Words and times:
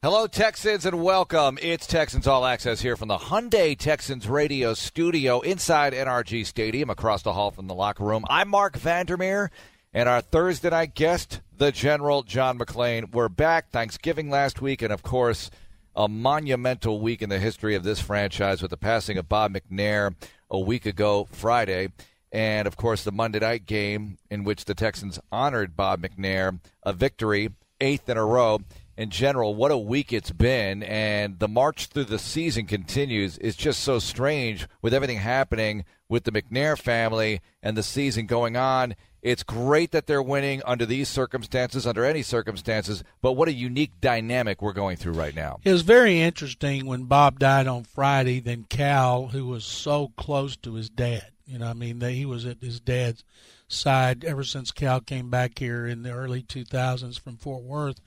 Hello, 0.00 0.28
Texans, 0.28 0.86
and 0.86 1.02
welcome. 1.02 1.58
It's 1.60 1.84
Texans 1.84 2.28
All 2.28 2.46
Access 2.46 2.80
here 2.80 2.94
from 2.94 3.08
the 3.08 3.18
Hyundai 3.18 3.76
Texans 3.76 4.28
radio 4.28 4.72
studio 4.72 5.40
inside 5.40 5.92
NRG 5.92 6.46
Stadium 6.46 6.88
across 6.88 7.22
the 7.22 7.32
hall 7.32 7.50
from 7.50 7.66
the 7.66 7.74
locker 7.74 8.04
room. 8.04 8.24
I'm 8.30 8.48
Marc 8.48 8.76
Vandermeer, 8.76 9.50
and 9.92 10.08
our 10.08 10.20
Thursday 10.20 10.70
night 10.70 10.94
guest, 10.94 11.40
the 11.52 11.72
General 11.72 12.22
John 12.22 12.60
McClain. 12.60 13.12
We're 13.12 13.28
back 13.28 13.70
Thanksgiving 13.70 14.30
last 14.30 14.62
week, 14.62 14.82
and 14.82 14.92
of 14.92 15.02
course, 15.02 15.50
a 15.96 16.06
monumental 16.06 17.00
week 17.00 17.20
in 17.20 17.28
the 17.28 17.40
history 17.40 17.74
of 17.74 17.82
this 17.82 18.00
franchise 18.00 18.62
with 18.62 18.70
the 18.70 18.76
passing 18.76 19.18
of 19.18 19.28
Bob 19.28 19.52
McNair 19.52 20.14
a 20.48 20.60
week 20.60 20.86
ago 20.86 21.26
Friday. 21.32 21.88
And 22.30 22.68
of 22.68 22.76
course, 22.76 23.02
the 23.02 23.10
Monday 23.10 23.40
night 23.40 23.66
game 23.66 24.18
in 24.30 24.44
which 24.44 24.64
the 24.64 24.76
Texans 24.76 25.18
honored 25.32 25.76
Bob 25.76 26.02
McNair, 26.02 26.60
a 26.84 26.92
victory, 26.92 27.50
eighth 27.80 28.08
in 28.08 28.16
a 28.16 28.24
row 28.24 28.60
in 28.98 29.10
general, 29.10 29.54
what 29.54 29.70
a 29.70 29.78
week 29.78 30.12
it's 30.12 30.32
been, 30.32 30.82
and 30.82 31.38
the 31.38 31.46
march 31.46 31.86
through 31.86 32.06
the 32.06 32.18
season 32.18 32.66
continues. 32.66 33.38
It's 33.38 33.56
just 33.56 33.78
so 33.80 34.00
strange 34.00 34.66
with 34.82 34.92
everything 34.92 35.18
happening 35.18 35.84
with 36.08 36.24
the 36.24 36.32
McNair 36.32 36.76
family 36.76 37.40
and 37.62 37.76
the 37.76 37.84
season 37.84 38.26
going 38.26 38.56
on. 38.56 38.96
It's 39.22 39.44
great 39.44 39.92
that 39.92 40.08
they're 40.08 40.22
winning 40.22 40.62
under 40.66 40.84
these 40.84 41.08
circumstances, 41.08 41.86
under 41.86 42.04
any 42.04 42.22
circumstances, 42.22 43.04
but 43.22 43.34
what 43.34 43.46
a 43.46 43.52
unique 43.52 43.92
dynamic 44.00 44.60
we're 44.60 44.72
going 44.72 44.96
through 44.96 45.12
right 45.12 45.34
now. 45.34 45.60
It 45.62 45.72
was 45.72 45.82
very 45.82 46.20
interesting 46.20 46.84
when 46.84 47.04
Bob 47.04 47.38
died 47.38 47.68
on 47.68 47.84
Friday, 47.84 48.40
then 48.40 48.66
Cal, 48.68 49.28
who 49.28 49.46
was 49.46 49.64
so 49.64 50.12
close 50.16 50.56
to 50.56 50.74
his 50.74 50.90
dad. 50.90 51.28
You 51.46 51.60
know, 51.60 51.68
I 51.68 51.72
mean, 51.72 52.00
he 52.00 52.26
was 52.26 52.44
at 52.44 52.60
his 52.60 52.80
dad's 52.80 53.22
side 53.68 54.24
ever 54.24 54.42
since 54.42 54.72
Cal 54.72 55.00
came 55.00 55.30
back 55.30 55.60
here 55.60 55.86
in 55.86 56.02
the 56.02 56.10
early 56.10 56.42
2000s 56.42 57.20
from 57.20 57.36
Fort 57.36 57.62
Worth 57.62 58.00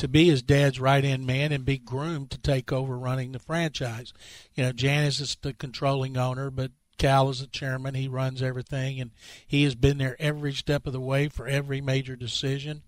to 0.00 0.08
be 0.08 0.30
his 0.30 0.40
dad's 0.40 0.80
right 0.80 1.04
hand 1.04 1.26
man 1.26 1.52
and 1.52 1.62
be 1.62 1.76
groomed 1.76 2.30
to 2.30 2.38
take 2.38 2.72
over 2.72 2.96
running 2.96 3.32
the 3.32 3.38
franchise. 3.38 4.14
You 4.54 4.64
know, 4.64 4.72
Janice 4.72 5.20
is 5.20 5.36
the 5.42 5.52
controlling 5.52 6.16
owner, 6.16 6.50
but 6.50 6.70
Cal 6.96 7.28
is 7.28 7.40
the 7.40 7.46
chairman. 7.46 7.94
He 7.94 8.08
runs 8.08 8.40
everything, 8.40 8.98
and 8.98 9.10
he 9.46 9.62
has 9.64 9.74
been 9.74 9.98
there 9.98 10.16
every 10.18 10.54
step 10.54 10.86
of 10.86 10.94
the 10.94 11.00
way 11.00 11.28
for 11.28 11.46
every 11.46 11.82
major 11.82 12.16
decision. 12.16 12.80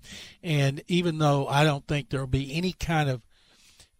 And 0.42 0.82
even 0.88 1.18
though 1.18 1.46
I 1.46 1.64
don't 1.64 1.86
think 1.86 2.08
there 2.08 2.20
will 2.20 2.26
be 2.28 2.54
any 2.54 2.72
kind 2.72 3.10
of 3.10 3.20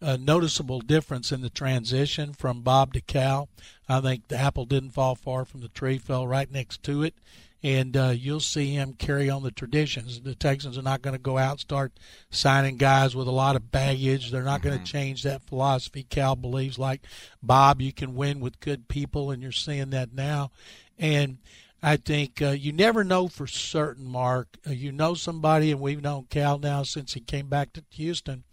uh, 0.03 0.17
noticeable 0.19 0.81
difference 0.81 1.31
in 1.31 1.41
the 1.41 1.49
transition 1.49 2.33
from 2.33 2.61
Bob 2.61 2.93
to 2.93 3.01
Cal, 3.01 3.49
I 3.89 4.01
think 4.01 4.27
the 4.27 4.37
apple 4.37 4.65
didn't 4.65 4.91
fall 4.91 5.15
far 5.15 5.45
from 5.45 5.61
the 5.61 5.69
tree, 5.69 5.97
fell 5.97 6.27
right 6.27 6.51
next 6.51 6.83
to 6.83 7.03
it 7.03 7.15
and 7.63 7.95
uh, 7.95 8.09
you'll 8.09 8.41
see 8.41 8.73
him 8.73 8.93
carry 8.93 9.29
on 9.29 9.41
the 9.41 9.51
traditions. 9.51 10.19
The 10.21 10.35
Texans 10.35 10.77
are 10.77 10.83
not 10.83 11.01
going 11.01 11.15
to 11.15 11.21
go 11.21 11.37
out 11.37 11.51
and 11.51 11.59
start 11.61 11.93
signing 12.29 12.75
guys 12.75 13.15
with 13.15 13.27
a 13.27 13.31
lot 13.31 13.55
of 13.55 13.71
baggage. 13.71 14.31
They're 14.31 14.43
not 14.43 14.59
mm-hmm. 14.59 14.69
going 14.69 14.83
to 14.83 14.91
change 14.91 15.23
that 15.23 15.41
philosophy. 15.41 16.03
Cal 16.03 16.35
believes, 16.35 16.77
like 16.77 17.01
Bob, 17.41 17.81
you 17.81 17.93
can 17.93 18.15
win 18.15 18.41
with 18.41 18.59
good 18.59 18.89
people, 18.89 19.31
and 19.31 19.41
you're 19.41 19.53
seeing 19.53 19.91
that 19.91 20.13
now. 20.13 20.51
And 20.99 21.37
I 21.81 21.95
think 21.95 22.41
uh, 22.41 22.49
you 22.49 22.73
never 22.73 23.05
know 23.05 23.29
for 23.29 23.47
certain, 23.47 24.05
Mark. 24.05 24.57
Uh, 24.67 24.71
you 24.71 24.91
know 24.91 25.13
somebody, 25.13 25.71
and 25.71 25.79
we've 25.79 26.01
known 26.01 26.27
Cal 26.29 26.59
now 26.59 26.83
since 26.83 27.13
he 27.13 27.21
came 27.21 27.47
back 27.47 27.71
to 27.73 27.83
Houston. 27.91 28.43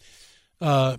Uh, 0.61 0.99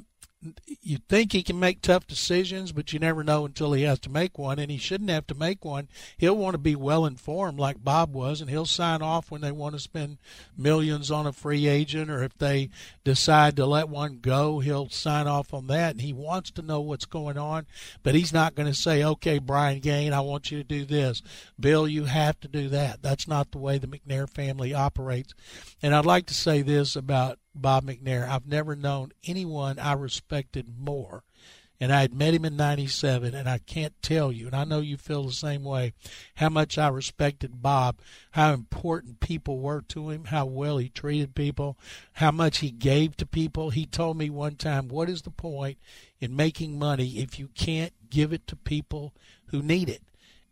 you 0.81 0.97
think 1.07 1.31
he 1.31 1.43
can 1.43 1.59
make 1.59 1.81
tough 1.81 2.07
decisions, 2.07 2.71
but 2.71 2.91
you 2.91 2.99
never 2.99 3.23
know 3.23 3.45
until 3.45 3.73
he 3.73 3.83
has 3.83 3.99
to 3.99 4.09
make 4.09 4.39
one, 4.39 4.57
and 4.57 4.71
he 4.71 4.77
shouldn't 4.77 5.09
have 5.11 5.27
to 5.27 5.35
make 5.35 5.63
one. 5.63 5.87
He'll 6.17 6.37
want 6.37 6.55
to 6.55 6.59
be 6.59 6.75
well 6.75 7.05
informed, 7.05 7.59
like 7.59 7.83
Bob 7.83 8.13
was, 8.13 8.41
and 8.41 8.49
he'll 8.49 8.65
sign 8.65 9.01
off 9.01 9.29
when 9.29 9.41
they 9.41 9.51
want 9.51 9.75
to 9.75 9.79
spend 9.79 10.17
millions 10.57 11.11
on 11.11 11.27
a 11.27 11.31
free 11.31 11.67
agent, 11.67 12.09
or 12.09 12.23
if 12.23 12.35
they 12.37 12.69
decide 13.03 13.55
to 13.57 13.65
let 13.65 13.87
one 13.87 14.17
go, 14.19 14.59
he'll 14.59 14.89
sign 14.89 15.27
off 15.27 15.53
on 15.53 15.67
that. 15.67 15.91
And 15.91 16.01
he 16.01 16.13
wants 16.13 16.49
to 16.51 16.63
know 16.63 16.81
what's 16.81 17.05
going 17.05 17.37
on, 17.37 17.67
but 18.01 18.15
he's 18.15 18.33
not 18.33 18.55
going 18.55 18.67
to 18.67 18.73
say, 18.73 19.03
"Okay, 19.03 19.37
Brian 19.37 19.79
Gaine, 19.79 20.13
I 20.13 20.21
want 20.21 20.51
you 20.51 20.57
to 20.57 20.63
do 20.63 20.85
this. 20.85 21.21
Bill, 21.59 21.87
you 21.87 22.05
have 22.05 22.39
to 22.39 22.47
do 22.47 22.67
that." 22.69 23.03
That's 23.03 23.27
not 23.27 23.51
the 23.51 23.59
way 23.59 23.77
the 23.77 23.87
McNair 23.87 24.27
family 24.27 24.73
operates. 24.73 25.33
And 25.83 25.93
I'd 25.93 26.05
like 26.05 26.25
to 26.27 26.33
say 26.33 26.61
this 26.63 26.95
about 26.95 27.37
Bob 27.53 27.85
McNair. 27.85 28.27
I've 28.27 28.47
never 28.47 28.75
known 28.75 29.11
anyone 29.25 29.79
I 29.79 29.93
respected 29.93 30.67
more. 30.79 31.23
And 31.79 31.91
I 31.91 32.01
had 32.01 32.13
met 32.13 32.35
him 32.35 32.45
in 32.45 32.55
97, 32.55 33.33
and 33.33 33.49
I 33.49 33.57
can't 33.57 33.99
tell 34.03 34.31
you, 34.31 34.45
and 34.45 34.55
I 34.55 34.65
know 34.65 34.81
you 34.81 34.97
feel 34.97 35.23
the 35.23 35.31
same 35.31 35.63
way, 35.63 35.93
how 36.35 36.49
much 36.49 36.77
I 36.77 36.87
respected 36.89 37.63
Bob, 37.63 37.97
how 38.33 38.53
important 38.53 39.19
people 39.19 39.57
were 39.57 39.81
to 39.87 40.11
him, 40.11 40.25
how 40.25 40.45
well 40.45 40.77
he 40.77 40.89
treated 40.89 41.33
people, 41.33 41.79
how 42.13 42.29
much 42.29 42.59
he 42.59 42.69
gave 42.69 43.17
to 43.17 43.25
people. 43.25 43.71
He 43.71 43.87
told 43.87 44.15
me 44.15 44.29
one 44.29 44.57
time, 44.57 44.89
What 44.89 45.09
is 45.09 45.23
the 45.23 45.31
point 45.31 45.79
in 46.19 46.35
making 46.35 46.77
money 46.77 47.17
if 47.17 47.39
you 47.39 47.47
can't 47.47 47.93
give 48.11 48.31
it 48.31 48.45
to 48.47 48.55
people 48.55 49.11
who 49.47 49.63
need 49.63 49.89
it? 49.89 50.03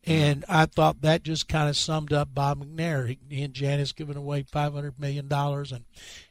And 0.06 0.46
I 0.48 0.66
thought 0.66 1.02
that 1.02 1.24
just 1.24 1.50
kind 1.50 1.70
of 1.70 1.76
summed 1.76 2.14
up 2.14 2.34
Bob 2.34 2.64
McNair. 2.64 3.18
He 3.30 3.44
and 3.44 3.54
Janice 3.54 3.92
giving 3.92 4.16
away 4.16 4.44
five 4.44 4.74
hundred 4.74 5.00
million 5.00 5.28
dollars, 5.28 5.72
and 5.72 5.86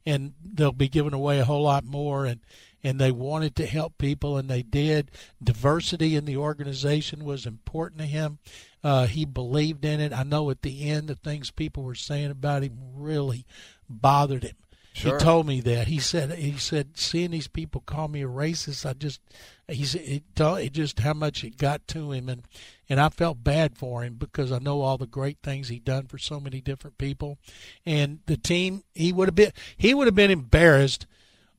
and 0.06 0.32
they'll 0.42 0.72
be 0.72 0.88
giving 0.88 1.12
away 1.12 1.38
a 1.38 1.44
whole 1.44 1.62
lot 1.62 1.84
more. 1.84 2.24
And 2.24 2.40
and 2.82 3.00
they 3.00 3.10
wanted 3.10 3.56
to 3.56 3.66
help 3.66 3.98
people, 3.98 4.36
and 4.36 4.48
they 4.48 4.62
did. 4.62 5.10
Diversity 5.42 6.16
in 6.16 6.24
the 6.24 6.36
organization 6.36 7.24
was 7.24 7.44
important 7.44 8.00
to 8.00 8.06
him. 8.06 8.38
Uh, 8.82 9.06
he 9.06 9.24
believed 9.24 9.84
in 9.84 10.00
it. 10.00 10.12
I 10.12 10.22
know 10.22 10.50
at 10.50 10.62
the 10.62 10.88
end 10.88 11.08
the 11.08 11.16
things 11.16 11.50
people 11.50 11.82
were 11.82 11.94
saying 11.94 12.30
about 12.30 12.62
him 12.62 12.78
really 12.94 13.44
bothered 13.88 14.44
him. 14.44 14.56
Sure. 14.92 15.18
He 15.18 15.24
told 15.24 15.46
me 15.46 15.60
that. 15.60 15.88
He 15.88 15.98
said 15.98 16.32
he 16.32 16.56
said 16.56 16.96
seeing 16.96 17.30
these 17.30 17.46
people 17.46 17.82
call 17.82 18.08
me 18.08 18.22
a 18.22 18.28
racist, 18.28 18.88
I 18.88 18.94
just 18.94 19.20
he 19.68 19.84
said 19.84 20.02
it, 20.02 20.22
it 20.40 20.72
just 20.72 21.00
how 21.00 21.14
much 21.14 21.44
it 21.44 21.56
got 21.56 21.86
to 21.88 22.12
him 22.12 22.28
and 22.28 22.42
and 22.88 23.00
I 23.00 23.08
felt 23.08 23.44
bad 23.44 23.76
for 23.76 24.02
him 24.02 24.14
because 24.14 24.50
I 24.50 24.58
know 24.58 24.80
all 24.80 24.98
the 24.98 25.06
great 25.06 25.38
things 25.42 25.68
he 25.68 25.78
done 25.78 26.06
for 26.06 26.18
so 26.18 26.40
many 26.40 26.60
different 26.60 26.98
people, 26.98 27.38
and 27.84 28.20
the 28.26 28.36
team 28.36 28.84
he 28.94 29.12
would 29.12 29.28
have 29.28 29.34
been 29.34 29.52
he 29.76 29.94
would 29.94 30.06
have 30.06 30.14
been 30.14 30.30
embarrassed 30.30 31.06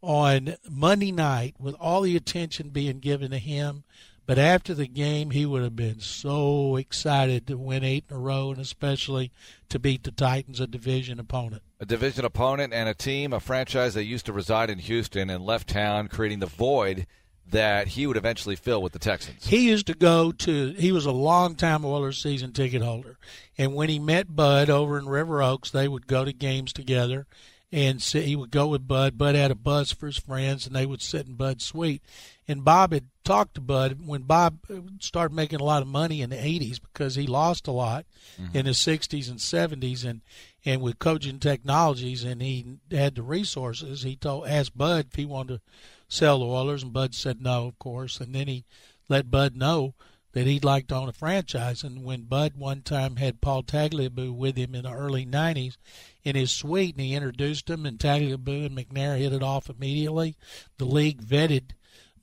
on 0.02 0.56
Monday 0.70 1.12
night 1.12 1.56
with 1.60 1.76
all 1.76 2.02
the 2.02 2.16
attention 2.16 2.70
being 2.70 3.00
given 3.00 3.32
to 3.32 3.38
him. 3.38 3.84
But 4.26 4.38
after 4.38 4.76
the 4.76 4.88
game, 4.88 5.32
he 5.32 5.44
would 5.44 5.64
have 5.64 5.76
been 5.76 6.02
so 6.02 6.76
excited 6.76 7.48
to 7.48 7.58
win 7.58 7.84
eight 7.84 8.06
in 8.12 8.16
a 8.16 8.20
row, 8.20 8.52
and 8.52 8.60
especially 8.60 9.32
to 9.70 9.80
beat 9.80 10.04
the 10.04 10.12
Titans, 10.12 10.60
a 10.60 10.68
division 10.68 11.20
opponent. 11.20 11.64
A 11.80 11.86
division 11.88 12.24
opponent 12.24 12.72
and 12.72 12.88
a 12.88 12.94
team, 12.94 13.34
a 13.34 13.40
franchise 13.40 13.96
that 13.96 14.04
used 14.04 14.28
to 14.28 14.34
reside 14.34 14.70
in 14.70 14.78
Houston 14.78 15.32
and 15.32 15.44
left 15.44 15.68
town, 15.68 16.10
creating 16.10 16.40
the 16.40 16.46
void 16.46 17.08
that 17.52 17.90
he 17.90 18.08
would 18.08 18.18
eventually 18.18 18.56
fill 18.56 18.82
with 18.82 18.94
the 18.94 19.00
Texans. 19.00 19.46
He 19.46 19.70
used 19.70 19.88
to 19.88 19.94
go 19.94 20.32
to. 20.32 20.74
He 20.74 20.92
was 20.92 21.06
a 21.06 21.12
long 21.12 21.56
time 21.56 21.86
Oilers 21.86 22.22
season 22.22 22.52
ticket 22.54 22.82
holder, 22.82 23.18
and 23.58 23.74
when 23.74 23.90
he 23.90 24.00
met 24.00 24.36
Bud 24.36 24.70
over 24.70 24.98
in 24.98 25.08
River 25.08 25.42
Oaks, 25.42 25.72
they 25.72 25.88
would 25.88 26.08
go 26.08 26.26
to 26.26 26.34
games 26.34 26.74
together. 26.74 27.26
And 27.72 28.02
he 28.02 28.36
would 28.36 28.50
go 28.50 28.66
with 28.66 28.88
Bud. 28.88 29.16
Bud 29.16 29.36
had 29.36 29.52
a 29.52 29.56
bus 29.56 29.92
for 29.92 30.08
his 30.08 30.18
friends, 30.18 30.66
and 30.66 30.76
they 30.76 30.88
would 30.88 31.04
sit 31.04 31.28
in 31.28 31.36
Bud's 31.36 31.66
suite. 31.66 32.02
And 32.48 32.66
Bob 32.66 32.94
had 32.94 33.06
talked 33.24 33.54
to 33.54 33.62
Bud 33.62 34.00
when 34.04 34.24
Bob 34.24 34.58
started 35.00 35.36
making 35.36 35.60
a 35.60 35.64
lot 35.64 35.84
of 35.84 35.88
money 35.88 36.24
in 36.24 36.32
the 36.32 36.36
'80s 36.36 36.80
because 36.82 37.14
he 37.14 37.28
lost 37.28 37.68
a 37.68 37.72
lot 37.72 38.06
mm-hmm. 38.42 38.58
in 38.58 38.66
the 38.66 38.72
'60s 38.72 39.30
and 39.30 39.38
'70s, 39.38 40.04
and 40.04 40.22
and 40.66 40.82
with 40.82 40.98
Cogen 40.98 41.40
Technologies, 41.40 42.24
and 42.24 42.42
he 42.42 42.80
had 42.92 43.16
the 43.16 43.22
resources. 43.22 44.02
He 44.02 44.16
told 44.16 44.48
asked 44.48 44.78
Bud 44.78 45.08
if 45.12 45.16
he 45.16 45.26
wanted 45.26 45.58
to 45.58 45.62
sell 46.10 46.40
the 46.40 46.46
Oilers, 46.46 46.84
and 46.84 46.92
Bud 46.92 47.16
said 47.16 47.42
no, 47.42 47.68
of 47.68 47.80
course. 47.80 48.20
And 48.20 48.36
then 48.36 48.48
he 48.48 48.66
let 49.08 49.32
Bud 49.32 49.56
know 49.56 49.94
that 50.34 50.46
he'd 50.48 50.66
like 50.66 50.88
to 50.88 50.96
own 50.96 51.10
a 51.10 51.14
franchise. 51.14 51.84
And 51.84 52.04
when 52.04 52.24
Bud 52.24 52.54
one 52.56 52.82
time 52.82 53.16
had 53.16 53.42
Paul 53.42 53.64
Tagliabue 53.64 54.34
with 54.34 54.58
him 54.58 54.76
in 54.76 54.84
the 54.84 54.92
early 54.92 55.26
90s 55.26 55.78
in 56.24 56.36
his 56.36 56.52
suite, 56.52 56.96
and 56.96 57.06
he 57.06 57.16
introduced 57.16 57.70
him, 57.70 57.86
and 57.86 57.98
Tagliabue 57.98 58.66
and 58.66 58.78
McNair 58.78 59.18
hit 59.18 59.34
it 59.34 59.44
off 59.44 59.70
immediately, 59.70 60.36
the 60.78 60.86
league 60.86 61.22
vetted 61.22 61.72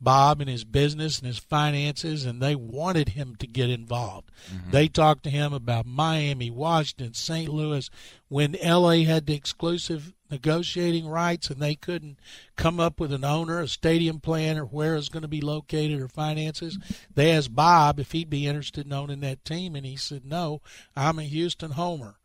Bob 0.00 0.40
and 0.40 0.50
his 0.50 0.64
business 0.64 1.18
and 1.18 1.26
his 1.26 1.38
finances, 1.38 2.24
and 2.24 2.40
they 2.40 2.54
wanted 2.54 3.10
him 3.10 3.36
to 3.36 3.46
get 3.46 3.70
involved. 3.70 4.30
Mm-hmm. 4.52 4.70
They 4.70 4.88
talked 4.88 5.24
to 5.24 5.30
him 5.30 5.52
about 5.52 5.86
Miami, 5.86 6.50
Washington, 6.50 7.14
St. 7.14 7.48
Louis, 7.48 7.88
when 8.28 8.56
LA 8.62 9.04
had 9.04 9.26
the 9.26 9.34
exclusive 9.34 10.12
negotiating 10.30 11.06
rights 11.06 11.50
and 11.50 11.60
they 11.60 11.74
couldn't 11.74 12.18
come 12.56 12.80
up 12.80 12.98
with 12.98 13.12
an 13.12 13.24
owner, 13.24 13.60
a 13.60 13.68
stadium 13.68 14.20
plan, 14.20 14.58
or 14.58 14.64
where 14.64 14.96
it's 14.96 15.08
going 15.08 15.22
to 15.22 15.28
be 15.28 15.40
located 15.40 16.00
or 16.00 16.08
finances. 16.08 16.78
They 17.14 17.30
asked 17.30 17.54
Bob 17.54 18.00
if 18.00 18.12
he'd 18.12 18.30
be 18.30 18.46
interested 18.46 18.86
in 18.86 18.92
owning 18.92 19.20
that 19.20 19.44
team, 19.44 19.76
and 19.76 19.86
he 19.86 19.96
said, 19.96 20.24
No, 20.24 20.60
I'm 20.94 21.18
a 21.18 21.24
Houston 21.24 21.72
homer. 21.72 22.16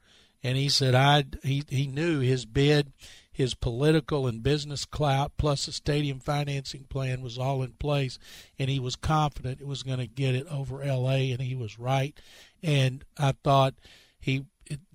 And 0.44 0.57
he 0.57 0.69
said, 0.69 0.95
I 0.95 1.25
he, 1.44 1.63
he 1.69 1.85
knew 1.85 2.19
his 2.19 2.45
bid 2.45 2.91
his 3.31 3.53
political 3.53 4.27
and 4.27 4.43
business 4.43 4.85
clout 4.85 5.31
plus 5.37 5.65
the 5.65 5.71
stadium 5.71 6.19
financing 6.19 6.83
plan 6.89 7.21
was 7.21 7.37
all 7.37 7.63
in 7.63 7.71
place 7.73 8.19
and 8.59 8.69
he 8.69 8.79
was 8.79 8.95
confident 8.95 9.61
it 9.61 9.67
was 9.67 9.83
going 9.83 9.99
to 9.99 10.07
get 10.07 10.35
it 10.35 10.47
over 10.47 10.85
LA 10.85 11.31
and 11.31 11.41
he 11.41 11.55
was 11.55 11.79
right 11.79 12.19
and 12.61 13.05
I 13.17 13.33
thought 13.43 13.75
he 14.19 14.45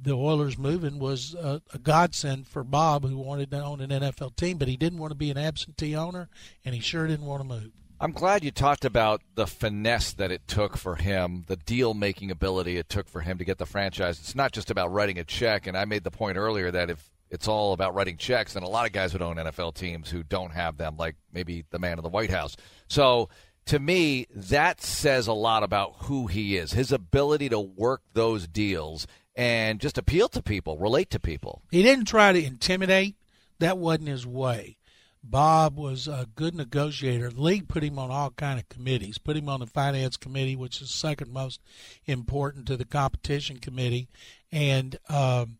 the 0.01 0.13
Oilers 0.13 0.57
moving 0.57 0.99
was 0.99 1.35
a, 1.35 1.61
a 1.73 1.79
godsend 1.79 2.47
for 2.47 2.65
Bob, 2.65 3.05
who 3.05 3.19
wanted 3.19 3.51
to 3.51 3.63
own 3.63 3.81
an 3.81 3.91
NFL 3.91 4.37
team, 4.37 4.59
but 4.59 4.69
he 4.69 4.77
didn't 4.77 4.99
want 4.99 5.11
to 5.11 5.17
be 5.17 5.31
an 5.31 5.39
absentee 5.39 5.95
owner, 5.95 6.29
and 6.65 6.75
he 6.75 6.81
sure 6.81 7.07
didn't 7.07 7.27
want 7.27 7.43
to 7.43 7.49
move. 7.49 7.73
I'm 7.99 8.13
glad 8.13 8.45
you 8.45 8.51
talked 8.51 8.85
about 8.85 9.23
the 9.37 9.47
finesse 9.47 10.13
that 10.15 10.31
it 10.31 10.47
took 10.47 10.77
for 10.77 10.97
him, 10.97 11.45
the 11.47 11.57
deal 11.57 11.95
making 11.95 12.31
ability 12.31 12.77
it 12.77 12.91
took 12.91 13.09
for 13.09 13.23
him 13.23 13.39
to 13.39 13.45
get 13.45 13.57
the 13.57 13.67
franchise. 13.67 14.19
It's 14.19 14.35
not 14.35 14.53
just 14.53 14.71
about 14.71 14.93
writing 14.93 15.19
a 15.19 15.25
check, 15.25 15.67
and 15.67 15.77
I 15.77 15.87
made 15.87 16.05
the 16.05 16.11
point 16.11 16.37
earlier 16.37 16.71
that 16.71 16.91
if 16.91 17.11
it's 17.31 17.49
all 17.49 17.73
about 17.73 17.95
writing 17.95 18.17
checks, 18.17 18.57
and 18.57 18.65
a 18.65 18.69
lot 18.69 18.87
of 18.87 18.93
guys 18.93 19.13
would 19.13 19.23
own 19.23 19.37
NFL 19.37 19.75
teams 19.75 20.11
who 20.11 20.23
don't 20.23 20.53
have 20.53 20.77
them, 20.77 20.97
like 20.97 21.17
maybe 21.33 21.65
the 21.71 21.79
man 21.79 21.99
in 21.99 22.03
the 22.03 22.09
White 22.09 22.31
House. 22.31 22.57
So 22.89 23.29
to 23.67 23.79
me, 23.79 24.27
that 24.35 24.81
says 24.81 25.27
a 25.27 25.33
lot 25.33 25.63
about 25.63 25.95
who 26.05 26.29
he 26.29 26.57
is, 26.57 26.73
his 26.73 26.93
ability 26.93 27.49
to 27.49 27.61
work 27.61 28.03
those 28.13 28.47
deals 28.47 29.07
and 29.35 29.81
just 29.81 29.99
appeal 29.99 30.29
to 30.31 30.43
people, 30.43 30.79
relate 30.79 31.11
to 31.11 31.21
people. 31.21 31.63
He 31.71 31.83
didn't 31.83 32.07
try 32.07 32.33
to 32.33 32.43
intimidate. 32.43 33.17
That 33.59 33.77
wasn't 33.77 34.09
his 34.09 34.27
way. 34.27 34.79
Bob 35.23 35.77
was 35.77 36.07
a 36.07 36.29
good 36.37 36.55
negotiator. 36.55 37.31
The 37.31 37.43
league 37.43 37.69
put 37.69 37.83
him 37.83 37.99
on 37.99 38.11
all 38.11 38.31
kind 38.31 38.61
of 38.61 38.69
committees. 38.69 39.19
Put 39.19 39.37
him 39.37 39.49
on 39.49 39.61
the 39.61 39.67
finance 39.67 40.17
committee, 40.17 40.55
which 40.55 40.81
is 40.81 40.91
second 40.91 41.33
most 41.33 41.61
important 42.07 42.67
to 42.67 42.77
the 42.77 42.85
competition 42.85 43.59
committee, 43.59 44.09
and 44.53 44.97
um, 45.09 45.59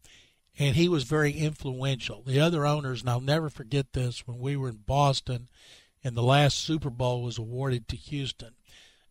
and 0.59 0.77
he 0.77 0.89
was 0.89 1.05
very 1.05 1.33
influential. 1.33 2.23
The 2.23 2.41
other 2.41 2.67
owners, 2.67 3.01
and 3.01 3.11
I'll 3.11 3.21
never 3.21 3.51
forget 3.51 3.93
this, 3.93 4.27
when 4.27 4.39
we 4.39 4.57
were 4.57 4.69
in 4.69 4.81
Boston, 4.87 5.49
and 6.03 6.17
the 6.17 6.23
last 6.23 6.59
Super 6.59 6.91
Bowl 6.91 7.23
was 7.23 7.39
awarded 7.39 7.89
to 7.89 7.97
Houston, 7.97 8.55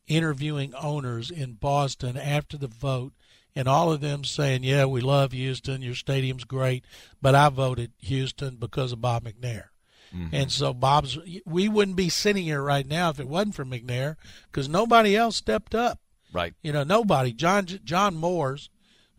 interviewing 0.07 0.74
owners 0.75 1.30
in 1.30 1.53
Boston 1.53 2.18
after 2.18 2.57
the 2.57 2.68
vote. 2.68 3.13
And 3.57 3.69
all 3.69 3.92
of 3.94 4.01
them 4.01 4.25
saying, 4.25 4.63
"Yeah, 4.63 4.83
we 4.83 5.00
love 5.00 5.31
Houston. 5.31 5.81
Your 5.81 5.95
stadium's 5.95 6.44
great, 6.44 6.83
but 7.21 7.36
I 7.36 7.48
voted 7.48 7.94
Houston 8.00 8.57
because 8.57 8.91
of 8.91 9.00
Bob 9.00 9.24
McNair." 9.24 9.68
Mm-hmm. 10.13 10.36
And 10.36 10.51
so 10.51 10.74
Bob's, 10.74 11.18
we 11.45 11.69
wouldn't 11.69 11.98
be 11.98 12.09
sitting 12.09 12.44
here 12.44 12.62
right 12.62 12.86
now 12.86 13.09
if 13.09 13.19
it 13.19 13.27
wasn't 13.27 13.56
for 13.56 13.65
McNair 13.65 14.15
because 14.51 14.69
nobody 14.69 15.15
else 15.15 15.38
stepped 15.38 15.74
up. 15.74 16.00
Right. 16.33 16.53
You 16.62 16.74
know, 16.74 16.83
nobody. 16.83 17.31
John 17.31 17.65
John 17.65 18.15
Moores, 18.15 18.69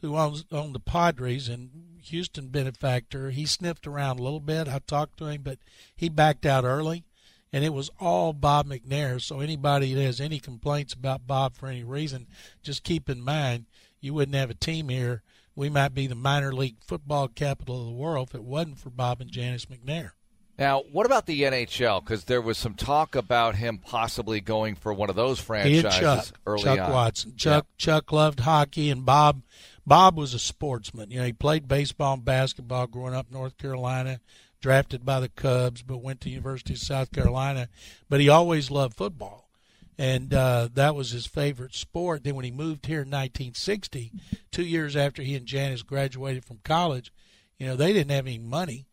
who 0.03 0.17
owns 0.17 0.45
owned 0.53 0.75
the 0.75 0.81
Padres 0.81 1.49
and 1.49 1.71
Houston 2.07 2.49
benefactor, 2.49 3.31
he 3.31 3.47
sniffed 3.47 3.87
around 3.87 4.19
a 4.19 4.23
little 4.23 4.41
bit. 4.41 4.69
I 4.69 4.81
talked 4.87 5.19
to 5.19 5.27
him, 5.27 5.43
but 5.43 5.59
he 5.95 6.09
backed 6.09 6.47
out 6.47 6.65
early. 6.65 7.05
And 7.53 7.65
it 7.65 7.73
was 7.73 7.91
all 8.01 8.33
Bob 8.33 8.67
McNair. 8.67 9.21
So 9.21 9.41
anybody 9.41 9.95
that 9.95 10.03
has 10.03 10.21
any 10.21 10.41
complaints 10.41 10.93
about 10.93 11.27
Bob 11.27 11.57
for 11.57 11.69
any 11.69 11.85
reason, 11.85 12.27
just 12.63 12.83
keep 12.83 13.09
in 13.09 13.23
mind 13.23 13.67
you 14.01 14.15
wouldn't 14.15 14.37
have 14.37 14.51
a 14.51 14.55
team 14.55 14.89
here. 14.89 15.23
We 15.55 15.71
might 15.71 15.95
be 15.95 16.07
the 16.07 16.15
minor 16.15 16.53
league 16.53 16.77
football 16.87 17.29
capital 17.29 17.81
of 17.81 17.87
the 17.87 17.93
world 17.93 18.29
if 18.29 18.35
it 18.35 18.45
wasn't 18.45 18.79
for 18.79 18.91
Bob 18.91 19.21
and 19.21 19.31
Janice 19.31 19.67
McNair. 19.67 20.11
Now, 20.59 20.85
what 20.91 21.05
about 21.05 21.27
the 21.27 21.43
NHL? 21.43 22.03
Because 22.03 22.25
there 22.25 22.41
was 22.41 22.57
some 22.57 22.75
talk 22.75 23.15
about 23.15 23.57
him 23.57 23.79
possibly 23.79 24.41
going 24.41 24.75
for 24.75 24.93
one 24.93 25.11
of 25.11 25.17
those 25.17 25.39
franchises 25.39 26.01
Chuck, 26.01 26.27
early 26.47 26.65
Chuck 26.65 26.79
on. 26.79 26.93
Watson. 26.93 27.37
Chuck 27.37 27.67
Chuck 27.77 28.11
loved 28.11 28.41
hockey, 28.41 28.91
and 28.91 29.05
Bob 29.05 29.43
Bob 29.87 30.17
was 30.17 30.35
a 30.35 30.39
sportsman. 30.39 31.11
You 31.11 31.21
know, 31.21 31.27
he 31.27 31.33
played 31.33 31.69
baseball 31.69 32.15
and 32.15 32.25
basketball 32.25 32.87
growing 32.87 33.15
up 33.15 33.27
in 33.29 33.35
North 33.35 33.57
Carolina. 33.59 34.21
Drafted 34.59 35.05
by 35.05 35.21
the 35.21 35.29
Cubs, 35.29 35.83
but 35.83 35.99
went 35.99 36.23
to 36.23 36.31
University 36.31 36.73
of 36.73 36.81
South 36.81 37.13
Carolina. 37.13 37.69
But 38.09 38.21
he 38.21 38.29
always 38.29 38.71
loved 38.71 38.97
football, 38.97 39.51
and 39.99 40.33
uh, 40.33 40.71
that 40.75 40.95
was 40.95 41.11
his 41.11 41.27
favorite 41.27 41.75
sport. 41.75 42.25
Then 42.25 42.35
when 42.35 42.47
he 42.47 42.51
moved 42.51 42.87
here 42.87 43.03
in 43.03 43.11
1960, 43.11 44.13
two 44.51 44.65
years 44.65 44.97
after 44.97 45.23
he 45.23 45.37
and 45.37 45.47
Janice 45.47 45.83
graduated 45.83 46.45
from 46.45 46.61
college, 46.65 47.13
you 47.59 47.67
know 47.67 47.77
they 47.77 47.93
didn't 47.93 48.11
have 48.11 48.27
any 48.27 48.39
money 48.39 48.87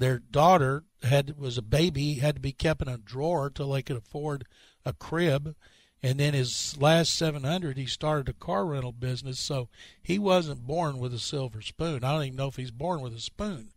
their 0.00 0.18
daughter 0.18 0.84
had 1.02 1.38
was 1.38 1.58
a 1.58 1.62
baby, 1.62 2.14
had 2.14 2.34
to 2.34 2.40
be 2.40 2.52
kept 2.52 2.80
in 2.82 2.88
a 2.88 2.96
drawer 2.96 3.50
till 3.50 3.70
they 3.70 3.82
could 3.82 3.98
afford 3.98 4.46
a 4.84 4.94
crib. 4.94 5.54
And 6.02 6.18
then 6.18 6.32
his 6.32 6.80
last 6.80 7.14
700, 7.14 7.76
he 7.76 7.86
started 7.86 8.28
a 8.28 8.32
car 8.32 8.64
rental 8.64 8.92
business. 8.92 9.38
So 9.38 9.68
he 10.02 10.18
wasn't 10.18 10.66
born 10.66 10.98
with 10.98 11.12
a 11.12 11.18
silver 11.18 11.60
spoon. 11.60 12.04
I 12.04 12.12
don't 12.12 12.24
even 12.24 12.36
know 12.36 12.48
if 12.48 12.56
he's 12.56 12.70
born 12.70 13.00
with 13.00 13.14
a 13.14 13.20
spoon. 13.20 13.70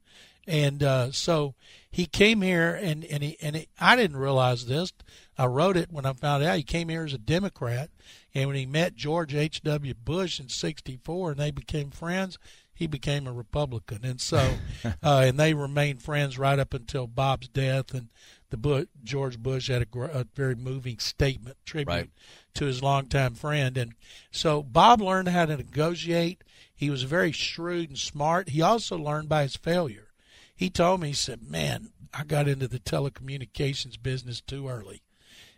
And 0.46 0.84
uh, 0.84 1.12
so 1.12 1.56
he 1.90 2.06
came 2.06 2.42
here, 2.42 2.74
and 2.76 3.06
and 3.06 3.24
he 3.24 3.38
and 3.42 3.56
he, 3.56 3.70
I 3.80 3.96
didn't 3.96 4.18
realize 4.18 4.66
this. 4.66 4.92
I 5.38 5.46
wrote 5.46 5.78
it 5.78 5.90
when 5.90 6.06
I 6.06 6.12
found 6.12 6.44
out 6.44 6.58
he 6.58 6.64
came 6.64 6.90
here 6.90 7.06
as 7.06 7.14
a 7.14 7.18
Democrat, 7.18 7.92
and 8.36 8.48
when 8.48 8.58
he 8.58 8.66
met 8.66 8.96
George 8.96 9.34
H. 9.34 9.62
W. 9.62 9.94
Bush 9.94 10.42
in 10.42 10.50
'64, 10.50 11.32
and 11.32 11.40
they 11.40 11.52
became 11.52 11.92
friends 11.92 12.38
he 12.74 12.88
became 12.88 13.28
a 13.28 13.34
Republican, 13.34 14.00
and 14.04 14.20
so 14.20 14.56
uh, 15.04 15.24
and 15.26 15.40
they 15.40 15.54
remained 15.54 16.02
friends 16.02 16.38
right 16.38 16.60
up 16.60 16.74
until 16.74 17.08
Bob's 17.08 17.48
death. 17.48 17.94
And 17.94 18.10
the 18.54 18.58
Bush, 18.58 18.86
George 19.04 19.40
Bush 19.40 19.68
had 19.68 19.82
a, 19.82 20.00
a, 20.20 20.26
very 20.36 20.54
moving 20.56 21.00
statement 21.00 21.58
tribute 21.66 21.92
right. 21.92 22.10
to 22.54 22.66
his 22.66 22.84
longtime 22.84 23.34
friend, 23.34 23.78
and 23.78 23.94
so 24.32 24.62
Bob 24.62 25.02
learned 25.02 25.30
how 25.30 25.46
to 25.46 25.58
negotiate. 25.58 26.44
He 26.76 26.90
was 26.90 27.04
very 27.04 27.32
shrewd 27.32 27.90
and 27.90 27.98
smart. 27.98 28.50
He 28.50 28.62
also 28.62 28.98
learned 28.98 29.28
by 29.28 29.44
his 29.44 29.56
failure. 29.56 30.10
He 30.56 30.70
told 30.70 31.02
me, 31.02 31.10
he 31.10 31.14
said, 31.14 31.50
"Man, 31.50 31.90
I 32.14 32.24
got 32.24 32.48
into 32.48 32.68
the 32.68 32.80
telecommunications 32.80 34.02
business 34.02 34.40
too 34.40 34.68
early." 34.68 35.02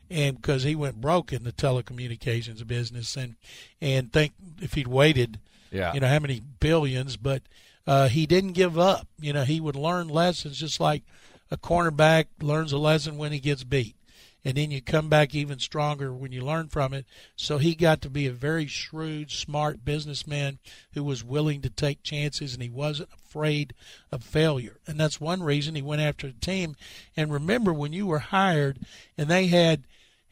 and 0.08 0.36
because 0.36 0.62
he 0.62 0.76
went 0.76 1.02
broke 1.02 1.34
in 1.34 1.44
the 1.44 1.52
telecommunications 1.52 2.66
business 2.68 3.18
and 3.18 3.38
and 3.82 4.14
think 4.14 4.34
if 4.62 4.76
he'd 4.76 4.88
waited 4.88 5.40
yeah. 5.72 5.94
you 5.94 6.00
know 6.00 6.08
how 6.08 6.20
many 6.20 6.42
billions, 6.60 7.18
but 7.18 7.44
uh, 7.86 8.08
he 8.08 8.26
didn't 8.26 8.54
give 8.54 8.80
up. 8.80 9.08
You 9.20 9.34
know, 9.34 9.44
he 9.44 9.60
would 9.60 9.76
learn 9.76 10.08
lessons 10.08 10.58
just 10.58 10.80
like 10.80 11.04
a 11.56 11.58
cornerback 11.58 12.26
learns 12.42 12.74
a 12.74 12.78
lesson 12.78 13.18
when 13.18 13.32
he 13.32 13.40
gets 13.40 13.64
beat. 13.64 13.96
And 14.44 14.58
then 14.58 14.70
you 14.70 14.82
come 14.82 15.10
back 15.10 15.34
even 15.34 15.58
stronger 15.58 16.14
when 16.14 16.32
you 16.32 16.42
learn 16.42 16.68
from 16.68 16.94
it. 16.94 17.06
So 17.36 17.58
he 17.58 17.74
got 17.74 18.02
to 18.02 18.10
be 18.10 18.28
a 18.28 18.32
very 18.32 18.68
shrewd, 18.68 19.32
smart 19.32 19.84
businessman 19.84 20.60
who 20.94 21.04
was 21.04 21.24
willing 21.24 21.62
to 21.62 21.70
take 21.70 22.04
chances 22.04 22.54
and 22.54 22.62
he 22.62 22.70
wasn't 22.70 23.10
afraid 23.12 23.74
of 24.12 24.24
failure. 24.24 24.80
And 24.86 25.00
that's 25.00 25.20
one 25.20 25.42
reason 25.42 25.74
he 25.74 25.82
went 25.82 26.02
after 26.02 26.28
the 26.28 26.34
team. 26.34 26.76
And 27.18 27.34
remember 27.34 27.74
when 27.74 27.94
you 27.94 28.06
were 28.06 28.20
hired 28.20 28.80
and 29.18 29.30
they 29.30 29.48
had 29.48 29.86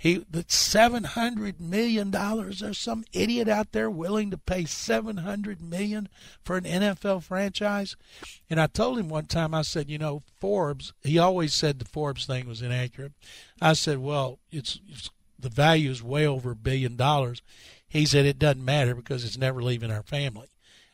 he 0.04 0.26
that 0.32 0.52
seven 0.52 1.06
hundred 1.06 1.62
million 1.62 2.12
dollars. 2.12 2.60
There's 2.60 2.78
some 2.78 3.06
idiot 3.14 3.48
out 3.48 3.72
there 3.72 3.90
willing 3.90 4.32
to 4.32 4.38
pay 4.38 4.66
seven 4.66 5.16
hundred 5.16 5.62
million 5.62 6.10
for 6.44 6.58
an 6.58 6.66
NFL 6.66 7.24
franchise. 7.24 7.96
And 8.50 8.60
I 8.60 8.68
told 8.68 9.00
him 9.00 9.08
one 9.08 9.28
time, 9.28 9.54
I 9.54 9.62
said, 9.62 9.90
you 9.90 9.98
know, 9.98 10.22
Forbes. 10.42 10.92
He 11.04 11.18
always 11.18 11.54
said 11.54 11.80
the 11.80 11.86
Forbes 11.86 12.26
thing 12.26 12.50
was 12.50 12.62
inaccurate. 12.62 13.14
I 13.62 13.72
said, 13.72 14.00
well, 14.00 14.40
it's, 14.52 14.82
it's 14.90 15.10
the 15.40 15.48
value 15.48 15.90
is 15.90 16.04
way 16.04 16.28
over 16.28 16.52
a 16.52 16.56
billion 16.56 16.98
dollars. 16.98 17.42
He 17.88 18.06
said 18.06 18.26
it 18.26 18.40
doesn't 18.40 18.66
matter 18.66 18.96
because 18.96 19.24
it's 19.24 19.38
never 19.38 19.64
leaving 19.64 19.90
our 19.90 20.04
family. 20.04 20.50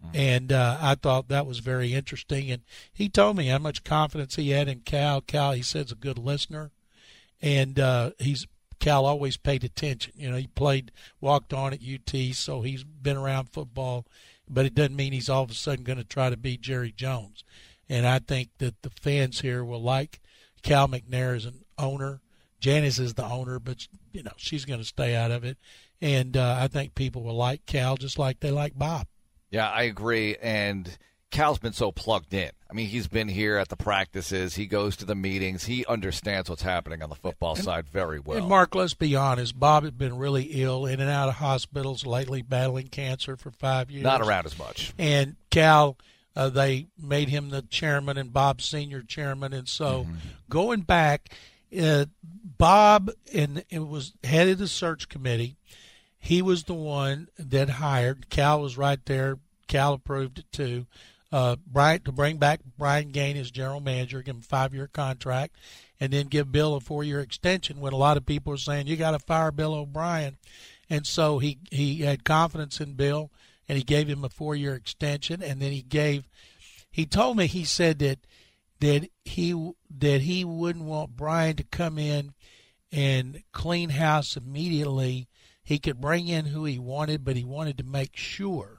Mm-hmm. 0.05 0.17
And 0.17 0.51
uh, 0.51 0.77
I 0.79 0.93
thought 0.93 1.29
that 1.29 1.47
was 1.47 1.59
very 1.59 1.95
interesting. 1.95 2.51
And 2.51 2.61
he 2.93 3.09
told 3.09 3.37
me 3.37 3.47
how 3.47 3.57
much 3.57 3.83
confidence 3.83 4.35
he 4.35 4.51
had 4.51 4.67
in 4.67 4.81
Cal. 4.81 5.19
Cal, 5.19 5.53
he 5.53 5.63
said, 5.63 5.87
is 5.87 5.91
a 5.93 5.95
good 5.95 6.19
listener, 6.19 6.69
and 7.41 7.79
uh, 7.79 8.11
he's 8.19 8.45
Cal 8.79 9.05
always 9.05 9.37
paid 9.37 9.63
attention. 9.63 10.13
You 10.15 10.31
know, 10.31 10.37
he 10.37 10.47
played, 10.47 10.91
walked 11.21 11.53
on 11.53 11.73
at 11.73 11.81
UT, 11.81 12.33
so 12.33 12.61
he's 12.61 12.83
been 12.83 13.17
around 13.17 13.49
football, 13.49 14.05
but 14.49 14.65
it 14.65 14.75
doesn't 14.75 14.95
mean 14.95 15.13
he's 15.13 15.29
all 15.29 15.43
of 15.43 15.51
a 15.51 15.53
sudden 15.53 15.83
going 15.83 15.97
to 15.97 16.03
try 16.03 16.29
to 16.29 16.37
be 16.37 16.57
Jerry 16.57 16.91
Jones. 16.91 17.43
And 17.89 18.05
I 18.05 18.19
think 18.19 18.49
that 18.59 18.81
the 18.81 18.91
fans 19.01 19.41
here 19.41 19.63
will 19.63 19.81
like 19.81 20.19
Cal 20.61 20.87
McNair 20.87 21.35
as 21.35 21.45
an 21.45 21.65
owner. 21.77 22.21
Janice 22.59 22.99
is 22.99 23.13
the 23.13 23.25
owner, 23.25 23.59
but 23.59 23.87
you 24.11 24.21
know 24.21 24.33
she's 24.37 24.65
going 24.65 24.79
to 24.79 24.85
stay 24.85 25.15
out 25.15 25.31
of 25.31 25.43
it. 25.43 25.57
And 26.01 26.35
uh, 26.37 26.57
I 26.59 26.67
think 26.67 26.93
people 26.93 27.23
will 27.23 27.35
like 27.35 27.65
Cal 27.65 27.97
just 27.97 28.19
like 28.19 28.39
they 28.39 28.51
like 28.51 28.77
Bob. 28.77 29.07
Yeah, 29.49 29.69
I 29.69 29.83
agree. 29.83 30.35
And 30.41 30.97
Cal's 31.31 31.59
been 31.59 31.73
so 31.73 31.91
plugged 31.91 32.33
in. 32.33 32.49
I 32.69 32.73
mean, 32.73 32.87
he's 32.87 33.07
been 33.07 33.27
here 33.27 33.57
at 33.57 33.69
the 33.69 33.75
practices. 33.75 34.55
He 34.55 34.65
goes 34.65 34.95
to 34.97 35.05
the 35.05 35.15
meetings. 35.15 35.65
He 35.65 35.85
understands 35.85 36.49
what's 36.49 36.63
happening 36.63 37.03
on 37.03 37.09
the 37.09 37.15
football 37.15 37.55
and, 37.55 37.63
side 37.63 37.87
very 37.87 38.19
well. 38.19 38.39
And 38.39 38.47
Mark, 38.47 38.73
let's 38.73 38.95
be 38.95 39.15
honest. 39.15 39.59
Bob 39.59 39.83
had 39.83 39.97
been 39.97 40.17
really 40.17 40.43
ill, 40.61 40.85
in 40.85 40.99
and 40.99 41.09
out 41.09 41.29
of 41.29 41.35
hospitals 41.35 42.05
lately, 42.05 42.41
battling 42.41 42.87
cancer 42.87 43.37
for 43.37 43.51
five 43.51 43.91
years. 43.91 44.03
Not 44.03 44.21
around 44.21 44.47
as 44.47 44.57
much. 44.57 44.93
And 44.97 45.35
Cal, 45.51 45.97
uh, 46.35 46.49
they 46.49 46.87
made 46.99 47.29
him 47.29 47.49
the 47.49 47.61
chairman, 47.61 48.17
and 48.17 48.33
Bob 48.33 48.61
senior 48.61 49.01
chairman. 49.01 49.53
And 49.53 49.67
so, 49.67 50.03
mm-hmm. 50.03 50.15
going 50.49 50.81
back, 50.81 51.29
uh, 51.79 52.05
Bob 52.57 53.11
and 53.33 53.63
it 53.69 53.87
was 53.87 54.13
headed 54.23 54.57
the 54.57 54.67
search 54.67 55.09
committee. 55.09 55.57
He 56.17 56.41
was 56.41 56.63
the 56.63 56.73
one 56.73 57.29
that 57.37 57.69
hired. 57.69 58.29
Cal 58.29 58.61
was 58.61 58.77
right 58.77 58.99
there. 59.05 59.37
Cal 59.67 59.93
approved 59.93 60.39
it 60.39 60.51
too 60.51 60.87
uh, 61.31 61.55
Brian 61.67 62.01
to 62.01 62.11
bring 62.11 62.37
back 62.37 62.61
Brian 62.77 63.11
Gaine 63.11 63.37
as 63.37 63.51
general 63.51 63.79
manager, 63.79 64.21
give 64.21 64.35
him 64.35 64.41
a 64.41 64.45
five 64.45 64.73
year 64.73 64.87
contract, 64.87 65.55
and 65.99 66.11
then 66.11 66.27
give 66.27 66.51
Bill 66.51 66.75
a 66.75 66.79
four 66.79 67.03
year 67.03 67.19
extension. 67.19 67.79
When 67.79 67.93
a 67.93 67.97
lot 67.97 68.17
of 68.17 68.25
people 68.25 68.53
are 68.53 68.57
saying 68.57 68.87
you 68.87 68.95
got 68.95 69.11
to 69.11 69.19
fire 69.19 69.51
Bill 69.51 69.73
O'Brien, 69.73 70.37
and 70.89 71.05
so 71.05 71.39
he 71.39 71.59
he 71.71 72.01
had 72.01 72.23
confidence 72.23 72.81
in 72.81 72.93
Bill, 72.93 73.31
and 73.67 73.77
he 73.77 73.83
gave 73.83 74.07
him 74.07 74.25
a 74.25 74.29
four-year 74.29 74.73
extension, 74.73 75.43
and 75.43 75.61
then 75.61 75.71
he 75.71 75.83
gave. 75.83 76.27
He 76.91 77.05
told 77.05 77.37
me 77.37 77.45
he 77.45 77.63
said 77.63 77.99
that 77.99 78.19
that 78.79 79.09
he 79.23 79.71
that 79.99 80.21
he 80.21 80.43
wouldn't 80.43 80.85
want 80.85 81.15
Brian 81.15 81.55
to 81.57 81.63
come 81.63 81.99
in 81.99 82.33
and 82.91 83.43
clean 83.51 83.91
house 83.91 84.35
immediately. 84.35 85.27
He 85.63 85.77
could 85.77 86.01
bring 86.01 86.27
in 86.27 86.45
who 86.45 86.65
he 86.65 86.79
wanted, 86.79 87.23
but 87.23 87.35
he 87.35 87.43
wanted 87.43 87.77
to 87.77 87.83
make 87.83 88.17
sure 88.17 88.78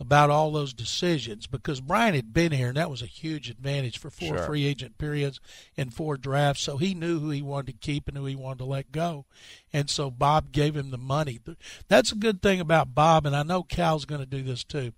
about 0.00 0.30
all 0.30 0.52
those 0.52 0.72
decisions 0.72 1.48
because 1.48 1.80
Brian 1.80 2.14
had 2.14 2.32
been 2.32 2.52
here, 2.52 2.68
and 2.68 2.76
that 2.76 2.90
was 2.90 3.02
a 3.02 3.06
huge 3.06 3.50
advantage 3.50 3.98
for 3.98 4.10
four 4.10 4.36
Sure. 4.36 4.46
free 4.46 4.64
agent 4.64 4.96
periods 4.96 5.40
and 5.76 5.92
four 5.92 6.16
drafts. 6.16 6.62
So 6.62 6.76
he 6.76 6.94
knew 6.94 7.18
who 7.18 7.30
he 7.30 7.42
wanted 7.42 7.66
to 7.72 7.78
keep 7.86 8.06
and 8.06 8.16
who 8.16 8.24
he 8.26 8.36
wanted 8.36 8.58
to 8.58 8.64
let 8.64 8.92
go. 8.92 9.26
And 9.72 9.90
so 9.90 10.08
Bob 10.10 10.52
gave 10.52 10.76
him 10.76 10.90
the 10.90 10.98
money. 10.98 11.40
That's 11.88 12.12
a 12.12 12.16
good 12.16 12.40
thing 12.42 12.60
about 12.60 12.94
Bob, 12.94 13.26
and 13.26 13.34
I 13.34 13.42
know 13.42 13.64
Cal's 13.64 14.04
going 14.04 14.20
to 14.20 14.26
do 14.26 14.42
this 14.42 14.62
too. 14.62 14.92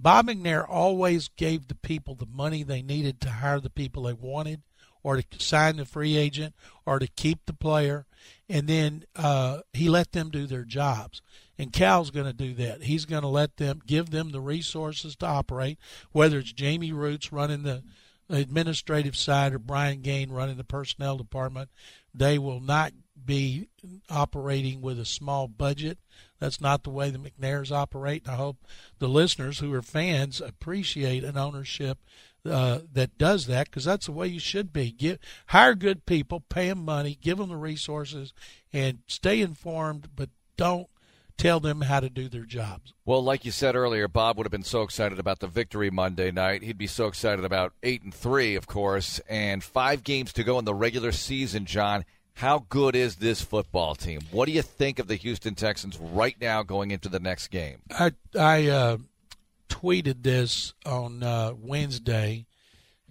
Bob 0.00 0.28
McNair 0.28 0.64
always 0.66 1.28
gave 1.28 1.68
the 1.68 1.74
people 1.74 2.14
the 2.14 2.26
money 2.26 2.62
they 2.62 2.80
needed 2.82 3.20
to 3.22 3.30
hire 3.30 3.60
the 3.60 3.70
people 3.70 4.04
they 4.04 4.14
wanted 4.14 4.62
or 5.02 5.20
to 5.20 5.24
sign 5.38 5.76
the 5.76 5.84
free 5.84 6.16
agent 6.16 6.54
or 6.86 6.98
to 6.98 7.06
keep 7.06 7.44
the 7.46 7.52
player. 7.52 8.06
And 8.48 8.68
then 8.68 9.04
uh, 9.14 9.60
he 9.72 9.88
let 9.88 10.12
them 10.12 10.30
do 10.30 10.46
their 10.46 10.64
jobs. 10.64 11.22
And 11.58 11.72
Cal's 11.72 12.10
going 12.10 12.26
to 12.26 12.32
do 12.32 12.54
that. 12.54 12.82
He's 12.82 13.04
going 13.04 13.22
to 13.22 13.28
let 13.28 13.56
them 13.56 13.80
give 13.86 14.10
them 14.10 14.30
the 14.30 14.40
resources 14.40 15.16
to 15.16 15.26
operate, 15.26 15.78
whether 16.12 16.38
it's 16.38 16.52
Jamie 16.52 16.92
Rootes 16.92 17.32
running 17.32 17.62
the 17.62 17.82
administrative 18.28 19.16
side 19.16 19.54
or 19.54 19.58
Brian 19.58 20.02
Gaine 20.02 20.30
running 20.30 20.56
the 20.56 20.64
personnel 20.64 21.16
department. 21.16 21.70
They 22.14 22.38
will 22.38 22.60
not 22.60 22.92
be 23.24 23.68
operating 24.10 24.80
with 24.80 24.98
a 24.98 25.04
small 25.04 25.48
budget. 25.48 25.98
That's 26.38 26.60
not 26.60 26.82
the 26.82 26.90
way 26.90 27.10
the 27.10 27.18
McNairs 27.18 27.72
operate. 27.72 28.24
And 28.24 28.34
I 28.34 28.36
hope 28.36 28.58
the 28.98 29.08
listeners 29.08 29.58
who 29.58 29.72
are 29.72 29.82
fans 29.82 30.40
appreciate 30.40 31.24
an 31.24 31.38
ownership 31.38 31.98
uh, 32.48 32.80
that 32.92 33.18
does 33.18 33.46
that 33.46 33.66
because 33.66 33.84
that's 33.84 34.06
the 34.06 34.12
way 34.12 34.26
you 34.26 34.40
should 34.40 34.72
be. 34.72 34.90
Give, 34.90 35.18
hire 35.48 35.74
good 35.74 36.06
people, 36.06 36.40
pay 36.40 36.68
them 36.68 36.84
money, 36.84 37.18
give 37.20 37.38
them 37.38 37.48
the 37.48 37.56
resources, 37.56 38.32
and 38.72 38.98
stay 39.06 39.40
informed, 39.40 40.08
but 40.14 40.30
don't 40.56 40.88
tell 41.36 41.60
them 41.60 41.82
how 41.82 42.00
to 42.00 42.08
do 42.08 42.28
their 42.28 42.44
jobs. 42.44 42.94
Well, 43.04 43.22
like 43.22 43.44
you 43.44 43.50
said 43.50 43.76
earlier, 43.76 44.08
Bob 44.08 44.36
would 44.36 44.46
have 44.46 44.52
been 44.52 44.62
so 44.62 44.82
excited 44.82 45.18
about 45.18 45.40
the 45.40 45.46
victory 45.46 45.90
Monday 45.90 46.30
night. 46.30 46.62
He'd 46.62 46.78
be 46.78 46.86
so 46.86 47.06
excited 47.06 47.44
about 47.44 47.72
eight 47.82 48.02
and 48.02 48.14
three, 48.14 48.56
of 48.56 48.66
course, 48.66 49.20
and 49.28 49.62
five 49.62 50.02
games 50.02 50.32
to 50.34 50.44
go 50.44 50.58
in 50.58 50.64
the 50.64 50.74
regular 50.74 51.12
season. 51.12 51.66
John, 51.66 52.04
how 52.34 52.66
good 52.68 52.94
is 52.94 53.16
this 53.16 53.42
football 53.42 53.94
team? 53.94 54.20
What 54.30 54.46
do 54.46 54.52
you 54.52 54.62
think 54.62 54.98
of 54.98 55.08
the 55.08 55.14
Houston 55.16 55.54
Texans 55.54 55.98
right 55.98 56.36
now 56.40 56.62
going 56.62 56.90
into 56.90 57.08
the 57.08 57.20
next 57.20 57.48
game? 57.48 57.78
I 57.90 58.12
I 58.38 58.68
uh, 58.68 58.96
tweeted 59.80 60.22
this 60.22 60.74
on 60.84 61.22
uh, 61.22 61.52
Wednesday, 61.56 62.46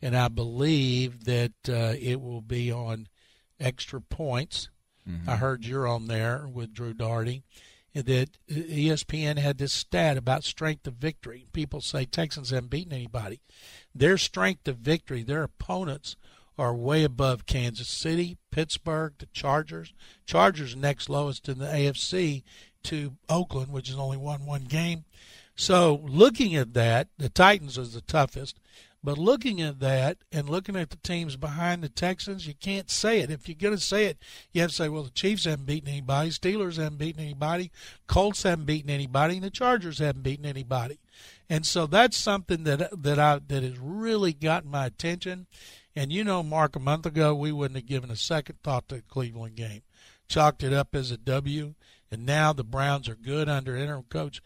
and 0.02 0.16
I 0.16 0.28
believe 0.28 1.26
that 1.26 1.54
uh, 1.70 1.94
it 2.00 2.22
will 2.22 2.42
be 2.42 2.72
on 2.72 3.08
extra 3.60 4.02
points. 4.02 4.70
I 5.28 5.36
heard 5.36 5.66
you're 5.66 5.88
on 5.88 6.08
there 6.08 6.48
with 6.52 6.74
Drew 6.74 6.94
Dougherty. 6.94 7.44
And 7.94 8.06
that 8.06 8.30
ESPN 8.50 9.38
had 9.38 9.58
this 9.58 9.72
stat 9.72 10.18
about 10.18 10.44
strength 10.44 10.86
of 10.88 10.96
victory. 10.96 11.46
People 11.54 11.80
say 11.80 12.06
Texans 12.06 12.50
haven't 12.50 12.70
beaten 12.70 12.92
anybody. 12.92 13.40
Their 13.94 14.18
strength 14.18 14.68
of 14.68 14.78
victory, 14.78 15.24
their 15.24 15.44
opponents 15.44 16.18
are 16.58 16.74
way 16.74 17.04
above 17.04 17.46
Kansas 17.46 17.88
City, 17.88 18.38
Pittsburgh, 18.52 19.14
the 19.20 19.28
Chargers. 19.28 19.94
Chargers 20.26 20.76
next 20.76 21.08
lowest 21.08 21.48
in 21.48 21.60
the 21.60 21.68
AFC 21.68 22.44
to 22.84 23.16
Oakland, 23.30 23.72
which 23.72 23.88
has 23.88 23.98
only 23.98 24.18
won 24.18 24.46
one 24.46 24.64
game. 24.64 25.06
So 25.56 26.02
looking 26.04 26.56
at 26.56 26.74
that, 26.74 27.08
the 27.18 27.30
Titans 27.30 27.78
is 27.78 27.94
the 27.94 28.02
toughest. 28.02 28.60
But 29.06 29.20
looking 29.20 29.62
at 29.62 29.80
that 29.82 30.18
and 30.32 30.50
looking 30.50 30.76
at 30.76 30.90
the 30.90 30.98
teams 30.98 31.36
behind 31.36 31.84
the 31.84 31.90
Texans, 31.90 32.48
you 32.48 32.56
can't 32.56 32.90
say 32.90 33.20
it. 33.20 33.30
If 33.30 33.48
you're 33.48 33.56
going 33.56 33.76
to 33.76 33.80
say 33.80 34.06
it, 34.06 34.18
you 34.52 34.62
have 34.62 34.72
to 34.72 34.76
say, 34.76 34.90
well, 34.90 35.04
the 35.04 35.12
Chiefs 35.12 35.46
haven't 35.46 35.68
beaten 35.68 35.88
anybody, 35.88 36.32
Steelers 36.32 36.78
haven't 36.78 36.98
beaten 36.98 37.22
anybody, 37.22 37.72
Colts 38.08 38.42
haven't 38.42 38.66
beaten 38.66 38.90
anybody, 38.90 39.36
and 39.36 39.44
the 39.44 39.52
Chargers 39.52 40.00
haven't 40.00 40.24
beaten 40.24 40.48
anybody. 40.48 40.98
And 41.48 41.68
so 41.68 41.86
that's 41.86 42.18
something 42.18 42.64
that 42.64 42.90
that 43.04 43.20
I 43.20 43.42
that 43.48 43.62
has 43.62 43.78
really 43.78 44.34
gotten 44.34 44.72
my 44.72 44.88
attention. 44.88 45.46
And 45.96 46.12
you 46.12 46.24
know, 46.24 46.42
Mark, 46.42 46.76
a 46.76 46.80
month 46.80 47.06
ago 47.06 47.36
we 47.36 47.52
wouldn't 47.52 47.78
have 47.78 47.86
given 47.86 48.10
a 48.10 48.16
second 48.16 48.58
thought 48.64 48.90
to 48.90 48.96
the 48.96 49.02
Cleveland 49.04 49.56
game, 49.56 49.84
chalked 50.28 50.64
it 50.64 50.74
up 50.74 50.96
as 50.96 51.12
a 51.12 51.18
W. 51.18 51.76
And 52.10 52.26
now 52.26 52.54
the 52.54 52.64
Browns 52.64 53.08
are 53.08 53.16
good 53.16 53.48
under 53.50 53.76
interim 53.76 54.06
coach 54.10 54.42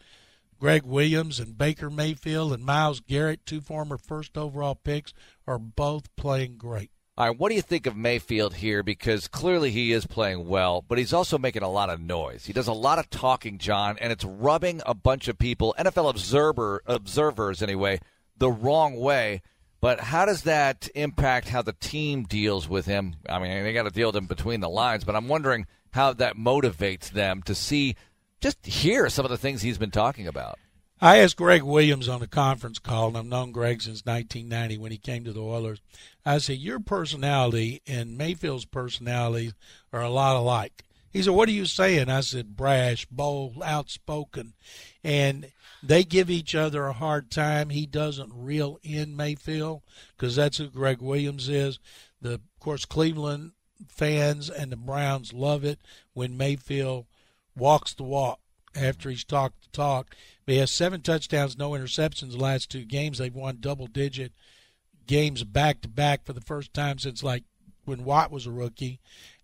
Gregg 0.60 0.84
Williams 0.84 1.40
and 1.40 1.56
Baker 1.56 1.88
Mayfield 1.88 2.52
and 2.52 2.62
Myles 2.62 3.00
Garrett, 3.00 3.46
two 3.46 3.62
former 3.62 3.96
first 3.96 4.36
overall 4.36 4.74
picks, 4.74 5.14
are 5.46 5.58
both 5.58 6.14
playing 6.16 6.58
great. 6.58 6.90
All 7.16 7.28
right, 7.28 7.38
what 7.38 7.48
do 7.48 7.54
you 7.54 7.62
think 7.62 7.86
of 7.86 7.96
Mayfield 7.96 8.54
here? 8.54 8.82
Because 8.82 9.26
clearly 9.26 9.70
he 9.70 9.90
is 9.90 10.06
playing 10.06 10.46
well, 10.46 10.84
but 10.86 10.98
he's 10.98 11.14
also 11.14 11.38
making 11.38 11.62
a 11.62 11.70
lot 11.70 11.88
of 11.88 11.98
noise. 11.98 12.44
He 12.44 12.52
does 12.52 12.68
a 12.68 12.74
lot 12.74 12.98
of 12.98 13.08
talking, 13.08 13.56
John, 13.56 13.96
and 14.02 14.12
it's 14.12 14.24
rubbing 14.24 14.82
a 14.84 14.92
bunch 14.92 15.28
of 15.28 15.38
people, 15.38 15.74
NFL 15.78 16.10
observer 16.10 16.82
observers 16.84 17.62
anyway, 17.62 17.98
the 18.36 18.50
wrong 18.50 18.96
way. 18.96 19.40
But 19.80 20.00
how 20.00 20.26
does 20.26 20.42
that 20.42 20.90
impact 20.94 21.48
how 21.48 21.62
the 21.62 21.72
team 21.72 22.24
deals 22.24 22.68
with 22.68 22.84
him? 22.84 23.16
I 23.26 23.38
mean, 23.38 23.62
they 23.64 23.72
got 23.72 23.84
to 23.84 23.90
deal 23.90 24.08
with 24.08 24.16
him 24.16 24.26
between 24.26 24.60
the 24.60 24.68
lines, 24.68 25.04
but 25.04 25.16
I'm 25.16 25.28
wondering 25.28 25.66
how 25.92 26.12
that 26.12 26.36
motivates 26.36 27.10
them 27.10 27.42
to 27.44 27.54
see, 27.54 27.96
just 28.40 28.64
hear 28.66 29.08
some 29.08 29.24
of 29.24 29.30
the 29.30 29.38
things 29.38 29.62
he's 29.62 29.78
been 29.78 29.90
talking 29.90 30.26
about. 30.26 30.58
I 31.02 31.18
asked 31.18 31.36
Gregg 31.36 31.62
Williams 31.62 32.08
on 32.08 32.20
a 32.20 32.26
conference 32.26 32.78
call, 32.78 33.08
and 33.08 33.16
I've 33.16 33.24
known 33.24 33.52
Gregg 33.52 33.80
since 33.80 34.04
1990 34.04 34.76
when 34.76 34.92
he 34.92 34.98
came 34.98 35.24
to 35.24 35.32
the 35.32 35.40
Oilers. 35.40 35.80
I 36.26 36.38
said, 36.38 36.58
Your 36.58 36.78
personality 36.78 37.80
and 37.86 38.18
Mayfield's 38.18 38.66
personality 38.66 39.52
are 39.94 40.02
a 40.02 40.10
lot 40.10 40.36
alike. 40.36 40.84
He 41.10 41.22
said, 41.22 41.32
What 41.32 41.48
are 41.48 41.52
you 41.52 41.64
saying? 41.64 42.10
I 42.10 42.20
said, 42.20 42.54
Brash, 42.54 43.06
bold, 43.06 43.62
outspoken. 43.64 44.52
And 45.02 45.50
they 45.82 46.04
give 46.04 46.28
each 46.28 46.54
other 46.54 46.84
a 46.86 46.92
hard 46.92 47.30
time. 47.30 47.70
He 47.70 47.86
doesn't 47.86 48.32
reel 48.34 48.78
in 48.82 49.16
Mayfield 49.16 49.80
because 50.16 50.36
that's 50.36 50.58
who 50.58 50.68
Gregg 50.68 51.00
Williams 51.00 51.48
is. 51.48 51.78
The, 52.20 52.34
of 52.34 52.40
course, 52.60 52.84
Cleveland 52.84 53.52
fans 53.88 54.50
and 54.50 54.70
the 54.70 54.76
Browns 54.76 55.32
love 55.32 55.64
it 55.64 55.80
when 56.12 56.36
Mayfield 56.36 57.06
walks 57.60 57.94
the 57.94 58.02
walk 58.02 58.40
after 58.74 59.10
he's 59.10 59.24
talked 59.24 59.62
the 59.62 59.76
talk. 59.76 60.16
But 60.44 60.54
he 60.54 60.58
has 60.58 60.70
seven 60.70 61.02
touchdowns, 61.02 61.56
no 61.56 61.70
interceptions 61.70 62.32
the 62.32 62.38
last 62.38 62.70
two 62.70 62.84
games. 62.84 63.18
They've 63.18 63.34
won 63.34 63.58
double 63.60 63.86
digit 63.86 64.32
games 65.06 65.44
back 65.44 65.80
to 65.82 65.88
back 65.88 66.24
for 66.24 66.32
the 66.32 66.40
first 66.40 66.72
time 66.72 66.98
since 66.98 67.22
like 67.22 67.44
when 67.84 68.04
Watt 68.04 68.30
was 68.30 68.46
a 68.46 68.50
rookie. 68.50 69.00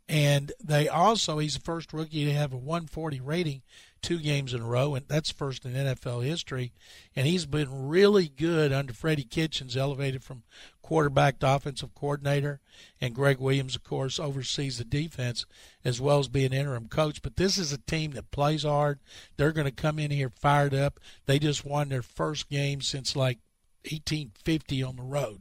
And 0.09 0.53
they 0.63 0.89
also, 0.89 1.39
he's 1.39 1.55
the 1.55 1.61
first 1.61 1.93
rookie 1.93 2.25
to 2.25 2.33
have 2.33 2.53
a 2.53 2.57
140 2.57 3.21
rating 3.21 3.63
two 4.07 4.19
games 4.21 4.55
in 4.55 4.63
a 4.63 4.67
row, 4.67 4.95
and 4.95 5.05
that's 5.09 5.33
first 5.33 5.65
in 5.65 5.73
NFL 5.73 6.25
history. 6.25 6.73
And 7.17 7.27
he's 7.27 7.45
been 7.45 7.89
really 7.89 8.29
good 8.29 8.73
under 8.73 8.93
Freddie 8.93 9.25
Kitchens, 9.25 9.77
elevated 9.77 10.23
from 10.23 10.45
quarterback 10.81 11.41
to 11.41 11.53
offensive 11.53 11.93
coordinator. 11.93 12.61
And 13.01 13.17
Gregg 13.17 13.41
Williams, 13.41 13.75
of 13.75 13.83
course, 13.83 14.21
oversees 14.21 14.79
the 14.79 14.85
defense 14.85 15.45
as 15.85 16.01
well 16.01 16.21
as 16.21 16.29
being 16.29 16.53
interim 16.53 16.87
coach. 16.87 17.21
But 17.21 17.35
this 17.35 17.59
is 17.59 17.73
a 17.73 17.79
team 17.79 18.13
that 18.13 18.31
plays 18.31 18.63
hard. 18.63 19.01
They're 19.37 19.51
going 19.51 19.65
to 19.65 19.73
come 19.73 19.99
in 19.99 20.13
here 20.13 20.31
fired 20.31 20.73
up. 20.73 21.01
They 21.27 21.41
just 21.41 21.65
won 21.65 21.89
their 21.89 22.03
first 22.03 22.49
game 22.49 22.83
since 22.83 23.17
like 23.17 23.39
1850 23.91 24.85
on 24.85 24.97
the 24.97 25.03
road. 25.03 25.41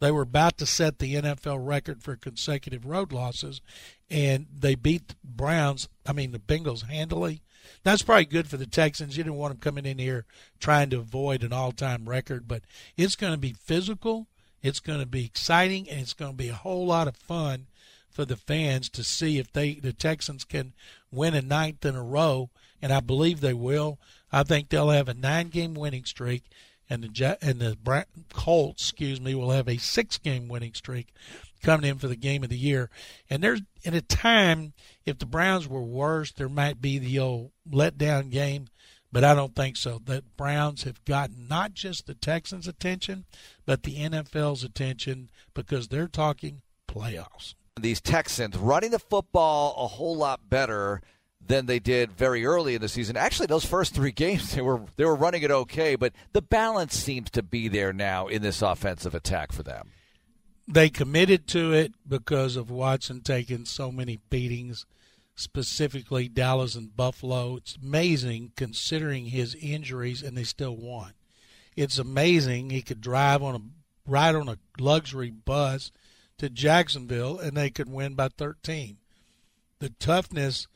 They 0.00 0.10
were 0.10 0.22
about 0.22 0.56
to 0.58 0.64
set 0.64 1.00
the 1.00 1.16
NFL 1.16 1.58
record 1.60 2.02
for 2.02 2.16
consecutive 2.16 2.86
road 2.86 3.12
losses, 3.12 3.60
and 4.08 4.46
they 4.50 4.74
beat 4.74 5.08
the 5.08 5.16
Browns, 5.22 5.90
I 6.06 6.14
mean, 6.14 6.32
the 6.32 6.38
Bengals 6.38 6.88
handily. 6.88 7.42
That's 7.82 8.02
probably 8.02 8.26
good 8.26 8.48
for 8.48 8.56
the 8.56 8.66
Texans. 8.66 9.16
You 9.16 9.24
didn't 9.24 9.36
want 9.36 9.52
them 9.52 9.60
coming 9.60 9.86
in 9.90 9.98
here 9.98 10.24
trying 10.60 10.90
to 10.90 10.98
avoid 10.98 11.42
an 11.42 11.52
all 11.52 11.72
time 11.72 12.08
record, 12.08 12.48
but 12.48 12.62
it's 12.96 13.16
going 13.16 13.32
to 13.32 13.38
be 13.38 13.52
physical, 13.52 14.26
it's 14.62 14.80
going 14.80 15.00
to 15.00 15.06
be 15.06 15.24
exciting, 15.24 15.88
and 15.88 16.00
it's 16.00 16.14
going 16.14 16.32
to 16.32 16.36
be 16.36 16.48
a 16.48 16.54
whole 16.54 16.86
lot 16.86 17.08
of 17.08 17.16
fun 17.16 17.66
for 18.10 18.24
the 18.24 18.36
fans 18.36 18.88
to 18.90 19.04
see 19.04 19.38
if 19.38 19.52
they 19.52 19.74
the 19.74 19.92
Texans 19.92 20.44
can 20.44 20.72
win 21.10 21.34
a 21.34 21.42
ninth 21.42 21.84
in 21.84 21.94
a 21.94 22.02
row, 22.02 22.50
and 22.80 22.92
I 22.92 23.00
believe 23.00 23.40
they 23.40 23.54
will. 23.54 23.98
I 24.32 24.42
think 24.42 24.68
they'll 24.68 24.90
have 24.90 25.08
a 25.08 25.14
nine 25.14 25.48
game 25.48 25.74
winning 25.74 26.04
streak 26.04 26.44
and 26.88 27.02
the 27.02 27.38
and 27.42 27.60
the 27.60 28.06
Colts, 28.32 28.90
excuse 28.90 29.20
me, 29.20 29.34
will 29.34 29.50
have 29.50 29.68
a 29.68 29.76
six-game 29.76 30.48
winning 30.48 30.74
streak 30.74 31.08
coming 31.62 31.90
in 31.90 31.98
for 31.98 32.08
the 32.08 32.16
game 32.16 32.42
of 32.42 32.48
the 32.48 32.58
year. 32.58 32.90
And 33.28 33.42
there's 33.42 33.62
in 33.82 33.94
a 33.94 34.00
time 34.00 34.72
if 35.04 35.18
the 35.18 35.26
Browns 35.26 35.68
were 35.68 35.82
worse, 35.82 36.32
there 36.32 36.48
might 36.48 36.80
be 36.80 36.98
the 36.98 37.18
old 37.18 37.50
letdown 37.70 38.30
game, 38.30 38.68
but 39.12 39.24
I 39.24 39.34
don't 39.34 39.54
think 39.54 39.76
so. 39.76 40.00
The 40.04 40.22
Browns 40.36 40.82
have 40.84 41.04
gotten 41.04 41.48
not 41.48 41.74
just 41.74 42.06
the 42.06 42.14
Texans' 42.14 42.68
attention, 42.68 43.24
but 43.64 43.82
the 43.82 43.96
NFL's 43.96 44.64
attention 44.64 45.30
because 45.54 45.88
they're 45.88 46.08
talking 46.08 46.62
playoffs. 46.88 47.54
These 47.80 48.00
Texans 48.00 48.56
running 48.56 48.90
the 48.90 48.98
football 48.98 49.74
a 49.76 49.86
whole 49.86 50.16
lot 50.16 50.48
better 50.48 51.02
than 51.46 51.66
they 51.66 51.78
did 51.78 52.12
very 52.12 52.44
early 52.44 52.74
in 52.74 52.80
the 52.80 52.88
season. 52.88 53.16
Actually, 53.16 53.46
those 53.46 53.64
first 53.64 53.94
three 53.94 54.12
games 54.12 54.54
they 54.54 54.62
were 54.62 54.80
they 54.96 55.04
were 55.04 55.14
running 55.14 55.42
it 55.42 55.50
okay, 55.50 55.94
but 55.94 56.12
the 56.32 56.42
balance 56.42 56.96
seems 56.96 57.30
to 57.30 57.42
be 57.42 57.68
there 57.68 57.92
now 57.92 58.26
in 58.26 58.42
this 58.42 58.62
offensive 58.62 59.14
attack 59.14 59.52
for 59.52 59.62
them. 59.62 59.90
They 60.68 60.88
committed 60.88 61.46
to 61.48 61.72
it 61.72 61.92
because 62.06 62.56
of 62.56 62.70
Watson 62.70 63.20
taking 63.20 63.64
so 63.64 63.92
many 63.92 64.18
beatings, 64.30 64.84
specifically 65.36 66.28
Dallas 66.28 66.74
and 66.74 66.96
Buffalo. 66.96 67.56
It's 67.56 67.76
amazing 67.80 68.52
considering 68.56 69.26
his 69.26 69.54
injuries, 69.54 70.22
and 70.22 70.36
they 70.36 70.44
still 70.44 70.76
won. 70.76 71.12
It's 71.76 71.98
amazing 71.98 72.70
he 72.70 72.82
could 72.82 73.00
drive 73.00 73.42
on 73.42 73.54
a 73.54 73.60
ride 74.10 74.34
on 74.34 74.48
a 74.48 74.58
luxury 74.78 75.30
bus 75.30 75.92
to 76.38 76.48
Jacksonville, 76.48 77.38
and 77.38 77.56
they 77.56 77.70
could 77.70 77.90
win 77.90 78.14
by 78.14 78.28
13. 78.28 78.96
The 79.78 79.90
toughness 79.90 80.66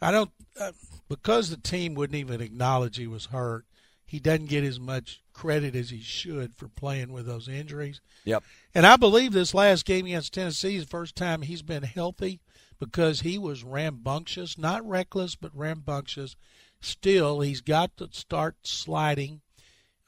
I 0.00 0.10
don't 0.10 0.30
uh, 0.60 0.72
because 1.08 1.48
the 1.48 1.56
team 1.56 1.94
wouldn't 1.94 2.18
even 2.18 2.40
acknowledge 2.40 2.96
he 2.96 3.06
was 3.06 3.26
hurt. 3.26 3.64
He 4.04 4.18
doesn't 4.18 4.46
get 4.46 4.64
as 4.64 4.80
much 4.80 5.21
credit 5.32 5.74
as 5.74 5.90
he 5.90 6.00
should 6.00 6.54
for 6.54 6.68
playing 6.68 7.12
with 7.12 7.26
those 7.26 7.48
injuries. 7.48 8.00
Yep. 8.24 8.42
And 8.74 8.86
I 8.86 8.96
believe 8.96 9.32
this 9.32 9.54
last 9.54 9.84
game 9.84 10.06
against 10.06 10.34
Tennessee 10.34 10.76
is 10.76 10.84
the 10.84 10.90
first 10.90 11.16
time 11.16 11.42
he's 11.42 11.62
been 11.62 11.82
healthy 11.82 12.40
because 12.78 13.20
he 13.20 13.38
was 13.38 13.64
rambunctious, 13.64 14.58
not 14.58 14.86
reckless, 14.86 15.34
but 15.34 15.56
rambunctious. 15.56 16.36
Still, 16.80 17.40
he's 17.40 17.60
got 17.60 17.96
to 17.98 18.08
start 18.12 18.56
sliding. 18.62 19.40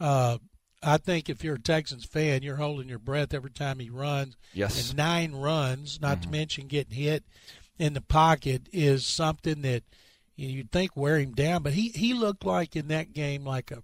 Uh, 0.01 0.39
I 0.83 0.99
think 0.99 1.29
if 1.29 1.43
you're 1.43 1.55
a 1.55 1.61
Texans 1.61 2.05
fan, 2.05 2.43
you're 2.43 2.57
holding 2.57 2.89
your 2.89 2.99
breath 2.99 3.33
every 3.33 3.51
time 3.51 3.79
he 3.79 3.91
runs. 3.91 4.37
Yes. 4.53 4.91
And 4.91 4.97
nine 4.97 5.33
runs, 5.33 6.01
not 6.01 6.19
mm-hmm. 6.19 6.31
to 6.31 6.37
mention 6.37 6.67
getting 6.67 6.97
hit 6.97 7.25
in 7.79 7.95
the 7.95 8.01
pocket 8.01 8.69
is 8.73 9.07
something 9.07 9.63
that 9.63 9.85
you 10.37 10.49
know, 10.49 10.55
you'd 10.55 10.73
think 10.73 10.97
wear 10.97 11.19
him 11.19 11.33
down, 11.33 11.63
but 11.63 11.75
he 11.75 11.89
he 11.91 12.13
looked 12.13 12.45
like 12.45 12.77
in 12.77 12.89
that 12.89 13.13
game 13.13 13.45
like 13.45 13.71
a 13.71 13.83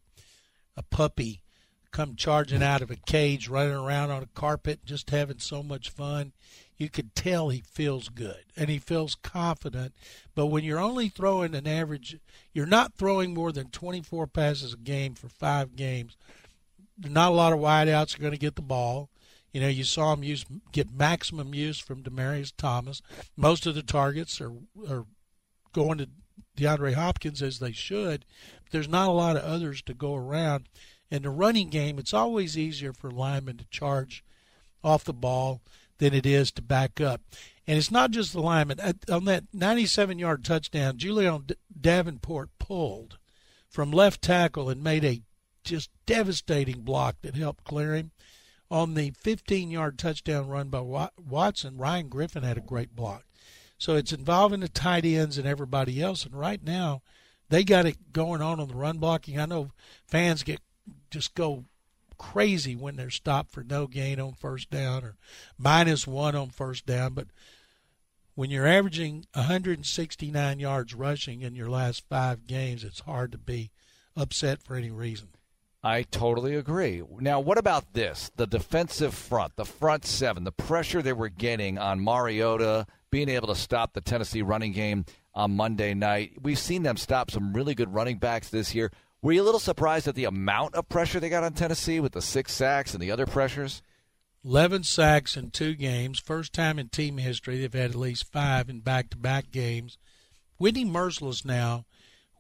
a 0.81 0.83
puppy 0.97 1.43
come 1.91 2.17
charging 2.17 2.63
out 2.63 2.81
of 2.83 2.91
a 2.91 2.97
cage, 2.97 3.49
running 3.49 3.75
around 3.75 4.11
on 4.11 4.23
a 4.23 4.29
carpet, 4.35 4.81
just 4.85 5.11
having 5.11 5.39
so 5.39 5.63
much 5.63 5.91
fun. 5.91 6.33
You 6.79 6.89
could 6.89 7.15
tell 7.15 7.51
he 7.51 7.61
feels 7.61 8.09
good 8.09 8.45
and 8.57 8.71
he 8.71 8.79
feels 8.79 9.15
confident. 9.15 9.93
But 10.35 10.47
when 10.47 10.65
you're 10.65 10.79
only 10.79 11.09
throwing 11.09 11.55
an 11.55 11.67
average, 11.67 12.19
you're 12.55 12.65
not 12.65 12.95
throwing 12.95 13.35
more 13.35 13.53
than 13.53 13.69
24 13.69 14.27
passes 14.29 14.73
a 14.73 14.79
game 14.79 15.15
for 15.15 15.29
five 15.29 15.77
games. 15.77 16.17
Not 16.99 17.33
a 17.33 17.35
lot 17.35 17.53
of 17.53 17.59
wideouts 17.59 18.17
are 18.17 18.21
going 18.21 18.33
to 18.33 18.39
get 18.39 18.57
the 18.57 18.63
ball. 18.63 19.11
You 19.53 19.61
know, 19.61 19.69
you 19.69 19.85
saw 19.85 20.15
him 20.15 20.23
use 20.23 20.47
get 20.73 20.93
maximum 20.93 21.55
use 21.55 21.79
from 21.79 22.03
Demaryius 22.03 22.53
Thomas. 22.57 23.03
Most 23.37 23.67
of 23.67 23.75
the 23.75 23.83
targets 23.83 24.41
are 24.41 24.53
are 24.89 25.07
going 25.73 25.99
to 25.99 26.09
DeAndre 26.61 26.95
Hopkins 26.95 27.43
as 27.43 27.59
they 27.59 27.73
should. 27.73 28.25
There's 28.71 28.89
not 28.89 29.09
a 29.09 29.13
lot 29.13 29.37
of 29.37 29.43
others 29.43 29.83
to 29.83 29.95
go 29.95 30.15
around. 30.15 30.69
In 31.11 31.23
the 31.23 31.31
running 31.31 31.71
game, 31.71 31.99
it's 31.99 32.15
always 32.15 32.57
easier 32.57 32.93
for 32.93 33.11
linemen 33.11 33.57
to 33.57 33.65
charge 33.71 34.23
off 34.85 35.05
the 35.05 35.13
ball 35.13 35.61
than 35.99 36.15
it 36.15 36.25
is 36.27 36.51
to 36.53 36.63
back 36.63 37.01
up. 37.01 37.21
And 37.67 37.79
it's 37.79 37.91
not 37.91 38.11
just 38.11 38.33
the 38.33 38.41
lineman. 38.41 38.79
On 39.11 39.25
that 39.25 39.45
97 39.53 40.19
yard 40.19 40.45
touchdown, 40.45 40.99
Julie'n 40.99 41.47
Davenport 41.79 42.51
pulled 42.59 43.19
from 43.69 43.91
left 43.91 44.23
tackle 44.23 44.69
and 44.69 44.83
made 44.83 45.05
a 45.05 45.23
just 45.65 45.91
devastating 46.07 46.83
block 46.83 47.17
that 47.23 47.37
helped 47.37 47.65
clear 47.65 47.95
him. 47.95 48.11
On 48.71 48.95
the 48.95 49.11
15 49.11 49.71
yard 49.71 49.99
touchdown 49.99 50.49
run 50.49 50.69
by 50.69 50.81
Watson, 50.81 51.77
Ryan 51.77 52.09
Griffin 52.09 52.43
had 52.43 52.57
a 52.57 52.63
great 52.63 52.95
block. 52.95 53.25
So 53.81 53.97
it's 53.97 54.13
involving 54.13 54.61
the 54.61 54.69
tight 54.69 55.07
ends 55.07 55.39
and 55.39 55.49
everybody 55.49 56.03
else. 56.03 56.27
And 56.27 56.39
right 56.39 56.63
now, 56.63 57.01
they 57.49 57.65
got 57.65 57.87
it 57.87 58.13
going 58.13 58.43
on 58.43 58.61
on 58.61 58.69
the 58.69 58.75
run 58.75 58.99
blocking. 58.99 59.41
I 59.41 59.47
know 59.47 59.73
fans 60.07 60.43
get 60.43 60.61
just 61.11 61.35
go 61.35 61.65
crazy 62.19 62.77
when 62.77 62.97
they're 62.97 63.09
stopped 63.09 63.51
for 63.51 63.65
no 63.65 63.87
gain 63.87 64.21
on 64.21 64.35
first 64.35 64.69
down 64.69 65.03
or 65.03 65.17
minus 65.57 66.07
one 66.07 66.37
on 66.37 66.51
first 66.51 66.85
down. 66.85 67.15
But 67.15 67.29
when 68.35 68.51
you're 68.51 68.67
averaging 68.67 69.25
169 69.33 70.61
yards 70.61 70.95
rushing 70.95 71.41
in 71.41 71.55
your 71.55 71.71
last 71.71 72.05
five 72.07 72.47
games, 72.47 72.85
it's 72.85 73.01
hard 73.01 73.33
to 73.33 73.39
be 73.39 73.71
upset 74.15 74.63
for 74.63 74.77
any 74.77 74.91
reason. 74.91 75.29
I 75.83 76.03
totally 76.03 76.55
agree. 76.55 77.03
Now, 77.19 77.41
what 77.41 77.57
about 77.57 77.95
this? 77.95 78.31
The 78.37 78.47
defensive 78.47 79.15
front, 79.15 79.57
the 79.57 79.65
front 79.65 80.05
seven, 80.05 80.45
the 80.45 80.53
pressure 80.53 81.01
they 81.01 81.15
were 81.15 81.31
getting 81.31 81.79
on 81.79 82.05
Mariota, 82.05 82.87
being 83.11 83.29
able 83.29 83.49
to 83.49 83.55
stop 83.55 83.93
the 83.93 84.01
Tennessee 84.01 84.43
running 84.43 84.73
game 84.73 85.05
on 85.35 85.57
Monday 85.57 85.95
night. 85.95 86.33
We've 86.41 86.59
seen 86.59 86.83
them 86.83 86.97
stop 86.97 87.31
some 87.31 87.53
really 87.53 87.75
good 87.75 87.93
running 87.95 88.19
backs 88.19 88.49
this 88.49 88.75
year. 88.75 88.91
Were 89.23 89.33
you 89.33 89.43
a 89.43 89.45
little 89.45 89.61
surprised 89.61 90.09
at 90.09 90.15
the 90.15 90.25
amount 90.25 90.75
of 90.75 90.89
pressure 90.89 91.21
they 91.21 91.29
got 91.29 91.45
on 91.45 91.53
Tennessee 91.53 92.01
with 92.01 92.13
the 92.13 92.23
six 92.23 92.53
sacks 92.53 92.95
and 92.95 93.03
the 93.03 93.11
other 93.11 93.27
pressures? 93.27 93.83
11 94.45 94.85
sacks 94.85 95.37
in 95.37 95.51
two 95.51 95.75
games. 95.75 96.19
First 96.19 96.53
time 96.53 96.79
in 96.79 96.89
team 96.89 97.19
history 97.19 97.61
they've 97.61 97.73
had 97.73 97.91
at 97.91 97.97
least 97.97 98.33
five 98.33 98.71
in 98.71 98.81
back 98.81 99.11
to 99.11 99.19
back 99.19 99.51
games. 99.51 99.99
Whitney 100.57 100.85
Mercilus 100.85 101.45
now 101.45 101.85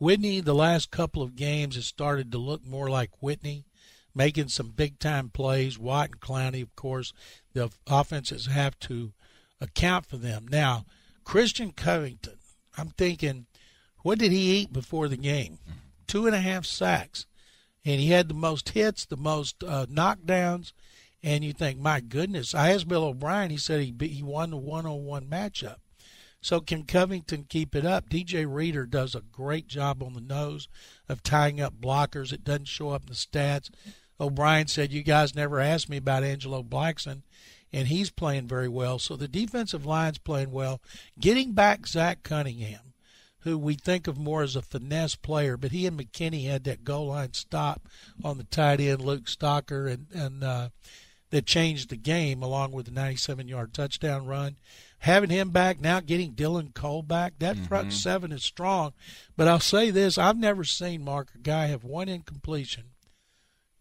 Whitney, 0.00 0.40
the 0.40 0.54
last 0.54 0.90
couple 0.90 1.22
of 1.22 1.36
games, 1.36 1.76
has 1.76 1.84
started 1.84 2.32
to 2.32 2.38
look 2.38 2.64
more 2.64 2.88
like 2.88 3.22
Whitney, 3.22 3.66
making 4.14 4.48
some 4.48 4.70
big 4.70 4.98
time 4.98 5.28
plays. 5.28 5.78
Watt 5.78 6.12
and 6.12 6.20
Clowney, 6.20 6.62
of 6.62 6.74
course, 6.74 7.12
the 7.52 7.68
offenses 7.86 8.46
have 8.46 8.78
to 8.80 9.12
account 9.60 10.06
for 10.06 10.16
them. 10.16 10.46
Now, 10.48 10.84
Christian 11.24 11.72
Covington, 11.72 12.38
I'm 12.76 12.90
thinking, 12.90 13.46
what 14.02 14.18
did 14.18 14.32
he 14.32 14.58
eat 14.58 14.72
before 14.72 15.08
the 15.08 15.16
game? 15.16 15.58
Two 16.06 16.26
and 16.26 16.34
a 16.34 16.40
half 16.40 16.64
sacks. 16.64 17.26
And 17.84 18.00
he 18.00 18.08
had 18.08 18.28
the 18.28 18.34
most 18.34 18.70
hits, 18.70 19.06
the 19.06 19.16
most 19.16 19.62
uh, 19.64 19.86
knockdowns. 19.86 20.72
And 21.22 21.44
you 21.44 21.52
think, 21.52 21.78
my 21.78 22.00
goodness. 22.00 22.54
I 22.54 22.72
asked 22.72 22.88
Bill 22.88 23.04
O'Brien, 23.04 23.50
he 23.50 23.56
said 23.56 23.80
he, 23.80 23.94
he 24.06 24.22
won 24.22 24.50
the 24.50 24.56
one 24.56 24.86
on 24.86 25.04
one 25.04 25.26
matchup. 25.26 25.76
So 26.42 26.60
can 26.60 26.84
Covington 26.84 27.44
keep 27.48 27.74
it 27.74 27.84
up? 27.84 28.08
DJ 28.08 28.46
Reader 28.48 28.86
does 28.86 29.14
a 29.14 29.20
great 29.20 29.66
job 29.66 30.02
on 30.02 30.14
the 30.14 30.22
nose 30.22 30.68
of 31.08 31.22
tying 31.22 31.60
up 31.60 31.74
blockers. 31.78 32.32
It 32.32 32.44
doesn't 32.44 32.68
show 32.68 32.90
up 32.90 33.02
in 33.02 33.08
the 33.08 33.14
stats. 33.14 33.70
O'Brien 34.18 34.66
said, 34.66 34.92
You 34.92 35.02
guys 35.02 35.34
never 35.34 35.60
asked 35.60 35.88
me 35.88 35.98
about 35.98 36.24
Angelo 36.24 36.62
Blackson, 36.62 37.22
and 37.72 37.88
he's 37.88 38.10
playing 38.10 38.46
very 38.46 38.68
well. 38.68 38.98
So 38.98 39.16
the 39.16 39.28
defensive 39.28 39.86
line's 39.86 40.18
playing 40.18 40.50
well. 40.50 40.80
Getting 41.18 41.52
back 41.52 41.86
Zach 41.86 42.22
Cunningham, 42.22 42.94
who 43.40 43.56
we 43.56 43.74
think 43.74 44.06
of 44.06 44.18
more 44.18 44.42
as 44.42 44.56
a 44.56 44.62
finesse 44.62 45.16
player, 45.16 45.56
but 45.56 45.72
he 45.72 45.86
and 45.86 45.98
McKinney 45.98 46.46
had 46.46 46.64
that 46.64 46.84
goal 46.84 47.06
line 47.08 47.32
stop 47.32 47.88
on 48.22 48.38
the 48.38 48.44
tight 48.44 48.80
end, 48.80 49.02
Luke 49.02 49.24
Stocker, 49.24 49.90
and, 49.90 50.06
and 50.12 50.44
uh, 50.44 50.68
that 51.30 51.46
changed 51.46 51.90
the 51.90 51.96
game 51.96 52.42
along 52.42 52.72
with 52.72 52.86
the 52.86 52.92
97 52.92 53.48
yard 53.48 53.72
touchdown 53.72 54.26
run 54.26 54.56
having 55.00 55.30
him 55.30 55.50
back 55.50 55.80
now, 55.80 56.00
getting 56.00 56.32
Dylan 56.32 56.72
Cole 56.72 57.02
back, 57.02 57.34
that 57.38 57.56
mm-hmm. 57.56 57.64
front 57.64 57.92
seven 57.92 58.32
is 58.32 58.44
strong. 58.44 58.92
But 59.36 59.48
I'll 59.48 59.60
say 59.60 59.90
this: 59.90 60.16
I've 60.16 60.38
never 60.38 60.64
seen 60.64 61.04
Mark 61.04 61.28
a 61.34 61.38
guy 61.38 61.66
have 61.66 61.84
one 61.84 62.08
incompletion 62.08 62.84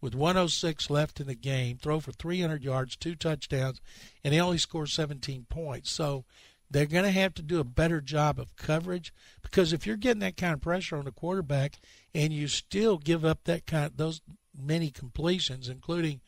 with 0.00 0.14
106 0.14 0.90
left 0.90 1.20
in 1.20 1.26
the 1.26 1.34
game, 1.34 1.76
throw 1.76 2.00
for 2.00 2.12
300 2.12 2.62
yards, 2.62 2.96
two 2.96 3.14
touchdowns, 3.14 3.80
and 4.24 4.32
he 4.32 4.40
only 4.40 4.58
scores 4.58 4.92
17 4.92 5.46
points. 5.48 5.90
So 5.90 6.24
they're 6.70 6.86
going 6.86 7.04
to 7.04 7.10
have 7.10 7.34
to 7.34 7.42
do 7.42 7.60
a 7.60 7.64
better 7.64 8.00
job 8.00 8.38
of 8.38 8.56
coverage 8.56 9.12
because 9.42 9.72
if 9.72 9.86
you're 9.86 9.96
getting 9.96 10.20
that 10.20 10.36
kind 10.36 10.54
of 10.54 10.60
pressure 10.60 10.96
on 10.96 11.04
the 11.04 11.10
quarterback 11.10 11.80
and 12.14 12.32
you 12.32 12.48
still 12.48 12.96
give 12.96 13.24
up 13.24 13.44
that 13.44 13.66
kind 13.66 13.92
those 13.96 14.20
many 14.58 14.90
completions, 14.90 15.68
including 15.68 16.20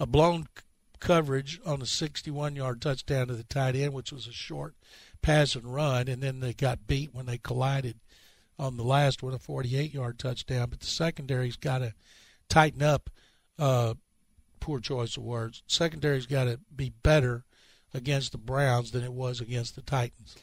a 0.00 0.06
blown 0.06 0.46
coverage 1.00 1.60
on 1.66 1.82
a 1.82 1.86
61 1.86 2.56
yard 2.56 2.80
touchdown 2.80 3.26
to 3.26 3.34
the 3.34 3.44
tight 3.44 3.76
end, 3.76 3.92
which 3.92 4.10
was 4.10 4.26
a 4.26 4.32
short 4.32 4.74
pass 5.20 5.54
and 5.54 5.72
run, 5.72 6.08
and 6.08 6.22
then 6.22 6.40
they 6.40 6.54
got 6.54 6.86
beat 6.86 7.14
when 7.14 7.26
they 7.26 7.38
collided 7.38 7.98
on 8.58 8.76
the 8.76 8.84
last 8.84 9.22
one, 9.22 9.34
a 9.34 9.38
48 9.38 9.92
yard 9.92 10.18
touchdown. 10.18 10.68
But 10.70 10.80
the 10.80 10.86
secondary's 10.86 11.56
got 11.56 11.78
to 11.78 11.94
tighten 12.48 12.82
up. 12.82 13.10
Uh, 13.58 13.94
poor 14.60 14.80
choice 14.80 15.16
of 15.16 15.22
words. 15.22 15.62
Secondary's 15.66 16.26
got 16.26 16.44
to 16.44 16.60
be 16.74 16.92
better 17.02 17.44
against 17.92 18.32
the 18.32 18.38
Browns 18.38 18.90
than 18.90 19.04
it 19.04 19.12
was 19.12 19.40
against 19.40 19.76
the 19.76 19.82
Titans. 19.82 20.36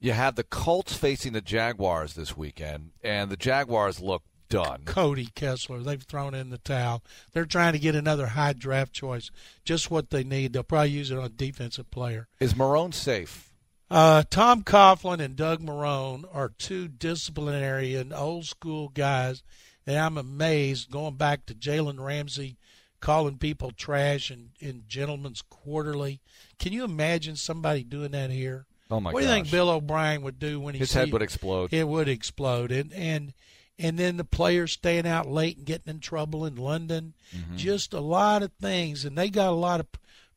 You 0.00 0.12
have 0.12 0.34
the 0.34 0.44
Colts 0.44 0.94
facing 0.94 1.32
the 1.32 1.40
Jaguars 1.40 2.14
this 2.14 2.36
weekend, 2.36 2.90
and 3.02 3.30
the 3.30 3.36
Jaguars 3.36 4.00
look 4.00 4.22
done. 4.48 4.82
Cody 4.84 5.28
Kessler. 5.34 5.80
They've 5.80 6.02
thrown 6.02 6.34
in 6.34 6.50
the 6.50 6.58
towel. 6.58 7.02
They're 7.32 7.46
trying 7.46 7.72
to 7.72 7.78
get 7.78 7.94
another 7.94 8.26
high 8.26 8.52
draft 8.52 8.92
choice. 8.92 9.30
Just 9.64 9.90
what 9.90 10.10
they 10.10 10.24
need. 10.24 10.52
They'll 10.52 10.62
probably 10.62 10.90
use 10.90 11.10
it 11.10 11.18
on 11.18 11.24
a 11.24 11.28
defensive 11.30 11.90
player. 11.90 12.28
Is 12.38 12.54
Marrone 12.54 12.92
safe? 12.92 13.52
Uh, 13.90 14.24
Tom 14.28 14.62
Coughlin 14.62 15.20
and 15.20 15.36
Doug 15.36 15.60
Marrone 15.60 16.24
are 16.32 16.48
two 16.48 16.88
disciplinary 16.88 17.94
and 17.94 18.12
old 18.12 18.46
school 18.46 18.88
guys, 18.88 19.42
and 19.86 19.96
I'm 19.96 20.18
amazed 20.18 20.90
going 20.90 21.16
back 21.16 21.46
to 21.46 21.54
Jalen 21.54 22.04
Ramsey 22.04 22.56
calling 23.00 23.36
people 23.36 23.72
trash 23.72 24.30
in, 24.30 24.50
in 24.60 24.84
Gentleman's 24.88 25.42
Quarterly. 25.42 26.20
Can 26.58 26.72
you 26.72 26.84
imagine 26.84 27.36
somebody 27.36 27.82
doing 27.82 28.12
that 28.12 28.30
here? 28.30 28.66
Oh 28.90 29.00
my 29.00 29.10
god. 29.10 29.14
What 29.14 29.20
do 29.20 29.26
you 29.26 29.32
think. 29.32 29.50
Bill 29.50 29.70
O'Brien 29.70 30.22
would 30.22 30.38
do 30.38 30.60
when 30.60 30.74
he 30.74 30.78
His 30.78 30.92
head 30.92 31.12
would 31.12 31.22
explode. 31.22 31.72
It 31.72 31.88
would 31.88 32.08
explode, 32.08 32.70
and 32.70 32.92
and 32.92 33.34
and 33.78 33.98
then 33.98 34.16
the 34.16 34.24
players 34.24 34.72
staying 34.72 35.06
out 35.06 35.26
late 35.26 35.56
and 35.56 35.66
getting 35.66 35.94
in 35.94 36.00
trouble 36.00 36.44
in 36.46 36.56
London. 36.56 37.14
Mm-hmm. 37.34 37.56
Just 37.56 37.92
a 37.92 38.00
lot 38.00 38.42
of 38.42 38.52
things, 38.60 39.04
and 39.04 39.16
they 39.16 39.30
got 39.30 39.48
a 39.48 39.52
lot 39.52 39.80
of 39.80 39.86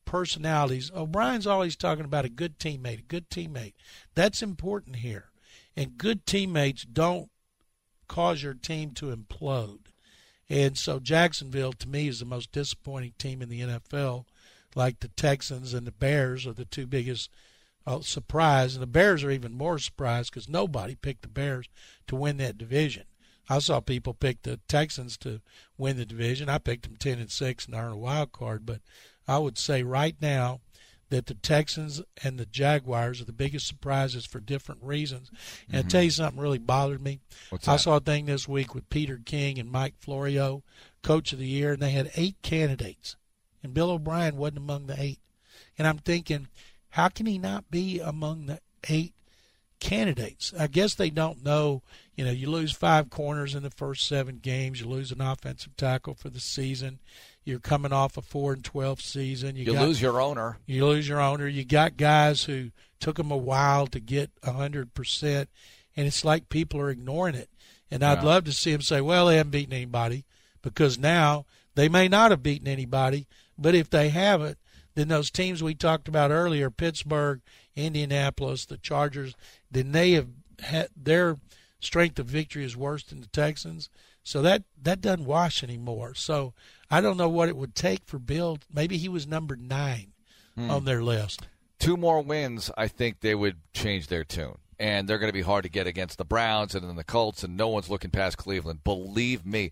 personalities. 0.04 0.90
O'Brien's 0.94 1.46
always 1.46 1.76
talking 1.76 2.04
about 2.04 2.24
a 2.24 2.30
good 2.30 2.58
teammate, 2.58 3.00
a 3.00 3.02
good 3.02 3.28
teammate. 3.28 3.74
That's 4.14 4.42
important 4.42 4.96
here, 4.96 5.26
and 5.76 5.98
good 5.98 6.26
teammates 6.26 6.84
don't 6.84 7.30
cause 8.08 8.42
your 8.42 8.54
team 8.54 8.90
to 8.92 9.14
implode. 9.14 9.86
And 10.48 10.78
so 10.78 11.00
Jacksonville, 11.00 11.72
to 11.72 11.88
me, 11.88 12.08
is 12.08 12.20
the 12.20 12.24
most 12.24 12.52
disappointing 12.52 13.14
team 13.18 13.42
in 13.42 13.48
the 13.48 13.60
NFL. 13.60 14.26
Like 14.74 15.00
the 15.00 15.08
Texans 15.08 15.74
and 15.74 15.86
the 15.86 15.92
Bears 15.92 16.46
are 16.46 16.52
the 16.52 16.64
two 16.64 16.86
biggest 16.86 17.30
uh, 17.86 18.00
surprise, 18.00 18.74
and 18.74 18.82
the 18.82 18.86
Bears 18.86 19.24
are 19.24 19.30
even 19.30 19.54
more 19.54 19.78
surprised 19.78 20.30
because 20.30 20.48
nobody 20.48 20.94
picked 20.94 21.22
the 21.22 21.28
Bears 21.28 21.68
to 22.08 22.16
win 22.16 22.36
that 22.38 22.58
division. 22.58 23.04
I 23.48 23.60
saw 23.60 23.80
people 23.80 24.12
pick 24.12 24.42
the 24.42 24.58
Texans 24.68 25.16
to 25.18 25.40
win 25.78 25.96
the 25.96 26.04
division. 26.04 26.48
I 26.48 26.58
picked 26.58 26.82
them 26.84 26.96
ten 26.96 27.20
and 27.20 27.30
six 27.30 27.66
and 27.66 27.74
earn 27.74 27.92
a 27.92 27.96
wild 27.96 28.32
card, 28.32 28.66
but 28.66 28.80
I 29.28 29.38
would 29.38 29.56
say 29.56 29.82
right 29.82 30.16
now 30.20 30.60
that 31.08 31.26
the 31.26 31.34
Texans 31.34 32.02
and 32.22 32.38
the 32.38 32.46
Jaguars 32.46 33.20
are 33.20 33.24
the 33.24 33.32
biggest 33.32 33.66
surprises 33.66 34.26
for 34.26 34.40
different 34.40 34.82
reasons. 34.82 35.30
And 35.68 35.76
I'll 35.76 35.82
mm-hmm. 35.82 35.88
tell 35.88 36.02
you 36.02 36.10
something 36.10 36.40
really 36.40 36.58
bothered 36.58 37.02
me. 37.02 37.20
What's 37.50 37.68
I 37.68 37.72
that? 37.72 37.80
saw 37.80 37.96
a 37.96 38.00
thing 38.00 38.26
this 38.26 38.48
week 38.48 38.74
with 38.74 38.90
Peter 38.90 39.20
King 39.24 39.58
and 39.58 39.70
Mike 39.70 39.94
Florio, 39.98 40.62
coach 41.02 41.32
of 41.32 41.38
the 41.38 41.46
year, 41.46 41.72
and 41.72 41.82
they 41.82 41.90
had 41.90 42.10
eight 42.16 42.36
candidates, 42.42 43.16
and 43.62 43.74
Bill 43.74 43.90
O'Brien 43.90 44.36
wasn't 44.36 44.58
among 44.58 44.86
the 44.86 45.00
eight. 45.00 45.20
And 45.78 45.86
I'm 45.86 45.98
thinking, 45.98 46.48
how 46.90 47.08
can 47.08 47.26
he 47.26 47.38
not 47.38 47.70
be 47.70 48.00
among 48.00 48.46
the 48.46 48.60
eight 48.88 49.12
candidates? 49.78 50.52
I 50.58 50.66
guess 50.66 50.94
they 50.94 51.10
don't 51.10 51.44
know. 51.44 51.82
You 52.14 52.24
know, 52.24 52.30
you 52.30 52.50
lose 52.50 52.72
five 52.72 53.10
corners 53.10 53.54
in 53.54 53.62
the 53.62 53.70
first 53.70 54.08
seven 54.08 54.38
games. 54.38 54.80
You 54.80 54.88
lose 54.88 55.12
an 55.12 55.20
offensive 55.20 55.76
tackle 55.76 56.14
for 56.14 56.30
the 56.30 56.40
season. 56.40 56.98
You're 57.46 57.60
coming 57.60 57.92
off 57.92 58.16
a 58.16 58.22
four 58.22 58.52
and 58.52 58.64
twelve 58.64 59.00
season. 59.00 59.54
You, 59.54 59.64
You 59.66 59.72
got, 59.74 59.86
lose 59.86 60.02
your 60.02 60.20
owner. 60.20 60.58
you 60.66 60.84
lose 60.84 61.08
your 61.08 61.20
owner. 61.20 61.46
You 61.46 61.64
got 61.64 61.96
guys 61.96 62.44
who 62.44 62.72
took 62.98 63.16
them 63.16 63.30
a 63.30 63.36
while 63.36 63.86
to 63.86 64.00
get 64.00 64.30
a 64.42 64.50
hundred 64.52 64.94
percent, 64.94 65.48
and 65.96 66.08
it's 66.08 66.24
like 66.24 66.48
people 66.48 66.80
are 66.80 66.90
ignoring 66.90 67.36
it. 67.36 67.48
And 67.88 68.02
I'd 68.02 68.18
Yeah. 68.18 68.24
love 68.24 68.44
to 68.46 68.52
see 68.52 68.72
them 68.72 68.82
say, 68.82 69.00
"Well, 69.00 69.26
they 69.28 69.36
haven't 69.36 69.52
beaten 69.52 69.72
anybody," 69.72 70.24
because 70.60 70.98
now 70.98 71.46
they 71.76 71.88
may 71.88 72.08
not 72.08 72.32
have 72.32 72.42
beaten 72.42 72.66
anybody. 72.66 73.28
But 73.56 73.76
if 73.76 73.88
they 73.88 74.08
haven't, 74.08 74.58
then 74.96 75.06
those 75.06 75.30
teams 75.30 75.62
we 75.62 75.74
talked 75.76 76.08
about 76.08 76.32
earlier, 76.32 76.68
Pittsburgh, 76.68 77.42
Indianapolis, 77.76 78.64
the 78.66 78.76
Chargers, 78.76 79.34
then 79.70 79.92
they 79.92 80.12
have 80.12 80.28
had 80.60 80.88
their 80.96 81.36
strength 81.78 82.18
of 82.18 82.26
victory 82.26 82.64
is 82.64 82.76
worse 82.76 83.04
than 83.04 83.20
the 83.20 83.28
Texans. 83.28 83.88
So 84.24 84.42
that 84.42 84.64
that 84.82 85.00
doesn't 85.00 85.24
wash 85.26 85.62
anymore. 85.62 86.14
So 86.16 86.52
I 86.90 87.00
don't 87.00 87.16
know 87.16 87.28
what 87.28 87.48
it 87.48 87.56
would 87.56 87.74
take 87.74 88.04
for 88.04 88.18
Bill. 88.18 88.58
Maybe 88.72 88.96
he 88.96 89.08
was 89.08 89.26
number 89.26 89.56
nine 89.56 90.12
hmm. 90.54 90.70
on 90.70 90.84
their 90.84 91.02
list. 91.02 91.48
Two 91.78 91.96
more 91.96 92.22
wins, 92.22 92.70
I 92.76 92.88
think 92.88 93.20
they 93.20 93.34
would 93.34 93.56
change 93.74 94.06
their 94.06 94.24
tune. 94.24 94.58
And 94.78 95.08
they're 95.08 95.18
going 95.18 95.30
to 95.30 95.36
be 95.36 95.42
hard 95.42 95.64
to 95.64 95.70
get 95.70 95.86
against 95.86 96.18
the 96.18 96.24
Browns 96.24 96.74
and 96.74 96.86
then 96.86 96.96
the 96.96 97.04
Colts, 97.04 97.42
and 97.42 97.56
no 97.56 97.68
one's 97.68 97.90
looking 97.90 98.10
past 98.10 98.36
Cleveland. 98.36 98.84
Believe 98.84 99.44
me. 99.44 99.70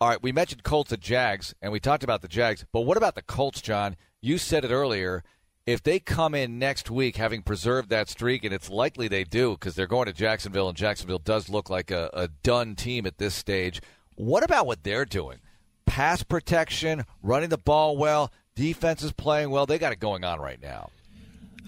All 0.00 0.08
right, 0.08 0.22
we 0.22 0.32
mentioned 0.32 0.62
Colts 0.62 0.92
and 0.92 1.02
Jags, 1.02 1.54
and 1.60 1.72
we 1.72 1.80
talked 1.80 2.04
about 2.04 2.22
the 2.22 2.28
Jags, 2.28 2.64
but 2.72 2.82
what 2.82 2.96
about 2.96 3.14
the 3.14 3.22
Colts, 3.22 3.60
John? 3.60 3.96
You 4.20 4.38
said 4.38 4.64
it 4.64 4.70
earlier. 4.70 5.24
If 5.66 5.82
they 5.82 5.98
come 5.98 6.34
in 6.34 6.58
next 6.58 6.90
week 6.90 7.16
having 7.16 7.42
preserved 7.42 7.90
that 7.90 8.08
streak, 8.08 8.44
and 8.44 8.54
it's 8.54 8.70
likely 8.70 9.06
they 9.08 9.24
do 9.24 9.52
because 9.52 9.74
they're 9.74 9.86
going 9.86 10.06
to 10.06 10.12
Jacksonville, 10.12 10.68
and 10.68 10.76
Jacksonville 10.76 11.18
does 11.18 11.48
look 11.48 11.68
like 11.68 11.90
a, 11.90 12.08
a 12.14 12.28
done 12.28 12.74
team 12.74 13.06
at 13.06 13.18
this 13.18 13.34
stage, 13.34 13.82
what 14.14 14.42
about 14.42 14.66
what 14.66 14.82
they're 14.82 15.04
doing? 15.04 15.40
Pass 15.88 16.22
protection, 16.22 17.04
running 17.22 17.48
the 17.48 17.58
ball 17.58 17.96
well, 17.96 18.30
defense 18.54 19.02
is 19.02 19.10
playing 19.12 19.50
well. 19.50 19.66
They 19.66 19.78
got 19.78 19.92
it 19.92 19.98
going 19.98 20.22
on 20.22 20.38
right 20.38 20.60
now. 20.62 20.90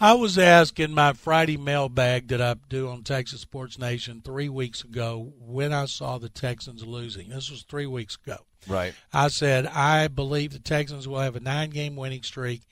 I 0.00 0.12
was 0.12 0.38
asked 0.38 0.78
in 0.78 0.94
my 0.94 1.14
Friday 1.14 1.56
mailbag 1.56 2.28
that 2.28 2.40
I 2.40 2.54
do 2.68 2.88
on 2.88 3.02
Texas 3.02 3.40
Sports 3.40 3.78
Nation 3.78 4.22
three 4.24 4.48
weeks 4.48 4.84
ago 4.84 5.32
when 5.38 5.72
I 5.72 5.86
saw 5.86 6.18
the 6.18 6.28
Texans 6.28 6.86
losing. 6.86 7.30
This 7.30 7.50
was 7.50 7.62
three 7.62 7.86
weeks 7.86 8.16
ago. 8.16 8.38
Right. 8.68 8.94
I 9.12 9.28
said 9.28 9.66
I 9.66 10.08
believe 10.08 10.52
the 10.52 10.58
Texans 10.58 11.08
will 11.08 11.18
have 11.18 11.36
a 11.36 11.40
nine-game 11.40 11.96
winning 11.96 12.22
streak, 12.22 12.62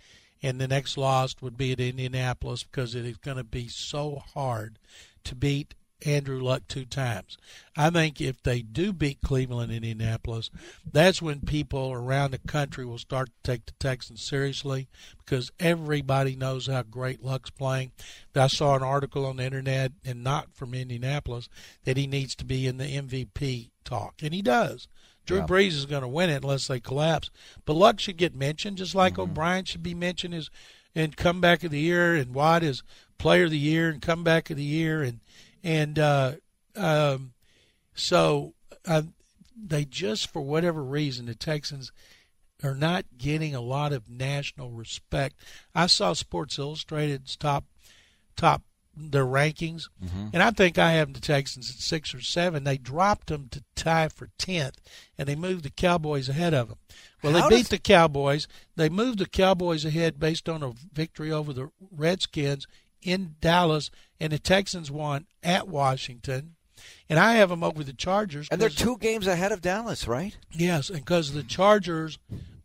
and 0.42 0.60
the 0.60 0.68
next 0.68 0.96
loss 0.96 1.34
would 1.40 1.56
be 1.56 1.72
at 1.72 1.80
Indianapolis 1.80 2.62
because 2.62 2.94
it 2.94 3.04
is 3.04 3.16
going 3.16 3.38
to 3.38 3.44
be 3.44 3.68
so 3.68 4.22
hard 4.34 4.78
to 5.24 5.34
beat 5.34 5.74
Andrew 6.06 6.40
Luck 6.40 6.62
two 6.68 6.84
times. 6.84 7.36
I 7.76 7.90
think 7.90 8.20
if 8.20 8.42
they 8.42 8.62
do 8.62 8.92
beat 8.92 9.20
Cleveland 9.22 9.72
and 9.72 9.84
Indianapolis, 9.84 10.50
that's 10.90 11.20
when 11.20 11.40
people 11.40 11.92
around 11.92 12.30
the 12.30 12.38
country 12.38 12.84
will 12.84 12.98
start 12.98 13.28
to 13.28 13.50
take 13.50 13.66
the 13.66 13.72
Texans 13.80 14.22
seriously 14.22 14.88
because 15.18 15.50
everybody 15.58 16.36
knows 16.36 16.66
how 16.66 16.82
great 16.82 17.22
Luck's 17.22 17.50
playing. 17.50 17.92
I 18.34 18.46
saw 18.46 18.76
an 18.76 18.82
article 18.82 19.26
on 19.26 19.36
the 19.36 19.44
internet, 19.44 19.92
and 20.04 20.22
not 20.22 20.54
from 20.54 20.74
Indianapolis, 20.74 21.48
that 21.84 21.96
he 21.96 22.06
needs 22.06 22.34
to 22.36 22.44
be 22.44 22.66
in 22.66 22.76
the 22.76 22.84
MVP 22.84 23.70
talk, 23.84 24.14
and 24.22 24.32
he 24.32 24.42
does. 24.42 24.86
Drew 25.26 25.38
Yeah. 25.38 25.46
Brees 25.46 25.72
is 25.72 25.86
going 25.86 26.02
to 26.02 26.08
win 26.08 26.30
it 26.30 26.42
unless 26.42 26.68
they 26.68 26.80
collapse. 26.80 27.30
But 27.64 27.74
Luck 27.74 28.00
should 28.00 28.16
get 28.16 28.34
mentioned, 28.34 28.78
just 28.78 28.94
like 28.94 29.14
mm-hmm. 29.14 29.22
O'Brien 29.22 29.64
should 29.64 29.82
be 29.82 29.94
mentioned 29.94 30.34
as 30.34 30.50
and 30.94 31.16
comeback 31.16 31.62
of 31.64 31.70
the 31.70 31.78
year, 31.78 32.14
and 32.14 32.34
Watt 32.34 32.62
is 32.62 32.82
player 33.18 33.44
of 33.44 33.50
the 33.50 33.58
year 33.58 33.88
and 33.88 34.02
comeback 34.02 34.50
of 34.50 34.56
the 34.56 34.64
year, 34.64 35.02
and 35.02 35.20
and 35.64 35.98
uh, 35.98 36.32
um, 36.76 37.32
so 37.94 38.54
uh, 38.86 39.02
they 39.56 39.84
just 39.84 40.32
for 40.32 40.40
whatever 40.42 40.82
reason 40.82 41.26
the 41.26 41.34
Texans 41.34 41.92
are 42.62 42.74
not 42.74 43.04
getting 43.16 43.54
a 43.54 43.60
lot 43.60 43.92
of 43.92 44.08
national 44.10 44.70
respect. 44.70 45.36
I 45.74 45.86
saw 45.86 46.12
Sports 46.12 46.58
Illustrated's 46.58 47.36
top 47.36 47.64
top 48.36 48.62
their 49.00 49.24
rankings, 49.24 49.88
and 50.32 50.42
I 50.42 50.50
think 50.50 50.76
I 50.76 50.90
have 50.92 51.12
the 51.12 51.20
Texans 51.20 51.70
at 51.70 51.76
six 51.76 52.12
or 52.12 52.20
seven. 52.20 52.64
They 52.64 52.78
dropped 52.78 53.28
them 53.28 53.46
to 53.52 53.62
tie 53.76 54.08
for 54.08 54.30
tenth, 54.38 54.80
and 55.16 55.28
they 55.28 55.36
moved 55.36 55.62
the 55.62 55.70
Cowboys 55.70 56.28
ahead 56.28 56.52
of 56.52 56.66
them. 56.68 56.78
Well, 57.22 57.32
How 57.34 57.48
they 57.48 57.56
beat 57.56 57.62
does- 57.62 57.68
the 57.68 57.78
Cowboys. 57.78 58.48
They 58.74 58.88
moved 58.88 59.20
the 59.20 59.26
Cowboys 59.28 59.84
ahead 59.84 60.18
based 60.18 60.48
on 60.48 60.64
a 60.64 60.72
victory 60.92 61.30
over 61.30 61.52
the 61.52 61.70
Redskins 61.92 62.66
in 63.02 63.36
Dallas, 63.40 63.90
and 64.20 64.32
the 64.32 64.38
Texans 64.38 64.90
won 64.90 65.26
at 65.42 65.68
Washington. 65.68 66.54
And 67.08 67.18
I 67.18 67.34
have 67.34 67.48
them 67.48 67.64
over 67.64 67.82
the 67.82 67.92
Chargers. 67.92 68.48
And 68.50 68.60
they're 68.60 68.68
two 68.68 68.98
games 68.98 69.26
ahead 69.26 69.52
of 69.52 69.60
Dallas, 69.60 70.06
right? 70.06 70.36
Yes, 70.52 70.90
and 70.90 71.00
because 71.00 71.32
the 71.32 71.42
Chargers, 71.42 72.18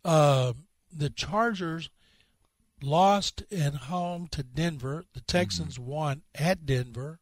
uh, 0.04 0.52
the 0.92 1.10
Chargers 1.10 1.90
lost 2.82 3.42
at 3.50 3.74
home 3.74 4.28
to 4.28 4.42
Denver. 4.42 5.04
The 5.14 5.20
Texans 5.22 5.78
won 5.78 6.22
at 6.34 6.66
Denver. 6.66 7.18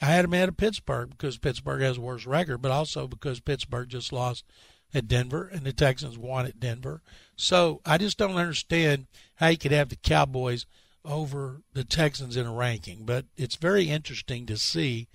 I 0.00 0.06
had 0.06 0.24
them 0.24 0.34
at 0.34 0.56
Pittsburgh 0.56 1.10
because 1.10 1.38
Pittsburgh 1.38 1.82
has 1.82 1.98
a 1.98 2.00
worse 2.00 2.26
record, 2.26 2.58
but 2.58 2.70
also 2.70 3.08
because 3.08 3.40
Pittsburgh 3.40 3.88
just 3.88 4.12
lost 4.12 4.44
at 4.94 5.08
Denver 5.08 5.48
and 5.52 5.64
the 5.64 5.72
Texans 5.72 6.16
won 6.16 6.46
at 6.46 6.60
Denver. 6.60 7.02
So 7.36 7.80
I 7.84 7.98
just 7.98 8.16
don't 8.18 8.36
understand 8.36 9.06
how 9.36 9.48
you 9.48 9.58
could 9.58 9.72
have 9.72 9.88
the 9.88 9.96
Cowboys 9.96 10.66
over 11.04 11.62
the 11.72 11.84
Texans 11.84 12.36
in 12.36 12.46
a 12.46 12.52
ranking. 12.52 13.04
But 13.04 13.26
it's 13.36 13.56
very 13.56 13.88
interesting 13.88 14.46
to 14.46 14.56
see, 14.56 15.08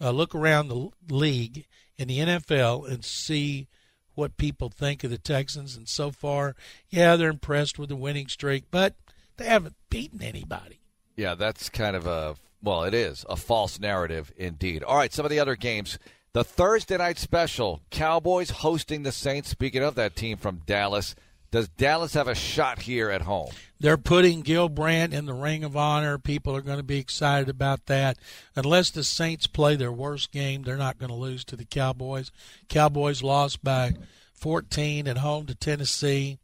uh, 0.00 0.10
look 0.10 0.34
around 0.34 0.68
the 0.68 0.88
league 1.08 1.66
in 1.98 2.08
the 2.08 2.18
NFL 2.18 2.90
and 2.90 3.04
see 3.04 3.68
what 4.14 4.36
people 4.36 4.68
think 4.68 5.04
of 5.04 5.10
the 5.10 5.18
Texans. 5.18 5.76
And 5.76 5.88
so 5.88 6.10
far, 6.10 6.56
yeah, 6.88 7.16
they're 7.16 7.30
impressed 7.30 7.78
with 7.78 7.90
the 7.90 7.96
winning 7.96 8.28
streak, 8.28 8.64
but 8.70 8.94
they 9.36 9.44
haven't 9.44 9.76
beaten 9.90 10.22
anybody. 10.22 10.80
Yeah, 11.16 11.34
that's 11.34 11.68
kind 11.68 11.96
of 11.96 12.06
a 12.06 12.36
well, 12.62 12.82
it 12.82 12.94
is 12.94 13.24
a 13.28 13.36
false 13.36 13.78
narrative 13.78 14.32
indeed. 14.36 14.82
All 14.82 14.96
right, 14.96 15.12
some 15.12 15.24
of 15.24 15.30
the 15.30 15.38
other 15.38 15.56
games. 15.56 15.98
The 16.32 16.44
Thursday 16.44 16.98
night 16.98 17.18
special, 17.18 17.80
Cowboys 17.90 18.50
hosting 18.50 19.04
the 19.04 19.12
Saints. 19.12 19.48
Speaking 19.48 19.82
of 19.82 19.94
that 19.94 20.16
team 20.16 20.36
from 20.36 20.62
Dallas, 20.66 21.14
does 21.56 21.68
Dallas 21.68 22.12
have 22.12 22.28
a 22.28 22.34
shot 22.34 22.82
here 22.82 23.08
at 23.08 23.22
home? 23.22 23.48
They're 23.80 23.96
putting 23.96 24.42
Gil 24.42 24.68
Brandt 24.68 25.14
in 25.14 25.24
the 25.24 25.32
Ring 25.32 25.64
of 25.64 25.74
Honor. 25.74 26.18
People 26.18 26.54
are 26.54 26.60
going 26.60 26.76
to 26.76 26.82
be 26.82 26.98
excited 26.98 27.48
about 27.48 27.86
that. 27.86 28.18
Unless 28.54 28.90
the 28.90 29.02
Saints 29.02 29.46
play 29.46 29.74
their 29.74 29.90
worst 29.90 30.32
game, 30.32 30.64
they're 30.64 30.76
not 30.76 30.98
going 30.98 31.08
to 31.08 31.16
lose 31.16 31.46
to 31.46 31.56
the 31.56 31.64
Cowboys. 31.64 32.30
Cowboys 32.68 33.22
lost 33.22 33.64
by 33.64 33.94
14 34.34 35.08
at 35.08 35.16
home 35.16 35.46
to 35.46 35.54
Tennessee, 35.54 36.36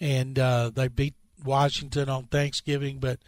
and 0.00 0.38
uh, 0.38 0.70
they 0.74 0.88
beat 0.88 1.14
Washington 1.44 2.08
on 2.08 2.24
Thanksgiving. 2.24 3.00
But 3.00 3.18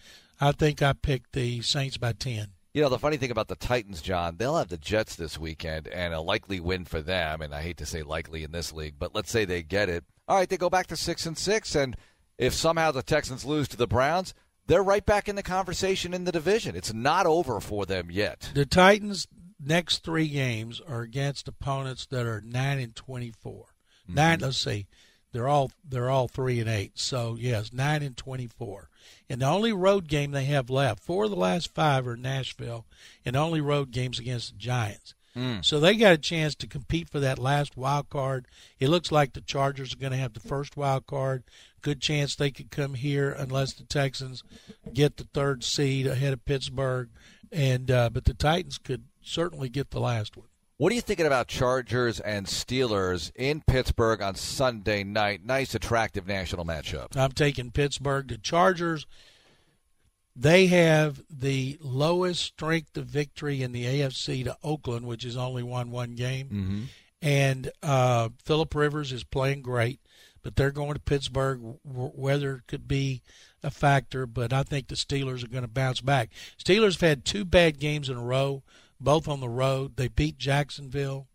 I 0.41 0.53
think 0.53 0.81
I 0.81 0.95
picked 0.95 1.35
the 1.35 1.61
Saints 1.61 1.99
by 1.99 2.13
10. 2.13 2.47
You 2.73 2.81
know, 2.81 2.89
the 2.89 2.99
funny 2.99 3.19
thing 3.19 3.31
about 3.31 3.49
the 3.49 3.57
Titans, 3.57 4.01
John, 4.01 4.37
they'll 4.39 4.57
have 4.57 4.69
the 4.69 4.79
Jets 4.79 5.17
this 5.17 5.39
weekend 5.39 5.87
and 5.87 6.15
a 6.15 6.21
likely 6.23 6.61
win 6.61 6.87
for 6.87 7.03
them. 7.03 7.43
And 7.43 7.55
I 7.55 7.61
hate 7.61 7.77
to 7.77 7.87
say 7.87 8.03
likely 8.03 8.43
in 8.43 8.53
this 8.53 8.73
league, 8.73 8.95
but 8.99 9.15
let's 9.15 9.31
say 9.31 9.45
they 9.45 9.63
get 9.63 9.91
it. 9.91 10.05
All 10.29 10.37
right, 10.37 10.49
they 10.49 10.57
go 10.57 10.71
back 10.71 10.87
to 10.89 10.97
six 10.97 11.27
and 11.27 11.39
six, 11.39 11.75
and 11.75 11.97
if 12.39 12.53
somehow 12.53 12.91
the 12.91 13.03
Texans 13.03 13.45
lose 13.45 13.69
to 13.69 13.77
the 13.77 13.87
Browns, 13.87 14.35
they're 14.67 14.83
right 14.83 15.05
back 15.05 15.29
in 15.29 15.37
the 15.37 15.43
conversation 15.43 16.13
in 16.13 16.25
the 16.25 16.33
division. 16.33 16.75
It's 16.75 16.93
not 16.93 17.27
over 17.27 17.61
for 17.61 17.87
them 17.87 18.11
yet. 18.11 18.51
The 18.55 18.67
Titans' 18.67 19.29
next 19.61 20.03
three 20.03 20.29
games 20.29 20.81
are 20.87 21.03
against 21.03 21.49
opponents 21.49 22.07
that 22.07 22.27
are 22.27 22.41
nine 22.41 22.79
and 22.79 22.95
24 22.95 23.53
mm-hmm. 23.53 24.15
Nine, 24.15 24.41
let's 24.41 24.59
see, 24.59 24.87
they're 25.33 25.49
all 25.49 25.71
they're 25.87 26.09
all 26.09 26.29
three 26.29 26.61
and 26.61 26.69
eight. 26.69 26.99
So 26.99 27.37
yes, 27.39 27.73
nine 27.73 28.03
and 28.03 28.17
twenty-four. 28.17 28.89
And 29.29 29.43
the 29.43 29.47
only 29.47 29.73
road 29.73 30.09
game 30.09 30.31
they 30.31 30.47
have 30.47 30.71
left, 30.71 31.03
four 31.03 31.25
of 31.25 31.31
the 31.31 31.37
last 31.37 31.75
five 31.75 32.07
are 32.07 32.17
Nashville, 32.17 32.87
and 33.25 33.37
only 33.37 33.61
road 33.61 33.91
games 33.91 34.19
against 34.19 34.53
the 34.53 34.59
Giants. 34.59 35.15
Mm. 35.37 35.65
So 35.65 35.79
they 35.79 35.97
got 35.97 36.15
a 36.15 36.19
chance 36.19 36.55
to 36.57 36.67
compete 36.67 37.09
for 37.09 37.21
that 37.21 37.39
last 37.39 37.77
wild 37.77 38.09
card. 38.09 38.47
It 38.81 38.89
looks 38.89 39.13
like 39.13 39.33
the 39.33 39.41
Chargers 39.41 39.93
are 39.93 39.99
going 39.99 40.13
to 40.13 40.19
have 40.19 40.33
the 40.33 40.41
first 40.41 40.77
wild 40.77 41.07
card. 41.07 41.45
Good 41.83 42.01
chance 42.01 42.35
they 42.35 42.51
could 42.51 42.71
come 42.71 42.95
here 42.95 43.31
unless 43.31 43.75
the 43.75 43.85
Texans 43.85 44.43
get 44.93 45.19
the 45.19 45.29
third 45.33 45.63
seed 45.63 46.07
ahead 46.07 46.33
of 46.33 46.45
Pittsburgh, 46.45 47.11
and 47.53 47.91
uh, 47.91 48.11
but 48.11 48.25
the 48.25 48.35
Titans 48.35 48.79
could 48.79 49.05
certainly 49.23 49.69
get 49.69 49.91
the 49.91 50.01
last 50.01 50.37
one. 50.37 50.49
What 50.79 50.93
are 50.93 50.95
you 50.95 51.01
thinking 51.01 51.27
about 51.27 51.49
Chargers 51.49 52.21
and 52.21 52.47
Steelers 52.47 53.31
in 53.35 53.63
Pittsburgh 53.67 54.21
on 54.21 54.35
Sunday 54.35 55.05
night? 55.05 55.43
Nice, 55.43 55.75
attractive 55.75 56.27
national 56.27 56.67
matchup. 56.67 57.17
I'm 57.17 57.33
taking 57.33 57.71
Pittsburgh. 57.71 58.29
The 58.29 58.37
Chargers 58.37 59.07
they 60.37 60.67
have 60.67 61.23
the 61.31 61.79
lowest 61.81 62.43
strength 62.43 62.97
of 62.99 63.07
victory 63.07 63.63
in 63.63 63.73
the 63.73 63.85
AFC 63.85 64.45
to 64.45 64.57
Oakland, 64.63 65.07
which 65.07 65.23
has 65.23 65.37
only 65.37 65.63
won 65.63 65.91
one 65.91 66.15
game. 66.15 66.47
Mm-hmm. 66.47 66.83
And 67.23 67.71
uh, 67.83 68.29
Philip 68.45 68.75
Rivers 68.75 69.13
is 69.13 69.25
playing 69.25 69.63
great, 69.63 69.99
but 70.43 70.55
they're 70.55 70.71
going 70.71 70.93
to 70.93 71.01
Pittsburgh. 71.01 71.79
Weather 71.83 72.63
could 72.67 72.87
be 72.87 73.23
a 73.63 73.71
factor, 73.71 74.27
but 74.27 74.53
I 74.53 74.63
think 74.63 74.89
the 74.89 74.95
Steelers 74.95 75.43
are 75.43 75.49
going 75.49 75.65
to 75.65 75.69
bounce 75.69 76.03
back. 76.03 76.29
Steelers 76.63 77.01
have 77.01 77.09
had 77.09 77.25
two 77.25 77.47
bad 77.47 77.81
games 77.81 78.11
in 78.11 78.19
a 78.19 78.23
row, 78.23 78.63
both 79.01 79.27
on 79.29 79.41
the 79.41 79.49
road. 79.49 79.97
They 79.97 80.09
beat 80.09 80.37
Jacksonville, 80.37 81.29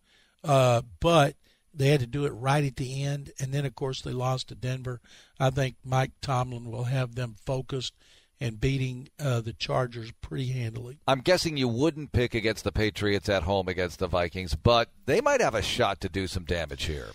uh, 0.44 0.84
but 1.00 1.36
they 1.74 1.88
had 1.88 2.02
to 2.02 2.08
do 2.08 2.26
it 2.26 2.32
right 2.32 2.64
at 2.64 2.76
the 2.76 3.04
end. 3.04 3.32
And 3.40 3.52
then, 3.52 3.66
of 3.66 3.74
course, 3.74 4.02
they 4.02 4.12
lost 4.12 4.50
to 4.50 4.56
Denver. 4.56 5.02
I 5.40 5.50
think 5.50 5.78
Mike 5.84 6.12
Tomlin 6.22 6.70
will 6.70 6.84
have 6.84 7.16
them 7.16 7.36
focused– 7.44 7.96
and 8.42 8.60
beating 8.60 9.08
uh, 9.20 9.40
the 9.40 9.54
Chargers 9.54 10.12
pretty 10.20 10.48
handily. 10.48 10.98
I'm 11.08 11.22
guessing 11.22 11.58
you 11.58 11.68
wouldn't 11.68 12.12
pick 12.12 12.34
against 12.34 12.64
the 12.64 12.72
Patriots 12.72 13.30
at 13.30 13.44
home 13.44 13.68
against 13.68 14.00
the 14.00 14.08
Vikings, 14.08 14.56
but 14.56 14.90
they 15.06 15.22
might 15.22 15.42
have 15.42 15.54
a 15.54 15.62
shot 15.62 16.02
to 16.02 16.10
do 16.10 16.26
some 16.26 16.44
damage 16.44 16.86
here. 16.86 17.10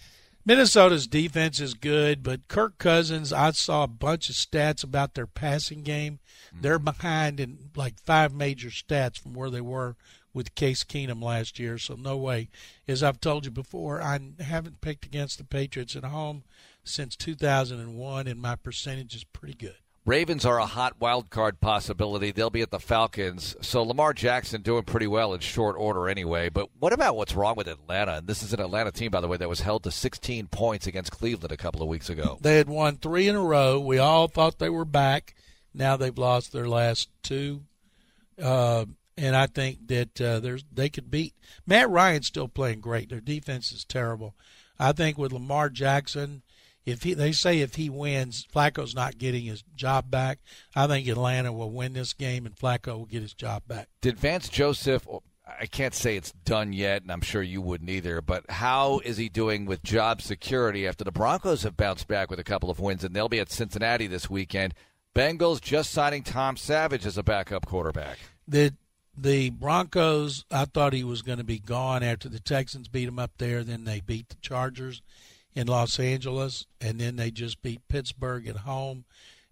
Minnesota's 0.44 1.08
defense 1.08 1.58
is 1.58 1.74
good, 1.74 2.22
but 2.22 2.46
Kirk 2.46 2.78
Cousins, 2.78 3.32
I 3.32 3.50
saw 3.50 3.82
a 3.82 3.88
bunch 3.88 4.30
of 4.30 4.36
stats 4.36 4.84
about 4.84 5.14
their 5.14 5.26
passing 5.26 5.82
game. 5.82 6.20
Mm-hmm. 6.50 6.60
They're 6.60 6.78
behind 6.78 7.40
in 7.40 7.70
like 7.74 7.98
five 7.98 8.32
major 8.32 8.68
stats 8.68 9.18
from 9.18 9.34
where 9.34 9.50
they 9.50 9.60
were 9.60 9.96
with 10.32 10.54
Case 10.54 10.84
Keenum 10.84 11.20
last 11.20 11.58
year, 11.58 11.78
so 11.78 11.94
no 11.94 12.16
way. 12.16 12.48
As 12.86 13.02
I've 13.02 13.20
told 13.20 13.44
you 13.44 13.50
before, 13.50 14.00
I 14.00 14.20
haven't 14.38 14.80
picked 14.80 15.04
against 15.04 15.38
the 15.38 15.44
Patriots 15.44 15.96
at 15.96 16.04
home 16.04 16.44
since 16.84 17.16
2001, 17.16 18.28
and 18.28 18.40
my 18.40 18.54
percentage 18.54 19.16
is 19.16 19.24
pretty 19.24 19.54
good. 19.54 19.78
Ravens 20.06 20.46
are 20.46 20.60
a 20.60 20.66
hot 20.66 21.00
wild 21.00 21.30
card 21.30 21.60
possibility. 21.60 22.30
They'll 22.30 22.48
be 22.48 22.62
at 22.62 22.70
the 22.70 22.78
Falcons. 22.78 23.56
So 23.60 23.82
Lamar 23.82 24.12
Jackson 24.12 24.62
doing 24.62 24.84
pretty 24.84 25.08
well 25.08 25.34
in 25.34 25.40
short 25.40 25.74
order 25.76 26.08
anyway. 26.08 26.48
But 26.48 26.68
what 26.78 26.92
about 26.92 27.16
what's 27.16 27.34
wrong 27.34 27.56
with 27.56 27.66
Atlanta? 27.66 28.18
And 28.18 28.28
this 28.28 28.40
is 28.40 28.52
an 28.52 28.60
Atlanta 28.60 28.92
team, 28.92 29.10
by 29.10 29.20
the 29.20 29.26
way, 29.26 29.36
that 29.36 29.48
was 29.48 29.62
held 29.62 29.82
to 29.82 29.90
16 29.90 30.46
points 30.46 30.86
against 30.86 31.10
Cleveland 31.10 31.50
a 31.50 31.56
couple 31.56 31.82
of 31.82 31.88
weeks 31.88 32.08
ago. 32.08 32.38
They 32.40 32.56
had 32.56 32.68
won 32.68 32.98
three 32.98 33.26
in 33.26 33.34
a 33.34 33.42
row. 33.42 33.80
We 33.80 33.98
all 33.98 34.28
thought 34.28 34.60
they 34.60 34.70
were 34.70 34.84
back. 34.84 35.34
Now 35.74 35.96
they've 35.96 36.16
lost 36.16 36.52
their 36.52 36.68
last 36.68 37.08
two. 37.24 37.62
Uh, 38.40 38.84
and 39.18 39.34
I 39.34 39.46
think 39.48 39.88
that 39.88 40.20
uh, 40.20 40.38
there's 40.38 40.64
they 40.72 40.88
could 40.88 41.10
beat 41.10 41.34
Matt 41.66 41.90
Ryan's 41.90 42.28
still 42.28 42.48
playing 42.48 42.80
great. 42.80 43.08
Their 43.08 43.20
defense 43.20 43.72
is 43.72 43.84
terrible. 43.84 44.36
I 44.78 44.92
think 44.92 45.18
with 45.18 45.32
Lamar 45.32 45.68
Jackson 45.68 46.42
if 46.86 47.02
he 47.02 47.14
they 47.14 47.32
say 47.32 47.60
if 47.60 47.74
he 47.74 47.90
wins, 47.90 48.46
Flacco's 48.54 48.94
not 48.94 49.18
getting 49.18 49.44
his 49.44 49.62
job 49.74 50.10
back. 50.10 50.38
I 50.74 50.86
think 50.86 51.06
Atlanta 51.08 51.52
will 51.52 51.70
win 51.70 51.92
this 51.92 52.12
game 52.12 52.46
and 52.46 52.56
Flacco 52.56 52.98
will 52.98 53.06
get 53.06 53.22
his 53.22 53.34
job 53.34 53.64
back. 53.66 53.88
Did 54.00 54.18
Vance 54.18 54.48
Joseph? 54.48 55.06
I 55.60 55.66
can't 55.66 55.94
say 55.94 56.16
it's 56.16 56.32
done 56.32 56.72
yet, 56.72 57.02
and 57.02 57.12
I'm 57.12 57.20
sure 57.20 57.42
you 57.42 57.60
wouldn't 57.60 57.90
either. 57.90 58.20
But 58.20 58.50
how 58.50 59.00
is 59.04 59.16
he 59.16 59.28
doing 59.28 59.64
with 59.64 59.82
job 59.82 60.20
security 60.20 60.86
after 60.88 61.04
the 61.04 61.12
Broncos 61.12 61.62
have 61.62 61.76
bounced 61.76 62.08
back 62.08 62.30
with 62.30 62.40
a 62.40 62.44
couple 62.44 62.68
of 62.68 62.80
wins, 62.80 63.04
and 63.04 63.14
they'll 63.14 63.28
be 63.28 63.38
at 63.38 63.50
Cincinnati 63.50 64.06
this 64.06 64.28
weekend? 64.28 64.74
Bengals 65.14 65.60
just 65.60 65.92
signing 65.92 66.22
Tom 66.24 66.56
Savage 66.56 67.06
as 67.06 67.16
a 67.16 67.22
backup 67.22 67.66
quarterback. 67.66 68.18
The 68.46 68.74
the 69.16 69.50
Broncos, 69.50 70.44
I 70.50 70.66
thought 70.66 70.92
he 70.92 71.04
was 71.04 71.22
going 71.22 71.38
to 71.38 71.44
be 71.44 71.58
gone 71.58 72.02
after 72.02 72.28
the 72.28 72.40
Texans 72.40 72.88
beat 72.88 73.08
him 73.08 73.18
up 73.18 73.32
there. 73.38 73.64
Then 73.64 73.84
they 73.84 74.00
beat 74.00 74.28
the 74.28 74.36
Chargers 74.36 75.00
in 75.56 75.66
Los 75.66 75.98
Angeles, 75.98 76.66
and 76.80 77.00
then 77.00 77.16
they 77.16 77.30
just 77.30 77.62
beat 77.62 77.88
Pittsburgh 77.88 78.46
at 78.46 78.58
home, 78.58 79.06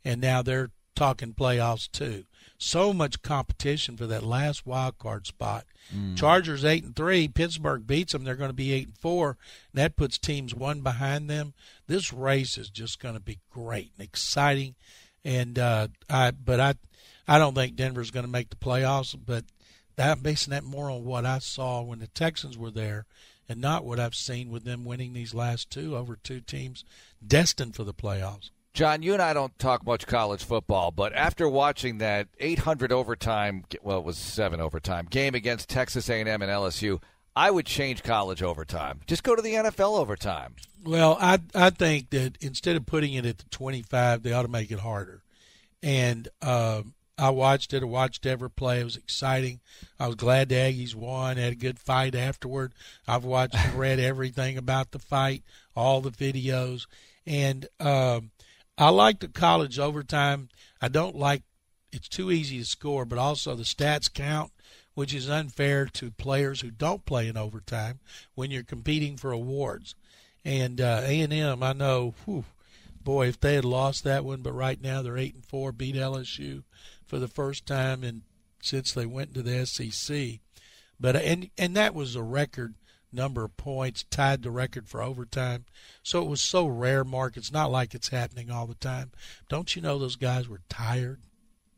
and 0.04 0.20
now 0.20 0.42
they're 0.42 0.70
talking 0.94 1.32
playoffs 1.32 1.90
too. 1.90 2.24
So 2.58 2.92
much 2.92 3.22
competition 3.22 3.96
for 3.96 4.06
that 4.06 4.22
last 4.22 4.66
wild 4.66 4.98
card 4.98 5.26
spot. 5.26 5.64
Mm. 5.94 6.16
Chargers 6.16 6.64
eight 6.64 6.84
and 6.84 6.94
three. 6.94 7.26
Pittsburgh 7.26 7.86
beats 7.86 8.12
them. 8.12 8.22
They're 8.22 8.36
going 8.36 8.50
to 8.50 8.54
be 8.54 8.72
eight 8.72 8.86
and 8.86 8.98
four. 8.98 9.36
And 9.72 9.82
that 9.82 9.96
puts 9.96 10.18
teams 10.18 10.54
one 10.54 10.82
behind 10.82 11.28
them. 11.28 11.54
This 11.88 12.12
race 12.12 12.56
is 12.56 12.70
just 12.70 13.00
going 13.00 13.14
to 13.14 13.20
be 13.20 13.40
great 13.50 13.90
and 13.98 14.06
exciting. 14.06 14.76
And 15.24 15.58
uh, 15.58 15.88
I, 16.08 16.30
but 16.30 16.60
I, 16.60 16.74
I 17.26 17.38
don't 17.38 17.54
think 17.54 17.74
Denver's 17.74 18.12
going 18.12 18.26
to 18.26 18.30
make 18.30 18.50
the 18.50 18.56
playoffs. 18.56 19.16
But 19.18 19.44
I'm 19.98 20.20
basing 20.20 20.52
that 20.52 20.64
more 20.64 20.90
on 20.90 21.04
what 21.04 21.26
I 21.26 21.40
saw 21.40 21.82
when 21.82 21.98
the 21.98 22.06
Texans 22.06 22.56
were 22.56 22.70
there 22.70 23.04
and 23.48 23.60
not 23.60 23.84
what 23.84 24.00
I've 24.00 24.14
seen 24.14 24.50
with 24.50 24.64
them 24.64 24.84
winning 24.84 25.12
these 25.12 25.34
last 25.34 25.70
two 25.70 25.96
over 25.96 26.16
two 26.16 26.40
teams 26.40 26.84
destined 27.26 27.74
for 27.74 27.84
the 27.84 27.94
playoffs. 27.94 28.50
John, 28.74 29.02
you 29.02 29.12
and 29.12 29.22
I 29.22 29.32
don't 29.34 29.56
talk 29.58 29.86
much 29.86 30.04
college 30.06 30.42
football, 30.42 30.90
but 30.90 31.14
after 31.14 31.48
watching 31.48 31.98
that 31.98 32.26
800 32.40 32.90
overtime, 32.90 33.64
well, 33.82 33.98
it 33.98 34.04
was 34.04 34.18
seven 34.18 34.60
overtime 34.60 35.06
game 35.08 35.36
against 35.36 35.68
Texas 35.68 36.08
A&M 36.08 36.26
and 36.26 36.42
LSU, 36.42 37.00
I 37.36 37.52
would 37.52 37.66
change 37.66 38.02
college 38.02 38.42
overtime. 38.42 39.00
Just 39.06 39.22
go 39.22 39.36
to 39.36 39.42
the 39.42 39.54
NFL 39.54 39.98
overtime. 39.98 40.56
Well, 40.84 41.16
I 41.20 41.38
I 41.54 41.70
think 41.70 42.10
that 42.10 42.36
instead 42.40 42.76
of 42.76 42.84
putting 42.84 43.14
it 43.14 43.24
at 43.24 43.38
the 43.38 43.48
25, 43.50 44.22
they 44.22 44.32
ought 44.32 44.42
to 44.42 44.48
make 44.48 44.70
it 44.70 44.80
harder. 44.80 45.22
And 45.82 46.28
um, 46.42 46.94
I 47.16 47.30
watched 47.30 47.72
it. 47.72 47.82
I 47.82 47.86
watched 47.86 48.26
every 48.26 48.50
play. 48.50 48.80
It 48.80 48.84
was 48.84 48.96
exciting. 48.96 49.60
I 50.00 50.08
was 50.08 50.16
glad 50.16 50.48
the 50.48 50.56
Aggies 50.56 50.94
won. 50.94 51.36
Had 51.36 51.52
a 51.52 51.56
good 51.56 51.78
fight 51.78 52.14
afterward. 52.14 52.74
I've 53.06 53.24
watched 53.24 53.54
and 53.54 53.78
read 53.78 54.00
everything 54.00 54.58
about 54.58 54.90
the 54.90 54.98
fight, 54.98 55.44
all 55.76 56.00
the 56.00 56.10
videos, 56.10 56.86
and 57.26 57.66
um, 57.78 58.30
I 58.76 58.88
like 58.88 59.20
the 59.20 59.28
college 59.28 59.78
overtime. 59.78 60.48
I 60.82 60.88
don't 60.88 61.14
like 61.14 61.42
it's 61.92 62.08
too 62.08 62.32
easy 62.32 62.58
to 62.58 62.64
score, 62.64 63.04
but 63.04 63.18
also 63.18 63.54
the 63.54 63.62
stats 63.62 64.12
count, 64.12 64.50
which 64.94 65.14
is 65.14 65.30
unfair 65.30 65.86
to 65.86 66.10
players 66.10 66.60
who 66.60 66.72
don't 66.72 67.04
play 67.04 67.28
in 67.28 67.36
overtime 67.36 68.00
when 68.34 68.50
you're 68.50 68.64
competing 68.64 69.16
for 69.16 69.30
awards. 69.30 69.94
And 70.44 70.80
uh, 70.80 71.02
A 71.04 71.20
and 71.20 71.32
M, 71.32 71.62
I 71.62 71.72
know, 71.72 72.14
whew, 72.24 72.44
boy, 73.02 73.28
if 73.28 73.38
they 73.38 73.54
had 73.54 73.64
lost 73.64 74.02
that 74.02 74.24
one, 74.24 74.42
but 74.42 74.52
right 74.52 74.80
now 74.80 75.02
they're 75.02 75.16
eight 75.16 75.36
and 75.36 75.46
four, 75.46 75.70
beat 75.70 75.94
LSU 75.94 76.64
for 77.14 77.20
the 77.20 77.28
first 77.28 77.64
time 77.64 78.02
in 78.02 78.22
since 78.60 78.92
they 78.92 79.06
went 79.06 79.34
to 79.34 79.40
the 79.40 79.64
SEC. 79.64 80.40
But 80.98 81.14
and 81.14 81.48
and 81.56 81.76
that 81.76 81.94
was 81.94 82.16
a 82.16 82.24
record 82.24 82.74
number 83.12 83.44
of 83.44 83.56
points, 83.56 84.04
tied 84.10 84.42
the 84.42 84.50
record 84.50 84.88
for 84.88 85.00
overtime. 85.00 85.64
So 86.02 86.20
it 86.22 86.28
was 86.28 86.40
so 86.40 86.66
rare, 86.66 87.04
Mark. 87.04 87.36
It's 87.36 87.52
not 87.52 87.70
like 87.70 87.94
it's 87.94 88.08
happening 88.08 88.50
all 88.50 88.66
the 88.66 88.74
time. 88.74 89.12
Don't 89.48 89.76
you 89.76 89.80
know 89.80 89.96
those 89.96 90.16
guys 90.16 90.48
were 90.48 90.62
tired? 90.68 91.20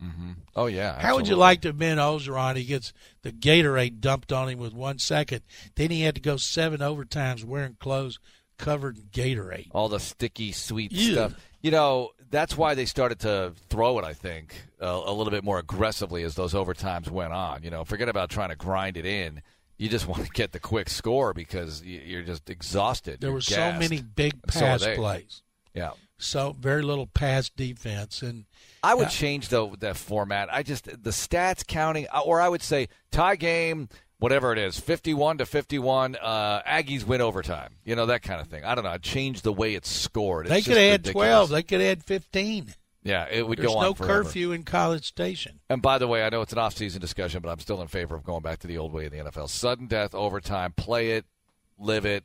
Mm-hmm. 0.03 0.33
Oh 0.55 0.69
yeah. 0.69 0.95
Absolutely. 0.95 1.07
How 1.07 1.17
would 1.17 1.29
you 1.29 1.37
like 1.37 1.61
to 1.61 1.69
have 1.69 1.79
been 1.79 1.99
Orgeron? 1.99 2.57
He 2.57 2.65
gets 2.65 2.95
the 3.21 3.31
Gatorade 3.31 4.01
dumped 4.01 4.33
on 4.33 4.49
him 4.49 4.59
with 4.59 4.73
one 4.73 4.99
second. 4.99 5.43
Then 5.75 5.91
he 5.91 6.01
had 6.01 6.15
to 6.15 6.23
go 6.23 6.39
seven 6.39 6.81
overtimes 6.81 7.45
wearing 7.45 7.77
clothes 7.79 8.19
covered 8.57 8.97
in 8.97 9.05
Gatorade. 9.13 9.69
All 9.73 9.91
the 9.91 10.01
sticky, 10.01 10.53
sweet 10.53 10.97
stuff. 10.97 11.35
You 11.61 11.73
know, 11.73 12.13
that's 12.31 12.57
why 12.57 12.75
they 12.75 12.85
started 12.85 13.21
to 13.21 13.53
throw 13.69 13.99
it. 13.99 14.05
I 14.05 14.13
think 14.13 14.55
a, 14.81 14.87
a 14.87 15.13
little 15.13 15.31
bit 15.31 15.45
more 15.45 15.59
aggressively 15.59 16.23
as 16.23 16.35
those 16.35 16.55
overtimes 16.55 17.11
went 17.11 17.33
on. 17.33 17.63
You 17.63 17.71
know, 17.71 17.85
forget 17.85 18.09
about 18.09 18.31
trying 18.31 18.51
to 18.51 18.57
grind 18.57 18.97
it 18.97 19.07
in. 19.07 19.43
You 19.79 19.89
just 19.89 20.07
want 20.09 20.25
to 20.25 20.31
get 20.31 20.53
the 20.53 20.61
quick 20.61 20.89
score 20.89 21.33
because 21.33 21.83
you're 21.85 22.23
just 22.23 22.49
exhausted. 22.51 23.21
There 23.21 23.33
were 23.33 23.41
so 23.41 23.73
many 23.73 24.01
big 24.01 24.43
pass 24.47 24.83
so 24.83 24.95
plays. 24.95 25.43
Yeah. 25.75 25.91
So 26.19 26.57
very 26.59 26.81
little 26.81 27.07
pass 27.07 27.51
defense, 27.51 28.23
and 28.23 28.47
I 28.83 28.95
would 28.95 29.09
uh, 29.09 29.11
change 29.11 29.49
the 29.49 29.69
the 29.79 29.93
format. 29.93 30.49
I 30.51 30.63
just 30.63 30.87
the 30.87 31.11
stats 31.11 31.67
counting, 31.67 32.07
or 32.25 32.41
I 32.41 32.49
would 32.49 32.63
say 32.63 32.89
tie 33.11 33.37
game 33.37 33.91
whatever 34.19 34.53
it 34.53 34.59
is, 34.59 34.79
51 34.79 35.39
to 35.39 35.47
51, 35.47 36.17
uh, 36.21 36.63
Aggies 36.63 37.05
win 37.05 37.21
overtime. 37.21 37.75
You 37.85 37.97
know, 37.97 38.07
that 38.07 38.23
kind 38.23 38.41
of 38.41 38.49
thing. 38.49 38.65
I 38.65 38.75
don't 38.75 38.85
know. 38.85 38.91
I'd 38.91 39.03
change 39.03 39.43
the 39.43 39.53
way 39.53 39.75
it's 39.75 39.91
scored. 39.91 40.47
It's 40.47 40.55
they 40.55 40.63
could 40.63 40.81
add 40.81 41.05
12. 41.05 41.51
They 41.51 41.63
could 41.63 41.81
add 41.81 42.03
15. 42.05 42.75
Yeah, 43.03 43.29
it 43.31 43.47
would 43.47 43.59
There's 43.59 43.69
go 43.69 43.77
on 43.77 43.83
no 43.85 43.95
forever. 43.95 44.25
curfew 44.25 44.51
in 44.51 44.65
College 44.65 45.07
Station. 45.07 45.61
And 45.71 45.81
by 45.81 45.99
the 45.99 46.09
way, 46.09 46.25
I 46.25 46.29
know 46.29 46.41
it's 46.41 46.53
an 46.53 46.59
off-season 46.59 47.01
discussion, 47.01 47.41
but 47.41 47.51
I'm 47.51 47.61
still 47.61 47.81
in 47.81 47.87
favor 47.87 48.17
of 48.17 48.25
going 48.25 48.43
back 48.43 48.59
to 48.61 48.67
the 48.67 48.79
old 48.79 48.93
way 48.93 49.05
in 49.05 49.13
the 49.13 49.19
NFL: 49.19 49.49
sudden 49.49 49.87
death, 49.87 50.13
overtime, 50.13 50.73
play 50.73 51.13
it, 51.13 51.25
live 51.79 52.05
it, 52.05 52.25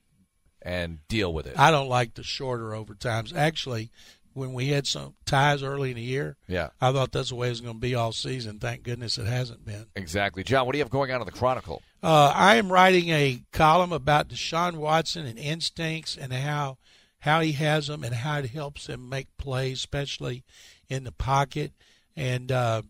and 0.60 1.08
deal 1.08 1.32
with 1.34 1.46
it. 1.46 1.60
I 1.60 1.70
don't 1.70 1.88
like 1.88 2.16
the 2.16 2.24
shorter 2.24 2.70
overtimes. 2.72 3.36
Actually, 3.36 3.92
when 4.34 4.54
we 4.54 4.68
had 4.68 4.88
some 4.88 5.16
ties 5.26 5.64
early 5.64 5.92
in 5.92 5.96
the 5.96 6.02
year, 6.02 6.38
yeah, 6.48 6.70
I 6.80 6.92
thought 6.92 7.12
that's 7.12 7.30
the 7.30 7.36
way 7.36 7.48
it 7.48 7.52
was 7.52 7.62
going 7.62 7.76
to 7.76 7.80
be 7.80 7.96
all 7.96 8.12
season. 8.12 8.60
Thank 8.60 8.84
goodness 8.84 9.18
it 9.18 9.28
hasn't 9.28 9.66
been. 9.66 9.88
exactly. 9.96 10.44
John, 10.44 10.66
what 10.66 10.74
do 10.74 10.78
you 10.78 10.84
have 10.84 10.92
going 10.92 11.12
on 11.12 11.22
in 11.22 11.26
the 11.26 11.32
Chronicle? 11.32 11.82
Uh, 12.04 12.32
I 12.36 12.56
am 12.56 12.72
writing 12.72 13.10
a 13.10 13.42
column 13.52 13.92
about 13.92 14.28
Deshaun 14.30 14.76
Watson 14.78 15.26
and 15.26 15.38
instincts 15.38 16.18
and 16.18 16.34
how 16.34 16.78
how 17.20 17.40
he 17.40 17.52
has 17.54 17.88
them 17.88 18.04
and 18.04 18.16
how 18.16 18.40
it 18.40 18.50
helps 18.50 18.88
him 18.88 19.08
make 19.08 19.28
plays, 19.38 19.78
especially 19.78 20.44
in 20.90 21.04
the 21.04 21.12
pocket. 21.12 21.72
And 22.16 22.52
uh, 22.52 22.82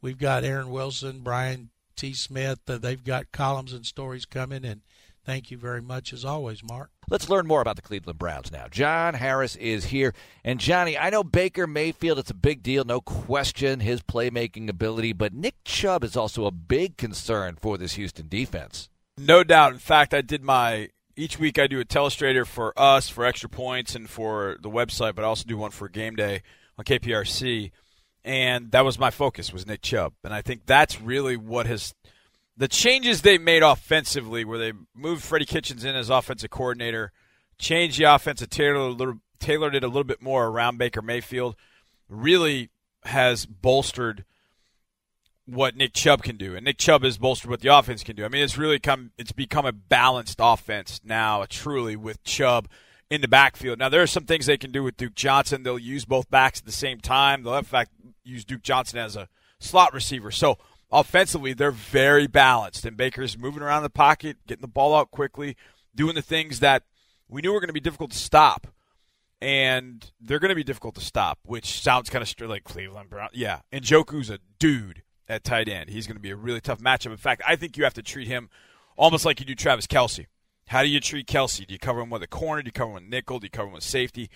we've 0.00 0.18
got 0.18 0.44
Aaron 0.44 0.70
Wilson, 0.70 1.20
Brian 1.20 1.70
T. 1.96 2.14
Smith. 2.14 2.60
Uh, 2.68 2.78
they've 2.78 3.02
got 3.02 3.32
columns 3.32 3.72
and 3.72 3.84
stories 3.84 4.24
coming. 4.24 4.64
And 4.64 4.82
thank 5.24 5.50
you 5.50 5.56
very 5.56 5.82
much 5.82 6.12
as 6.12 6.24
always, 6.24 6.62
Mark. 6.62 6.90
Let's 7.08 7.28
learn 7.28 7.46
more 7.46 7.60
about 7.60 7.76
the 7.76 7.82
Cleveland 7.82 8.18
Browns 8.18 8.52
now. 8.52 8.66
John 8.70 9.14
Harris 9.14 9.56
is 9.56 9.86
here. 9.86 10.14
And 10.44 10.60
Johnny, 10.60 10.96
I 10.96 11.10
know 11.10 11.24
Baker 11.24 11.66
Mayfield, 11.66 12.18
it's 12.18 12.30
a 12.30 12.34
big 12.34 12.62
deal, 12.62 12.84
no 12.84 13.00
question, 13.00 13.80
his 13.80 14.02
playmaking 14.02 14.68
ability, 14.68 15.12
but 15.12 15.32
Nick 15.32 15.56
Chubb 15.64 16.04
is 16.04 16.16
also 16.16 16.46
a 16.46 16.50
big 16.50 16.96
concern 16.96 17.56
for 17.60 17.76
this 17.78 17.94
Houston 17.94 18.28
defense. 18.28 18.88
No 19.18 19.44
doubt. 19.44 19.72
In 19.72 19.78
fact, 19.78 20.14
I 20.14 20.22
did 20.22 20.42
my 20.42 20.88
each 21.16 21.38
week 21.38 21.58
I 21.58 21.66
do 21.66 21.80
a 21.80 21.84
telestrator 21.84 22.46
for 22.46 22.72
us 22.78 23.08
for 23.08 23.26
extra 23.26 23.48
points 23.48 23.94
and 23.94 24.08
for 24.08 24.56
the 24.62 24.70
website, 24.70 25.14
but 25.14 25.24
I 25.24 25.28
also 25.28 25.44
do 25.46 25.58
one 25.58 25.70
for 25.70 25.88
game 25.88 26.16
day 26.16 26.42
on 26.78 26.84
KPRC. 26.84 27.72
And 28.24 28.70
that 28.72 28.84
was 28.84 28.98
my 28.98 29.10
focus 29.10 29.52
was 29.52 29.66
Nick 29.66 29.82
Chubb. 29.82 30.14
And 30.24 30.32
I 30.32 30.42
think 30.42 30.66
that's 30.66 31.00
really 31.00 31.36
what 31.36 31.66
has 31.66 31.94
the 32.60 32.68
changes 32.68 33.22
they 33.22 33.38
made 33.38 33.62
offensively, 33.62 34.44
where 34.44 34.58
they 34.58 34.74
moved 34.94 35.24
Freddie 35.24 35.46
Kitchens 35.46 35.82
in 35.82 35.94
as 35.96 36.10
offensive 36.10 36.50
coordinator, 36.50 37.10
changed 37.56 37.98
the 37.98 38.04
offensive 38.04 38.50
tailor 38.50 38.74
a 38.74 38.88
little, 38.88 39.14
tailored 39.38 39.74
it 39.74 39.82
a 39.82 39.86
little 39.86 40.04
bit 40.04 40.20
more 40.20 40.46
around 40.46 40.76
Baker 40.76 41.00
Mayfield, 41.00 41.56
really 42.06 42.68
has 43.04 43.46
bolstered 43.46 44.26
what 45.46 45.74
Nick 45.74 45.94
Chubb 45.94 46.22
can 46.22 46.36
do, 46.36 46.54
and 46.54 46.66
Nick 46.66 46.76
Chubb 46.76 47.02
has 47.02 47.16
bolstered 47.16 47.50
what 47.50 47.60
the 47.60 47.74
offense 47.74 48.04
can 48.04 48.14
do. 48.14 48.26
I 48.26 48.28
mean, 48.28 48.42
it's 48.42 48.58
really 48.58 48.78
come 48.78 49.12
it's 49.16 49.32
become 49.32 49.64
a 49.64 49.72
balanced 49.72 50.36
offense 50.38 51.00
now, 51.02 51.46
truly 51.48 51.96
with 51.96 52.22
Chubb 52.24 52.68
in 53.08 53.22
the 53.22 53.28
backfield. 53.28 53.78
Now 53.78 53.88
there 53.88 54.02
are 54.02 54.06
some 54.06 54.26
things 54.26 54.44
they 54.44 54.58
can 54.58 54.70
do 54.70 54.82
with 54.82 54.98
Duke 54.98 55.14
Johnson. 55.14 55.62
They'll 55.62 55.78
use 55.78 56.04
both 56.04 56.30
backs 56.30 56.58
at 56.58 56.66
the 56.66 56.72
same 56.72 57.00
time. 57.00 57.42
They'll 57.42 57.56
in 57.56 57.64
fact 57.64 57.92
use 58.22 58.44
Duke 58.44 58.62
Johnson 58.62 58.98
as 58.98 59.16
a 59.16 59.30
slot 59.58 59.94
receiver. 59.94 60.30
So 60.30 60.58
offensively, 60.92 61.52
they're 61.52 61.70
very 61.70 62.26
balanced, 62.26 62.84
and 62.84 62.96
Baker's 62.96 63.36
moving 63.38 63.62
around 63.62 63.82
the 63.82 63.90
pocket, 63.90 64.38
getting 64.46 64.62
the 64.62 64.68
ball 64.68 64.94
out 64.94 65.10
quickly, 65.10 65.56
doing 65.94 66.14
the 66.14 66.22
things 66.22 66.60
that 66.60 66.84
we 67.28 67.42
knew 67.42 67.52
were 67.52 67.60
going 67.60 67.68
to 67.68 67.72
be 67.74 67.80
difficult 67.80 68.10
to 68.12 68.18
stop. 68.18 68.66
And 69.42 70.10
they're 70.20 70.38
going 70.38 70.50
to 70.50 70.54
be 70.54 70.64
difficult 70.64 70.94
to 70.96 71.00
stop, 71.00 71.38
which 71.44 71.80
sounds 71.80 72.10
kind 72.10 72.22
of 72.22 72.48
like 72.50 72.64
Cleveland 72.64 73.08
Brown. 73.08 73.30
Yeah, 73.32 73.60
and 73.72 73.82
Njoku's 73.84 74.28
a 74.28 74.38
dude 74.58 75.02
at 75.28 75.44
tight 75.44 75.66
end. 75.68 75.88
He's 75.88 76.06
going 76.06 76.16
to 76.16 76.20
be 76.22 76.30
a 76.30 76.36
really 76.36 76.60
tough 76.60 76.80
matchup. 76.80 77.10
In 77.12 77.16
fact, 77.16 77.40
I 77.46 77.56
think 77.56 77.78
you 77.78 77.84
have 77.84 77.94
to 77.94 78.02
treat 78.02 78.28
him 78.28 78.50
almost 78.96 79.24
like 79.24 79.40
you 79.40 79.46
do 79.46 79.54
Travis 79.54 79.86
Kelce. 79.86 80.26
How 80.66 80.82
do 80.82 80.88
you 80.88 81.00
treat 81.00 81.26
Kelsey? 81.26 81.64
Do 81.64 81.72
you 81.72 81.78
cover 81.78 82.00
him 82.00 82.10
with 82.10 82.22
a 82.22 82.26
corner? 82.26 82.62
Do 82.62 82.68
you 82.68 82.72
cover 82.72 82.90
him 82.90 82.94
with 82.94 83.04
nickel? 83.04 83.38
Do 83.38 83.46
you 83.46 83.50
cover 83.50 83.68
him 83.68 83.74
with 83.74 83.82
safety? 83.82 84.28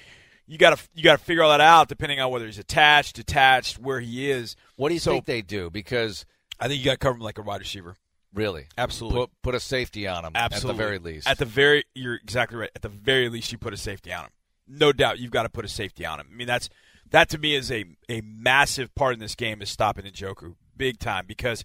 You 0.47 0.57
got 0.59 0.77
to 0.77 0.89
you 0.95 1.03
got 1.05 1.19
to 1.19 1.25
figure 1.25 1.43
all 1.43 1.51
that 1.51 1.61
out 1.61 1.89
depending 1.89 2.19
on 2.21 2.31
whether 2.31 2.47
he's 2.47 2.59
attached, 2.59 3.17
detached, 3.17 3.79
where 3.79 4.01
he 4.01 4.31
is. 4.31 4.57
What 4.77 4.89
do 4.89 4.95
you 4.95 5.01
So- 5.01 5.13
think 5.13 5.27
they 5.27 5.43
do? 5.43 5.69
Because 5.69 6.25
I 6.61 6.69
think 6.69 6.79
you 6.81 6.85
got 6.85 6.93
to 6.93 6.99
cover 6.99 7.17
him 7.17 7.21
like 7.23 7.39
a 7.39 7.43
wide 7.43 7.61
receiver. 7.61 7.97
really, 8.33 8.67
Absolutely. 8.79 9.21
put, 9.21 9.31
put 9.43 9.55
a 9.55 9.61
safety 9.61 10.07
on 10.09 10.25
him 10.25 10.33
Absolutely. 10.35 10.71
at 10.71 10.77
the 10.77 10.79
very 10.85 10.99
least. 10.99 11.29
At 11.29 11.39
the 11.39 11.45
very, 11.45 11.85
you're 11.95 12.15
exactly 12.17 12.59
right. 12.59 12.71
At 12.75 12.83
the 12.83 12.89
very 12.89 13.29
least, 13.29 13.53
you 13.53 13.59
put 13.59 13.73
a 13.73 13.77
safety 13.77 14.13
on 14.13 14.25
him. 14.25 14.31
No 14.67 14.93
doubt, 14.93 15.19
you've 15.19 15.31
got 15.31 15.43
to 15.45 15.49
put 15.49 15.65
a 15.65 15.69
safety 15.69 16.05
on 16.07 16.21
him. 16.21 16.29
I 16.33 16.35
mean, 16.35 16.47
that's 16.47 16.69
that 17.11 17.29
to 17.31 17.39
me 17.39 17.55
is 17.55 17.71
a 17.71 17.85
a 18.09 18.23
massive 18.23 18.95
part 18.95 19.13
in 19.15 19.21
this 19.21 19.35
game 19.35 19.61
is 19.63 19.69
stopping 19.71 20.05
Njoku 20.07 20.55
big 20.77 20.99
time 20.99 21.27
because 21.29 21.65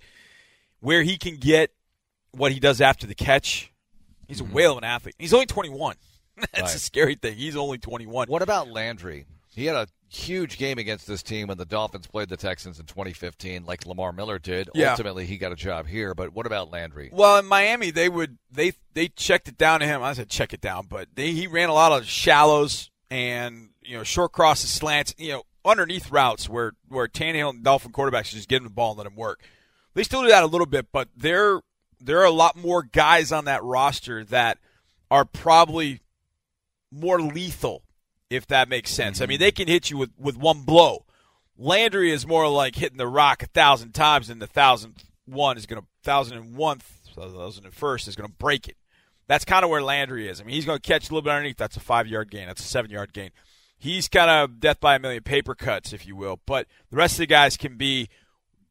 where 0.81 1.01
he 1.03 1.17
can 1.17 1.37
get 1.37 1.71
what 2.31 2.51
he 2.51 2.59
does 2.59 2.81
after 2.81 3.07
the 3.07 3.15
catch, 3.15 3.71
he's 4.27 4.41
a 4.41 4.43
whale 4.43 4.73
of 4.73 4.77
an 4.79 4.83
athlete. 4.83 5.15
He's 5.17 5.33
only 5.33 5.45
21. 5.45 5.95
that's 6.37 6.51
Mm-hmm. 6.51 6.61
Right. 6.63 6.75
a 6.75 6.79
scary 6.79 7.15
thing. 7.15 7.35
He's 7.35 7.55
only 7.55 7.77
21. 7.77 8.27
what 8.27 8.41
about 8.41 8.67
Landry? 8.69 9.25
He 9.55 9.65
had 9.65 9.75
a 9.75 9.87
huge 10.09 10.57
game 10.57 10.77
against 10.77 11.07
this 11.07 11.23
team 11.23 11.47
when 11.47 11.57
the 11.57 11.65
Dolphins 11.65 12.07
played 12.07 12.29
the 12.29 12.37
Texans 12.37 12.79
in 12.79 12.85
2015, 12.85 13.65
like 13.65 13.85
Lamar 13.85 14.11
Miller 14.11 14.39
did. 14.39 14.69
Yeah. 14.73 14.91
Ultimately, 14.91 15.25
he 15.25 15.37
got 15.37 15.51
a 15.51 15.55
job 15.55 15.87
here. 15.87 16.13
But 16.13 16.33
what 16.33 16.45
about 16.45 16.71
Landry? 16.71 17.09
Well, 17.11 17.37
in 17.37 17.45
Miami, 17.45 17.91
they 17.91 18.09
would 18.09 18.37
they 18.51 18.73
they 18.93 19.07
checked 19.07 19.47
it 19.47 19.57
down 19.57 19.79
to 19.79 19.85
him. 19.85 20.01
I 20.01 20.13
said 20.13 20.29
check 20.29 20.53
it 20.53 20.61
down, 20.61 20.87
but 20.89 21.09
they, 21.15 21.31
he 21.31 21.47
ran 21.47 21.69
a 21.69 21.73
lot 21.73 21.91
of 21.91 22.05
shallows 22.05 22.89
and 23.09 23.69
you 23.81 23.97
know 23.97 24.03
short 24.03 24.31
crosses, 24.31 24.69
slants, 24.69 25.13
you 25.17 25.31
know 25.31 25.43
underneath 25.65 26.11
routes 26.11 26.49
where 26.49 26.73
where 26.87 27.07
Tannehill 27.07 27.51
and 27.51 27.63
Dolphin 27.63 27.91
quarterbacks 27.91 28.31
just 28.31 28.49
give 28.49 28.61
him 28.61 28.65
the 28.65 28.73
ball 28.73 28.91
and 28.91 28.97
let 28.97 29.07
him 29.07 29.15
work. 29.15 29.41
They 29.93 30.03
still 30.03 30.21
do 30.21 30.29
that 30.29 30.43
a 30.43 30.47
little 30.47 30.67
bit, 30.67 30.87
but 30.91 31.09
there 31.15 31.61
there 31.99 32.19
are 32.19 32.25
a 32.25 32.31
lot 32.31 32.55
more 32.55 32.83
guys 32.83 33.31
on 33.31 33.45
that 33.45 33.63
roster 33.63 34.23
that 34.25 34.57
are 35.11 35.25
probably 35.25 36.01
more 36.91 37.21
lethal, 37.21 37.83
if 38.29 38.47
that 38.47 38.69
makes 38.69 38.91
sense. 38.91 39.21
I 39.21 39.25
mean, 39.25 39.35
mm-hmm. 39.35 39.43
they 39.43 39.51
can 39.51 39.67
hit 39.67 39.89
you 39.89 39.97
with 39.97 40.11
with 40.17 40.37
one 40.37 40.61
blow. 40.61 41.05
Landry 41.57 42.11
is 42.11 42.25
more 42.25 42.47
like 42.47 42.75
hitting 42.75 42.97
the 42.97 43.07
rock 43.07 43.43
a 43.43 43.47
thousand 43.47 43.93
times, 43.93 44.29
and 44.29 44.41
the 44.41 44.47
thousandth 44.47 45.03
one 45.25 45.57
is 45.57 45.65
going 45.65 45.81
to 45.81 45.87
thousand 46.03 46.37
and 46.37 46.55
one, 46.55 46.79
thousand 47.15 47.65
and 47.65 47.73
first 47.73 48.07
is 48.07 48.15
going 48.15 48.29
to 48.29 48.35
break 48.35 48.67
it. 48.67 48.77
That's 49.27 49.45
kind 49.45 49.63
of 49.63 49.69
where 49.69 49.83
Landry 49.83 50.27
is. 50.27 50.41
I 50.41 50.43
mean, 50.43 50.55
he's 50.55 50.65
going 50.65 50.79
to 50.79 50.87
catch 50.87 51.09
a 51.09 51.13
little 51.13 51.21
bit 51.21 51.31
underneath. 51.31 51.57
That's 51.57 51.77
a 51.77 51.81
five 51.81 52.07
yard 52.07 52.31
gain. 52.31 52.47
That's 52.47 52.61
a 52.61 52.67
seven 52.67 52.89
yard 52.89 53.13
gain. 53.13 53.31
He's 53.77 54.09
kind 54.09 54.29
of 54.29 54.59
death 54.59 54.79
by 54.79 54.95
a 54.95 54.99
million 54.99 55.23
paper 55.23 55.55
cuts, 55.55 55.93
if 55.93 56.05
you 56.05 56.15
will. 56.15 56.39
But 56.45 56.67
the 56.89 56.97
rest 56.97 57.13
of 57.13 57.19
the 57.19 57.27
guys 57.27 57.55
can 57.55 57.77
be 57.77 58.09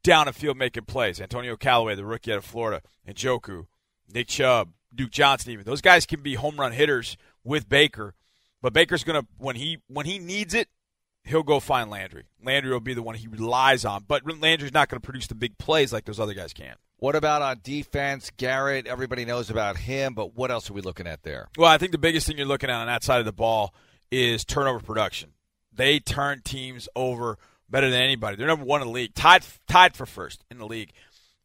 down 0.03 0.27
the 0.27 0.33
field 0.33 0.57
making 0.57 0.85
plays. 0.85 1.21
Antonio 1.21 1.57
Callaway, 1.57 1.95
the 1.95 2.05
rookie 2.05 2.33
out 2.33 2.39
of 2.39 2.45
Florida, 2.45 2.83
and 3.07 3.17
Njoku, 3.17 3.67
Nick 4.13 4.29
Chubb, 4.29 4.71
Duke 4.95 5.11
Johnson, 5.11 5.53
even 5.53 5.65
those 5.65 5.81
guys 5.81 6.07
can 6.07 6.23
be 6.23 6.35
home 6.35 6.59
run 6.59 6.73
hitters 6.73 7.17
with 7.45 7.69
Baker. 7.69 8.15
But 8.61 8.73
Baker's 8.73 9.05
gonna 9.05 9.27
when 9.39 9.57
he 9.57 9.79
when 9.89 10.07
he 10.07 10.19
needs 10.19 10.55
it, 10.55 10.69
he'll 11.25 11.43
go 11.43 11.61
find 11.61 11.91
Landry. 11.91 12.25
Landry 12.43 12.73
will 12.73 12.81
be 12.81 12.95
the 12.95 13.03
one 13.03 13.15
he 13.15 13.29
relies 13.29 13.85
on. 13.85 14.05
But 14.07 14.23
Landry's 14.41 14.73
not 14.73 14.89
going 14.89 15.01
to 15.01 15.05
produce 15.05 15.27
the 15.27 15.35
big 15.35 15.59
plays 15.59 15.93
like 15.93 16.05
those 16.05 16.21
other 16.21 16.35
guys 16.35 16.53
can. 16.53 16.75
What 16.99 17.15
about 17.15 17.43
on 17.43 17.61
defense? 17.63 18.33
Garrett, 18.37 18.87
everybody 18.89 19.25
knows 19.25 19.51
about 19.51 19.77
him, 19.77 20.15
but 20.15 20.35
what 20.35 20.51
else 20.51 20.69
are 20.69 20.73
we 20.73 20.81
looking 20.81 21.07
at 21.07 21.23
there? 21.23 21.49
Well, 21.57 21.71
I 21.71 21.79
think 21.79 21.93
the 21.93 21.99
biggest 21.99 22.27
thing 22.27 22.37
you're 22.37 22.47
looking 22.47 22.71
at 22.71 22.77
on 22.77 22.89
that 22.89 23.05
side 23.05 23.21
of 23.21 23.25
the 23.25 23.33
ball 23.33 23.73
is 24.11 24.45
turnover 24.45 24.81
production. 24.81 25.35
They 25.73 26.01
turn 26.01 26.41
teams 26.43 26.89
over 26.97 27.39
better 27.71 27.89
than 27.89 28.01
anybody. 28.01 28.37
They're 28.37 28.49
number 28.49 28.65
one 28.65 28.81
in 28.83 28.89
the 28.89 28.93
league, 28.93 29.15
tied 29.15 29.45
tied 29.69 29.95
for 29.95 30.07
first 30.07 30.45
in 30.51 30.59
the 30.59 30.67
league 30.67 30.93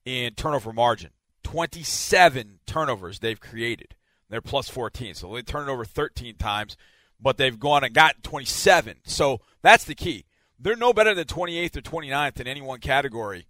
in 0.05 0.33
turnover 0.33 0.73
margin. 0.73 1.11
27 1.43 2.59
turnovers 2.65 3.19
they've 3.19 3.39
created. 3.39 3.95
They're 4.29 4.41
plus 4.41 4.69
14, 4.69 5.13
so 5.13 5.35
they 5.35 5.43
turned 5.43 5.69
it 5.69 5.71
over 5.71 5.85
13 5.85 6.37
times, 6.37 6.75
but 7.19 7.37
they've 7.37 7.59
gone 7.59 7.83
and 7.83 7.93
gotten 7.93 8.21
27. 8.21 8.97
So 9.05 9.41
that's 9.61 9.85
the 9.85 9.95
key. 9.95 10.25
They're 10.59 10.75
no 10.75 10.93
better 10.93 11.13
than 11.13 11.25
28th 11.25 11.77
or 11.77 11.81
29th 11.81 12.39
in 12.39 12.47
any 12.47 12.61
one 12.61 12.79
category, 12.79 13.47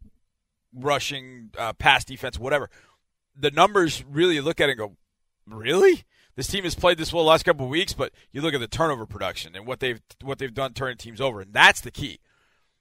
rushing, 0.74 1.52
uh, 1.58 1.74
pass 1.74 2.04
defense, 2.06 2.40
whatever. 2.40 2.70
The 3.36 3.52
numbers 3.52 4.04
really 4.10 4.42
look 4.42 4.60
at 4.60 4.70
it 4.70 4.74
and 4.74 4.80
go, 4.80 4.98
really? 5.48 6.04
This 6.36 6.48
team 6.48 6.64
has 6.64 6.76
played 6.76 6.98
this 6.98 7.14
well 7.14 7.24
the 7.24 7.30
last 7.30 7.44
couple 7.44 7.66
of 7.66 7.70
weeks, 7.70 7.94
but 7.94 8.12
you 8.32 8.42
look 8.42 8.54
at 8.54 8.60
the 8.60 8.68
turnover 8.68 9.06
production 9.06 9.56
and 9.56 9.68
what 9.68 9.80
they've 9.80 10.02
what 10.22 10.40
they've 10.40 10.54
done 10.54 10.74
turning 10.74 10.98
teams 10.98 11.22
over, 11.22 11.42
and 11.42 11.54
that's 11.54 11.82
the 11.82 11.92
key. 11.92 12.20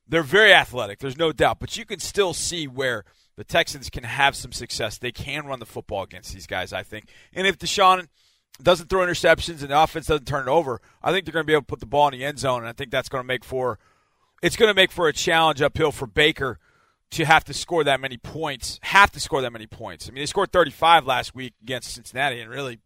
They're 0.08 0.22
very 0.22 0.52
athletic, 0.52 0.98
there's 0.98 1.18
no 1.18 1.32
doubt, 1.32 1.60
but 1.60 1.76
you 1.76 1.84
can 1.84 2.00
still 2.00 2.32
see 2.32 2.66
where 2.66 3.04
the 3.36 3.44
Texans 3.44 3.88
can 3.90 4.04
have 4.04 4.36
some 4.36 4.52
success. 4.52 4.98
They 4.98 5.12
can 5.12 5.46
run 5.46 5.58
the 5.58 5.66
football 5.66 6.02
against 6.02 6.32
these 6.32 6.46
guys, 6.46 6.72
I 6.72 6.82
think. 6.82 7.08
And 7.32 7.46
if 7.46 7.58
Deshaun 7.58 8.08
doesn't 8.60 8.88
throw 8.88 9.06
interceptions 9.06 9.60
and 9.60 9.70
the 9.70 9.80
offense 9.80 10.06
doesn't 10.06 10.26
turn 10.26 10.48
it 10.48 10.50
over, 10.50 10.80
I 11.02 11.12
think 11.12 11.24
they're 11.24 11.32
going 11.32 11.44
to 11.44 11.46
be 11.46 11.52
able 11.52 11.62
to 11.62 11.66
put 11.66 11.80
the 11.80 11.86
ball 11.86 12.08
in 12.08 12.18
the 12.18 12.24
end 12.24 12.38
zone, 12.38 12.60
and 12.60 12.68
I 12.68 12.72
think 12.72 12.90
that's 12.90 13.08
going 13.08 13.22
to 13.22 13.26
make 13.26 13.44
for 13.44 13.78
it's 14.42 14.56
going 14.56 14.68
to 14.68 14.74
make 14.74 14.90
for 14.90 15.06
a 15.06 15.12
challenge 15.12 15.62
uphill 15.62 15.92
for 15.92 16.06
Baker 16.06 16.58
to 17.12 17.24
have 17.24 17.44
to 17.44 17.54
score 17.54 17.84
that 17.84 18.00
many 18.00 18.16
points. 18.16 18.80
Have 18.82 19.12
to 19.12 19.20
score 19.20 19.40
that 19.42 19.52
many 19.52 19.66
points. 19.66 20.08
I 20.08 20.12
mean, 20.12 20.22
they 20.22 20.26
scored 20.26 20.50
35 20.50 21.06
last 21.06 21.34
week 21.34 21.54
against 21.62 21.94
Cincinnati, 21.94 22.40
and 22.40 22.50
really, 22.50 22.80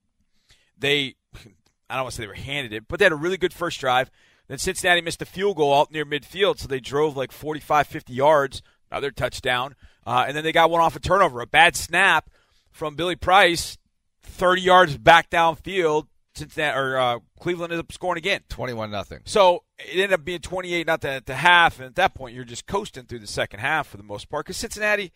they 0.78 1.14
I 1.88 1.94
don't 1.94 2.04
want 2.04 2.12
to 2.12 2.16
say 2.16 2.22
they 2.24 2.28
were 2.28 2.34
handed 2.34 2.72
it, 2.72 2.88
but 2.88 2.98
they 2.98 3.04
had 3.04 3.12
a 3.12 3.16
really 3.16 3.36
good 3.36 3.52
first 3.52 3.80
drive. 3.80 4.10
Then 4.48 4.58
Cincinnati 4.58 5.00
missed 5.00 5.22
a 5.22 5.26
field 5.26 5.56
goal 5.56 5.74
out 5.74 5.90
near 5.90 6.04
midfield, 6.04 6.58
so 6.58 6.68
they 6.68 6.80
drove 6.80 7.16
like 7.16 7.32
45, 7.32 7.86
50 7.86 8.12
yards, 8.12 8.62
another 8.90 9.10
touchdown. 9.10 9.74
Uh, 10.06 10.24
and 10.26 10.36
then 10.36 10.44
they 10.44 10.52
got 10.52 10.70
one 10.70 10.80
off 10.80 10.94
a 10.94 11.00
turnover, 11.00 11.40
a 11.40 11.46
bad 11.46 11.74
snap 11.76 12.30
from 12.70 12.94
Billy 12.94 13.16
Price, 13.16 13.76
30 14.36 14.62
yards 14.62 14.96
back 14.96 15.30
downfield 15.30 16.06
Cincinnati 16.36 16.78
or 16.78 16.96
uh, 16.98 17.18
Cleveland 17.40 17.72
ended 17.72 17.84
up 17.84 17.92
scoring 17.92 18.18
again. 18.18 18.40
21 18.48 18.90
nothing. 18.90 19.20
So 19.24 19.64
it 19.78 19.94
ended 19.94 20.12
up 20.12 20.24
being 20.24 20.40
28 20.40 20.86
nothing 20.86 21.10
at 21.10 21.26
the 21.26 21.34
half, 21.34 21.78
and 21.78 21.86
at 21.86 21.94
that 21.96 22.14
point 22.14 22.34
you're 22.34 22.44
just 22.44 22.66
coasting 22.66 23.04
through 23.04 23.20
the 23.20 23.26
second 23.26 23.60
half 23.60 23.88
for 23.88 23.96
the 23.96 24.02
most 24.02 24.28
part 24.28 24.46
because 24.46 24.56
Cincinnati, 24.56 25.12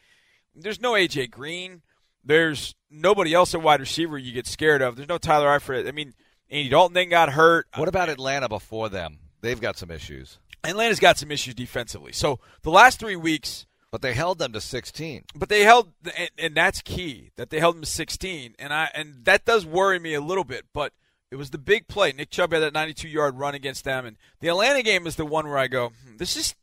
there's 0.55 0.81
no 0.81 0.93
AJ 0.93 1.31
Green, 1.31 1.83
there's 2.25 2.75
nobody 2.91 3.35
else 3.35 3.55
at 3.55 3.63
wide 3.63 3.81
receiver 3.81 4.19
you 4.19 4.33
get 4.33 4.47
scared 4.47 4.83
of. 4.83 4.97
There's 4.97 5.09
no 5.09 5.19
Tyler 5.19 5.49
Eifert. 5.49 5.87
I 5.87 5.93
mean, 5.93 6.15
Andy 6.51 6.69
Dalton 6.69 6.95
then 6.95 7.09
got 7.09 7.31
hurt. 7.31 7.67
What 7.77 7.89
about 7.89 8.09
Atlanta 8.09 8.49
before 8.49 8.89
them? 8.89 9.19
They've 9.41 9.61
got 9.61 9.79
some 9.79 9.91
issues. 9.91 10.39
Atlanta's 10.63 11.01
got 11.01 11.17
some 11.17 11.31
issues 11.31 11.55
defensively. 11.55 12.13
So 12.13 12.41
the 12.63 12.71
last 12.71 13.01
three 13.01 13.17
weeks, 13.17 13.67
but 13.91 14.03
they 14.03 14.15
held 14.15 14.39
them 14.39 14.53
to 14.53 14.61
16. 14.61 15.25
But 15.35 15.49
they 15.49 15.63
held, 15.63 15.93
and, 16.17 16.31
and 16.39 16.55
that's 16.55 16.81
key 16.81 17.31
that 17.37 17.51
they 17.51 17.59
held 17.59 17.77
them 17.77 17.83
to 17.83 17.91
16, 17.91 18.55
and 18.59 18.73
I 18.73 18.91
and 18.95 19.25
that 19.25 19.45
does 19.45 19.67
worry 19.67 19.99
me 19.99 20.15
a 20.15 20.21
little 20.21 20.45
bit. 20.45 20.67
But 20.73 20.93
it 21.31 21.37
was 21.37 21.51
the 21.51 21.59
big 21.59 21.89
play. 21.89 22.13
Nick 22.13 22.31
Chubb 22.31 22.53
had 22.53 22.61
that 22.61 22.73
92 22.73 23.09
yard 23.09 23.39
run 23.39 23.55
against 23.55 23.85
them, 23.85 24.07
and 24.07 24.17
the 24.41 24.49
Atlanta 24.49 24.83
game 24.83 25.07
is 25.07 25.17
the 25.17 25.27
one 25.27 25.49
where 25.49 25.59
I 25.59 25.67
go, 25.67 25.89
hmm, 25.89 26.17
this 26.17 26.37
is 26.37 26.55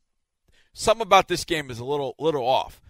something 0.74 1.06
about 1.06 1.28
this 1.28 1.44
game 1.46 1.70
is 1.70 1.80
a 1.80 1.86
little 1.86 2.16
little 2.20 2.46
off. 2.46 2.82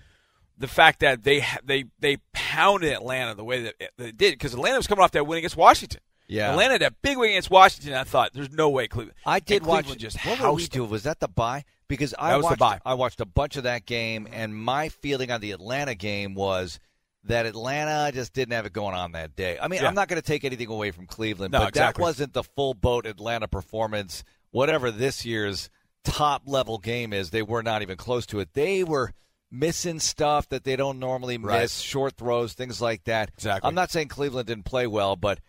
The 0.57 0.67
fact 0.67 0.99
that 0.99 1.23
they 1.23 1.43
they 1.63 1.85
they 1.99 2.17
pounded 2.33 2.93
Atlanta 2.93 3.35
the 3.35 3.43
way 3.43 3.63
that 3.63 3.75
they 3.97 4.11
did 4.11 4.33
because 4.33 4.53
Atlanta 4.53 4.77
was 4.77 4.88
coming 4.88 5.03
off 5.03 5.11
that 5.11 5.27
win 5.27 5.38
against 5.38 5.57
Washington. 5.57 6.01
Yeah, 6.28 6.51
Atlanta 6.51 6.80
that 6.80 7.01
big 7.01 7.17
win 7.17 7.30
against 7.30 7.49
Washington. 7.49 7.93
I 7.93 8.03
thought 8.03 8.32
there's 8.34 8.51
no 8.51 8.69
way 8.69 8.88
Cleveland. 8.88 9.15
I 9.25 9.39
did 9.39 9.65
watch. 9.65 9.95
Just 9.97 10.17
what 10.25 10.38
housed 10.38 10.41
were 10.43 10.53
we 10.55 10.67
doing? 10.67 10.89
Was 10.89 11.03
that 11.03 11.19
the 11.19 11.28
bye? 11.28 11.63
Because 11.88 12.13
I 12.19 12.32
that 12.32 12.36
was 12.38 12.43
watched. 12.43 12.55
the 12.55 12.59
bye. 12.59 12.80
I 12.86 12.93
watched 12.95 13.21
a 13.21 13.25
bunch 13.25 13.55
of 13.55 13.63
that 13.63 13.86
game, 13.86 14.28
and 14.32 14.53
my 14.55 14.89
feeling 14.89 15.32
on 15.32 15.39
the 15.39 15.51
Atlanta 15.51 15.95
game 15.95 16.34
was 16.34 16.80
that 17.23 17.45
Atlanta 17.45 18.11
just 18.13 18.34
didn't 18.34 18.53
have 18.53 18.65
it 18.65 18.73
going 18.73 18.93
on 18.95 19.13
that 19.13 19.36
day. 19.36 19.57
I 19.61 19.67
mean, 19.69 19.82
Yeah. 19.82 19.88
I'm 19.88 19.95
not 19.95 20.07
going 20.09 20.21
to 20.21 20.25
take 20.25 20.43
anything 20.43 20.67
away 20.69 20.91
from 20.91 21.05
Cleveland, 21.07 21.51
No, 21.53 21.59
but 21.59 21.69
exactly. 21.69 22.01
that 22.01 22.05
wasn't 22.05 22.34
the 22.34 22.43
full 22.43 22.73
boat 22.73 23.05
Atlanta 23.05 23.47
performance. 23.47 24.23
Whatever 24.51 24.91
this 24.91 25.25
year's 25.25 25.69
top 26.03 26.43
level 26.45 26.78
game 26.78 27.11
is, 27.13 27.30
they 27.32 27.41
were 27.41 27.63
not 27.63 27.82
even 27.82 27.97
close 27.97 28.25
to 28.28 28.39
it. 28.39 28.53
They 28.53 28.84
were 28.84 29.13
missing 29.51 29.99
stuff 29.99 30.47
that 30.49 30.63
they 30.65 30.75
don't 30.75 30.99
normally 30.99 31.38
Right. 31.38 31.61
miss, 31.61 31.80
short 31.80 32.15
throws, 32.17 32.53
things 32.53 32.82
like 32.82 33.05
that. 33.05 33.30
Exactly. 33.34 33.67
I'm 33.67 33.75
not 33.75 33.91
saying 33.91 34.09
Cleveland 34.09 34.47
didn't 34.47 34.65
play 34.65 34.88
well, 34.88 35.15
but 35.15 35.39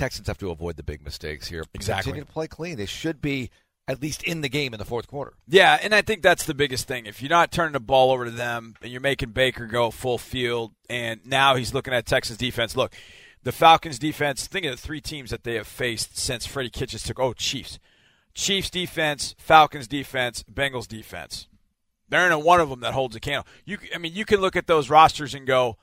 Texans 0.00 0.28
have 0.28 0.38
to 0.38 0.50
avoid 0.50 0.76
the 0.76 0.82
big 0.82 1.04
mistakes 1.04 1.48
here. 1.48 1.62
Exactly. 1.74 2.12
Continue 2.12 2.24
to 2.24 2.32
play 2.32 2.48
clean. 2.48 2.76
They 2.78 2.86
should 2.86 3.20
be 3.20 3.50
at 3.86 4.00
least 4.00 4.22
in 4.22 4.40
the 4.40 4.48
game 4.48 4.72
in 4.72 4.78
the 4.78 4.84
fourth 4.84 5.06
quarter. 5.06 5.34
Yeah, 5.46 5.78
and 5.82 5.94
I 5.94 6.00
think 6.00 6.22
that's 6.22 6.46
the 6.46 6.54
biggest 6.54 6.88
thing. 6.88 7.04
If 7.06 7.20
you're 7.20 7.28
not 7.28 7.52
turning 7.52 7.72
the 7.72 7.80
ball 7.80 8.10
over 8.10 8.24
to 8.24 8.30
them 8.30 8.76
and 8.80 8.90
you're 8.90 9.00
making 9.00 9.32
Baker 9.32 9.66
go 9.66 9.90
full 9.90 10.16
field, 10.16 10.72
and 10.88 11.20
now 11.26 11.54
he's 11.54 11.74
looking 11.74 11.92
at 11.92 12.06
Texas 12.06 12.38
defense. 12.38 12.76
Look, 12.76 12.94
the 13.42 13.52
Falcons 13.52 13.98
defense. 13.98 14.46
Think 14.46 14.64
of 14.64 14.72
the 14.72 14.76
three 14.76 15.02
teams 15.02 15.30
that 15.30 15.44
they 15.44 15.54
have 15.56 15.66
faced 15.66 16.16
since 16.16 16.46
Freddie 16.46 16.70
Kitchens 16.70 17.02
took. 17.02 17.20
Oh, 17.20 17.34
Chiefs, 17.34 17.78
Chiefs 18.32 18.70
defense, 18.70 19.34
Falcons 19.38 19.86
defense, 19.86 20.44
Bengals 20.44 20.88
defense. 20.88 21.46
There 22.08 22.22
ain't 22.24 22.32
a 22.32 22.38
one 22.38 22.60
of 22.60 22.70
them 22.70 22.80
that 22.80 22.94
holds 22.94 23.16
a 23.16 23.20
candle. 23.20 23.46
You, 23.64 23.78
I 23.94 23.98
mean, 23.98 24.14
you 24.14 24.24
can 24.24 24.40
look 24.40 24.56
at 24.56 24.66
those 24.66 24.88
rosters 24.88 25.34
and 25.34 25.46
go, 25.46 25.76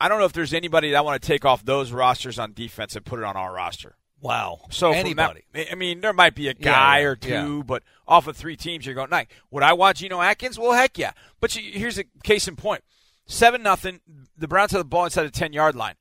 I 0.00 0.08
don't 0.08 0.18
know 0.18 0.24
if 0.24 0.32
there's 0.32 0.54
anybody 0.54 0.90
that 0.90 0.96
I 0.96 1.00
want 1.02 1.20
to 1.20 1.26
take 1.26 1.44
off 1.44 1.64
those 1.64 1.92
rosters 1.92 2.38
on 2.38 2.52
defense 2.52 2.96
and 2.96 3.04
put 3.04 3.18
it 3.18 3.24
on 3.24 3.36
our 3.36 3.52
roster. 3.52 3.96
Wow. 4.22 4.60
So 4.70 4.92
anybody. 4.92 5.44
that- 5.52 5.70
I 5.72 5.74
mean, 5.74 6.00
there 6.00 6.12
might 6.12 6.34
be 6.34 6.48
a 6.48 6.54
guy 6.54 7.00
yeah, 7.00 7.06
or 7.06 7.16
two, 7.16 7.28
yeah. 7.30 7.62
but 7.64 7.82
off 8.06 8.26
of 8.26 8.36
three 8.36 8.56
teams, 8.56 8.84
you're 8.84 8.94
going. 8.94 9.10
Nice. 9.10 9.26
Would 9.50 9.62
I 9.62 9.72
want 9.72 9.98
Geno 9.98 10.20
Atkins? 10.20 10.58
Well, 10.58 10.72
heck 10.72 10.98
yeah. 10.98 11.12
But 11.40 11.54
you, 11.56 11.78
here's 11.78 11.98
a 11.98 12.04
case 12.22 12.46
in 12.48 12.56
point: 12.56 12.82
seven 13.26 13.62
nothing. 13.62 14.00
The 14.36 14.48
Browns 14.48 14.72
have 14.72 14.80
the 14.80 14.84
ball 14.84 15.04
inside 15.04 15.24
the 15.24 15.30
ten 15.30 15.52
yard 15.52 15.74
line, 15.74 15.94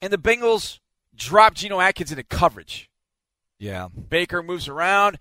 and 0.00 0.12
the 0.12 0.18
Bengals 0.18 0.78
drop 1.16 1.54
Geno 1.54 1.80
Atkins 1.80 2.10
into 2.12 2.22
coverage. 2.24 2.88
yeah. 3.58 3.88
Baker 4.08 4.42
moves 4.42 4.68
around, 4.68 5.18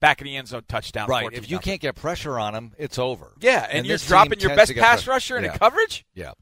back 0.00 0.20
of 0.20 0.24
the 0.24 0.36
end 0.36 0.48
zone, 0.48 0.62
touchdown. 0.66 1.08
Right. 1.08 1.26
If 1.32 1.50
you 1.50 1.56
nothing. 1.56 1.72
can't 1.72 1.80
get 1.82 1.94
pressure 1.94 2.38
on 2.38 2.54
him, 2.54 2.72
it's 2.78 2.98
over. 2.98 3.32
yeah, 3.40 3.66
and, 3.70 3.86
you're 3.86 3.98
dropping 3.98 4.40
your 4.40 4.56
best 4.56 4.74
pass 4.74 5.04
pressure. 5.04 5.10
rusher 5.10 5.36
into 5.36 5.50
Yeah. 5.50 5.58
coverage. 5.58 6.04
Yeah. 6.14 6.32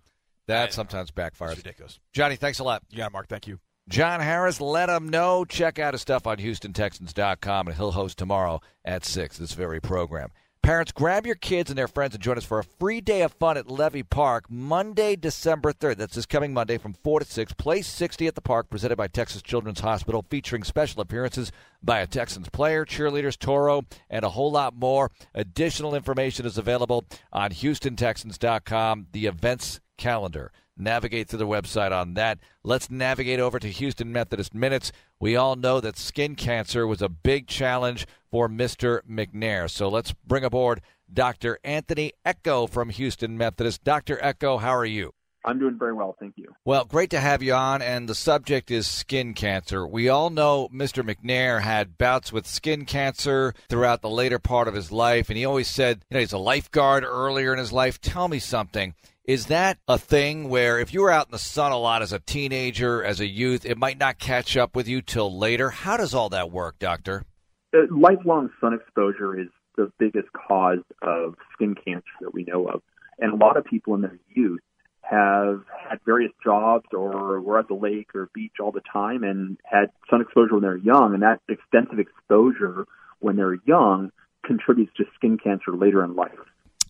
That 0.49 0.73
sometimes 0.73 1.11
It's 1.11 1.17
backfires. 1.19 1.57
ridiculous. 1.57 2.01
Johnny, 2.13 2.37
thanks 2.37 2.59
a 2.59 2.65
lot. 2.65 2.83
Yeah, 2.91 3.09
Mark. 3.13 3.29
Thank 3.29 3.47
you. 3.47 3.61
John 3.89 4.21
Harris, 4.21 4.61
let 4.61 4.89
him 4.91 5.09
know. 5.09 5.45
Check 5.47 5.79
out 5.79 5.95
his 5.95 6.03
stuff 6.03 6.27
on 6.27 6.37
HoustonTexans.com, 6.39 7.69
and 7.69 7.77
he'll 7.77 7.93
host 7.93 8.19
tomorrow 8.19 8.61
at 8.85 9.05
6, 9.05 9.39
this 9.39 9.53
very 9.53 9.81
program. 9.81 10.31
Parents, 10.63 10.93
grab 10.93 11.25
your 11.25 11.37
kids 11.37 11.71
and 11.71 11.79
their 11.79 11.89
friends 11.89 12.15
and 12.15 12.23
join 12.23 12.37
us 12.37 12.45
for 12.45 12.59
a 12.59 12.65
free 12.65 13.01
day 13.01 13.23
of 13.23 13.33
fun 13.33 13.57
at 13.57 13.71
Levy 13.71 14.03
Park 14.03 14.51
Monday, 14.51 15.17
December 15.17 15.73
3rd. 15.73 15.97
That's 15.97 16.17
this 16.17 16.27
coming 16.27 16.53
Monday 16.53 16.77
from 16.77 16.93
4 16.93 17.21
to 17.21 17.25
6. 17.25 17.53
Play 17.55 17.81
60 17.81 18.27
at 18.27 18.35
the 18.35 18.43
park, 18.43 18.69
presented 18.69 18.97
by 18.97 19.07
Texas 19.07 19.41
Children's 19.41 19.81
Hospital, 19.81 20.27
featuring 20.29 20.65
special 20.65 21.01
appearances 21.01 21.53
by 21.83 22.01
a 22.01 22.07
Texans 22.07 22.51
player, 22.51 22.85
cheerleaders, 22.85 23.39
Toro, 23.39 23.87
and 24.11 24.25
a 24.25 24.31
whole 24.31 24.51
lot 24.51 24.75
more. 24.77 25.11
Additional 25.35 25.95
information 25.95 26.45
is 26.45 26.59
available 26.59 27.05
on 27.33 27.53
HoustonTexans.com, 27.53 29.07
the 29.13 29.27
events 29.27 29.81
calendar 29.99 30.51
navigate 30.79 31.29
through 31.29 31.41
the 31.41 31.47
website 31.47 31.93
on 31.93 32.15
that. 32.15 32.39
Let's 32.63 32.91
navigate 32.91 33.41
over 33.41 33.59
to 33.59 33.69
Houston 33.69 34.13
Methodist 34.13 34.55
Minutes. 34.55 34.93
We 35.21 35.37
all 35.37 35.57
know 35.57 35.81
that 35.81 35.99
skin 35.99 36.37
cancer 36.37 36.87
was 36.87 37.03
a 37.03 37.09
big 37.09 37.47
challenge 37.47 38.07
for 38.31 38.49
Mr. 38.49 39.01
McNair. 39.03 39.69
So 39.69 39.89
let's 39.89 40.13
bring 40.13 40.45
aboard 40.45 40.81
Dr. 41.13 41.59
Anthony 41.65 42.13
Echo 42.25 42.67
from 42.67 42.91
Houston 42.91 43.37
Methodist. 43.37 43.85
Dr. 43.85 44.19
Echo, 44.23 44.59
how 44.59 44.75
are 44.75 44.87
you? 44.87 45.13
I'm 45.45 45.59
doing 45.59 45.79
very 45.79 45.95
well, 45.95 46.15
thank 46.19 46.35
you. 46.37 46.53
Well, 46.65 46.85
great 46.85 47.11
to 47.11 47.21
have 47.21 47.43
you 47.43 47.55
on, 47.55 47.81
and 47.81 48.09
the 48.09 48.15
subject 48.15 48.71
is 48.71 48.87
skin 48.87 49.35
cancer. 49.35 49.87
We 49.87 50.09
all 50.09 50.31
know 50.31 50.69
Mr. 50.75 51.03
McNair 51.03 51.63
had 51.63 51.97
bouts 51.97 52.33
with 52.33 52.47
skin 52.47 52.85
cancer 52.85 53.55
throughout 53.69 54.03
the 54.03 54.11
later 54.11 54.39
part 54.39 54.69
of 54.69 54.75
his 54.75 54.93
life, 54.93 55.31
and 55.31 55.39
he 55.39 55.45
always 55.45 55.69
said, 55.69 56.05
you 56.11 56.17
know, 56.17 56.21
he's 56.21 56.33
a 56.33 56.39
lifeguard 56.39 57.05
earlier 57.05 57.53
in 57.53 57.59
his 57.59 57.73
life. 57.73 58.01
Tell 58.01 58.29
me 58.29 58.41
something. 58.41 58.95
Is 59.29 59.49
that 59.49 59.77
a 59.87 59.99
thing 59.99 60.49
where 60.49 60.79
if 60.79 60.95
you 60.95 61.03
were 61.03 61.11
out 61.11 61.27
in 61.27 61.33
the 61.33 61.39
sun 61.39 61.71
a 61.71 61.77
lot 61.77 62.01
as 62.01 62.15
a 62.15 62.19
teenager, 62.19 63.05
as 63.05 63.21
a 63.21 63.27
youth, 63.27 63.67
it 63.67 63.77
might 63.77 63.99
not 63.99 64.19
catch 64.19 64.57
up 64.57 64.75
with 64.75 64.89
you 64.89 65.03
till 65.03 65.39
later? 65.39 65.69
How 65.69 65.99
does 65.99 66.15
all 66.15 66.31
that 66.31 66.51
work, 66.51 66.79
doctor? 66.79 67.27
Uh, 67.75 67.81
lifelong 67.91 68.49
sun 68.59 68.73
exposure 68.73 69.39
is 69.39 69.49
the 69.77 69.93
biggest 69.99 70.29
cause 70.33 70.79
of 71.03 71.35
skin 71.53 71.75
cancer 71.75 72.09
that 72.23 72.33
we 72.33 72.45
know 72.45 72.69
of. 72.69 72.81
And 73.19 73.35
a 73.35 73.37
lot 73.37 73.59
of 73.59 73.67
people 73.67 73.95
in 73.97 74.01
their 74.01 74.19
youth 74.35 74.63
have 75.03 75.63
had 75.91 76.01
various 76.07 76.33
jobs 76.43 76.87
or 76.95 77.39
were 77.43 77.59
at 77.59 77.69
the 77.69 77.75
lake 77.75 78.15
or 78.15 78.31
beach 78.33 78.55
all 78.63 78.73
the 78.73 78.81
time 78.91 79.25
and 79.25 79.59
had 79.63 79.91
sun 80.09 80.23
exposure 80.23 80.55
when 80.55 80.63
they're 80.63 80.79
young. 80.79 81.13
And 81.13 81.23
that 81.23 81.43
extensive 81.51 81.99
exposure 81.99 82.87
when 83.19 83.37
they're 83.37 83.59
young 83.67 84.11
contributes 84.43 84.93
to 84.97 85.05
skin 85.17 85.37
cancer 85.37 85.77
later 85.77 86.03
in 86.03 86.17
life. 86.17 86.33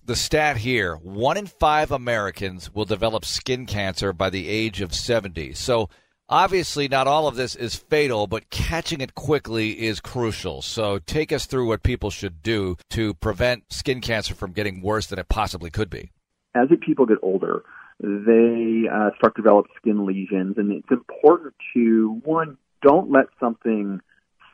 The 0.09 0.16
stat 0.16 0.56
here 0.56 0.94
one 0.94 1.36
in 1.36 1.44
five 1.44 1.90
Americans 1.90 2.74
will 2.74 2.86
develop 2.86 3.26
skin 3.26 3.66
cancer 3.66 4.14
by 4.14 4.30
the 4.30 4.48
age 4.48 4.80
of 4.80 4.94
70. 4.94 5.52
So, 5.52 5.90
obviously, 6.30 6.88
not 6.88 7.06
all 7.06 7.28
of 7.28 7.36
this 7.36 7.54
is 7.54 7.76
fatal, 7.76 8.26
but 8.26 8.48
catching 8.48 9.02
it 9.02 9.14
quickly 9.14 9.78
is 9.78 10.00
crucial. 10.00 10.62
So, 10.62 10.98
take 10.98 11.30
us 11.30 11.44
through 11.44 11.66
what 11.68 11.82
people 11.82 12.09
should 12.09 12.42
do 12.42 12.78
to 12.88 13.12
prevent 13.12 13.70
skin 13.70 14.00
cancer 14.00 14.34
from 14.34 14.52
getting 14.52 14.80
worse 14.80 15.09
than 15.09 15.18
it 15.18 15.28
possibly 15.28 15.68
could 15.68 15.90
be. 15.90 16.11
as 16.54 16.68
people 16.80 17.04
get 17.04 17.18
older, 17.20 17.62
they 18.00 18.88
uh, 18.90 19.11
start 19.18 19.36
to 19.36 19.42
develop 19.42 19.66
skin 19.76 20.06
lesions, 20.06 20.56
and 20.56 20.72
it's 20.72 20.90
important 20.90 21.52
to 21.74 22.18
one 22.24 22.56
don't 22.80 23.11
let 23.11 23.26
something 23.38 24.00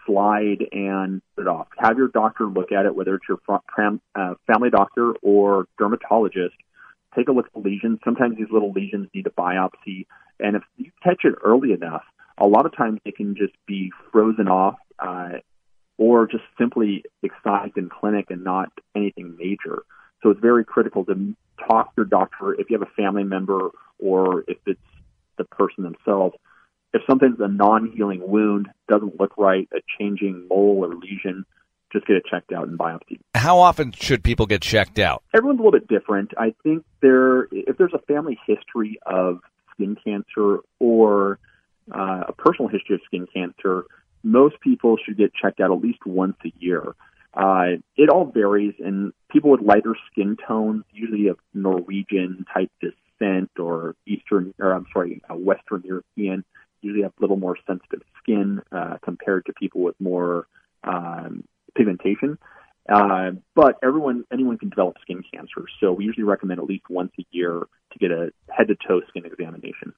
slide 0.07 0.66
and 0.72 1.22
put 1.36 1.42
it 1.42 1.48
off. 1.48 1.68
Have 1.78 1.98
your 1.98 2.09
doctor 2.09 2.46
look 2.46 2.72
at 2.72 2.86
it, 2.86 2.94
whether 2.94 3.14
it's 3.14 3.24
your 3.28 3.38
uh, 3.48 4.34
family 4.46 4.70
doctor 4.70 5.12
or 5.22 5.66
dermatologist. 5.78 6.55
Take 7.16 7.28
a 7.28 7.32
look 7.32 7.46
at 7.46 7.52
the 7.52 7.68
lesions. 7.68 8.00
Sometimes 8.05 8.36
these 8.36 8.50
little 8.50 8.72
lesions 8.72 9.09
need 9.14 9.26
a 9.26 9.30
biopsy, 9.30 10.07
and 10.40 10.57
if 10.57 10.62
you 10.76 10.90
catch 11.02 11.24
it 11.24 11.34
early 11.44 11.72
enough, 11.72 12.02
a 12.38 12.46
lot 12.46 12.66
of 12.66 12.76
times 12.76 13.00
it 13.05 13.16
can 13.16 13.36
just 13.36 13.55
be 13.66 13.92
frozen 14.11 14.48
off. 14.48 14.76
Uh, 14.98 15.38
or 15.98 16.26
just 16.26 16.44
simply 16.59 17.05
excised 17.22 17.76
in 17.76 17.88
clinic 17.88 18.26
and 18.30 18.42
not 18.42 18.70
anything 18.96 19.36
major. 19.38 19.84
So 20.22 20.30
it's 20.30 20.40
very 20.40 20.64
critical 20.64 21.05
to 21.05 21.34
talk 21.68 21.88
to 21.90 21.92
your 21.98 22.07
doctor 22.07 22.55
if 22.55 22.70
you 22.70 22.78
have 22.78 22.88
a 22.88 23.02
family 23.02 23.24
member 23.24 23.70
or 23.98 24.44
if 24.48 24.59
it's 24.66 24.80
the 25.38 25.44
person 25.44 25.84
themselves. 25.84 26.34
If 26.95 27.03
something's 27.09 27.40
a 27.40 27.49
non-healing 27.49 28.22
wound, 28.26 28.68
doesn't 28.88 29.20
look 29.20 29.36
right, 29.36 29.68
a 29.74 29.80
changing 29.99 30.47
mole 30.49 30.84
or 30.84 30.95
lesion, 30.95 31.45
just 31.92 32.07
get 32.07 32.16
it 32.16 32.22
checked 32.30 32.53
out 32.53 32.68
and 32.68 32.78
biopsy. 32.78 33.18
How 33.34 33.59
often 33.59 33.90
should 33.90 34.22
people 34.22 34.47
get 34.47 34.62
checked 34.62 35.01
out? 35.01 35.22
Everyone's 35.34 35.59
a 35.59 35.62
little 35.64 35.78
bit 35.78 35.88
different. 35.88 36.30
I 36.38 36.55
think 36.62 36.84
there, 37.03 37.49
if 37.51 37.76
there's 37.78 37.92
a 37.95 37.99
family 37.99 38.38
history 38.47 38.99
of 39.07 39.40
skin 39.72 39.97
cancer 40.05 40.61
or 40.78 41.40
uh, 41.92 42.24
a 42.28 42.32
personal 42.32 42.68
history 42.68 42.95
of 42.95 43.01
skin 43.07 43.26
cancer, 43.34 43.84
most 44.22 44.61
people 44.61 44.97
should 45.05 45.18
get 45.18 45.32
checked 45.34 45.61
out 45.61 45.72
at 45.72 45.80
least 45.80 46.07
once 46.07 46.36
a 46.45 46.53
year. 46.59 46.95
Uh, 47.34 47.78
it 47.97 48.09
all 48.09 48.26
varies, 48.26 48.74
and 48.78 49.12
people 49.30 49.51
with 49.51 49.61
lighter 49.61 49.97
skin 50.11 50.36
tones, 50.47 50.84
usually 50.92 51.26
of 51.26 51.38
Norwegian 51.53 52.47
type 52.55 52.70
descent 52.80 53.51
or 53.59 53.97
Eastern, 54.07 54.55
or 54.61 54.72
I'm 54.72 54.86
sorry, 54.92 55.20
uh, 55.28 55.34
Western 55.34 55.82
European, 55.84 56.45
usually 56.85 57.03
have 57.03 57.12
a 57.18 57.20
little 57.20 57.37
more 57.37 57.57
sensitive 57.66 58.03
skin 58.22 58.61
uh, 58.72 58.99
compared 59.03 59.47
to 59.47 59.53
people 59.53 59.82
with 59.82 59.95
more 60.01 60.47
um, 60.85 61.45
pigmentation. 61.74 62.39
Uh, 62.93 63.30
but 63.55 63.78
everyone, 63.82 64.24
anyone 64.32 64.59
can 64.59 64.68
develop 64.68 64.97
skin 65.01 65.22
cancer. 65.32 65.64
So 65.80 65.93
we 65.93 66.05
usually 66.05 66.24
recommend 66.24 66.61
at 66.61 66.66
least 66.66 66.85
once 66.91 67.12
a 67.18 67.24
year 67.30 67.62
to 67.93 67.99
get 67.99 68.11
a 68.11 68.30
head 68.51 68.68
to 68.68 68.76
toe 68.87 69.01
skin 69.09 69.24
examination. 69.24 69.95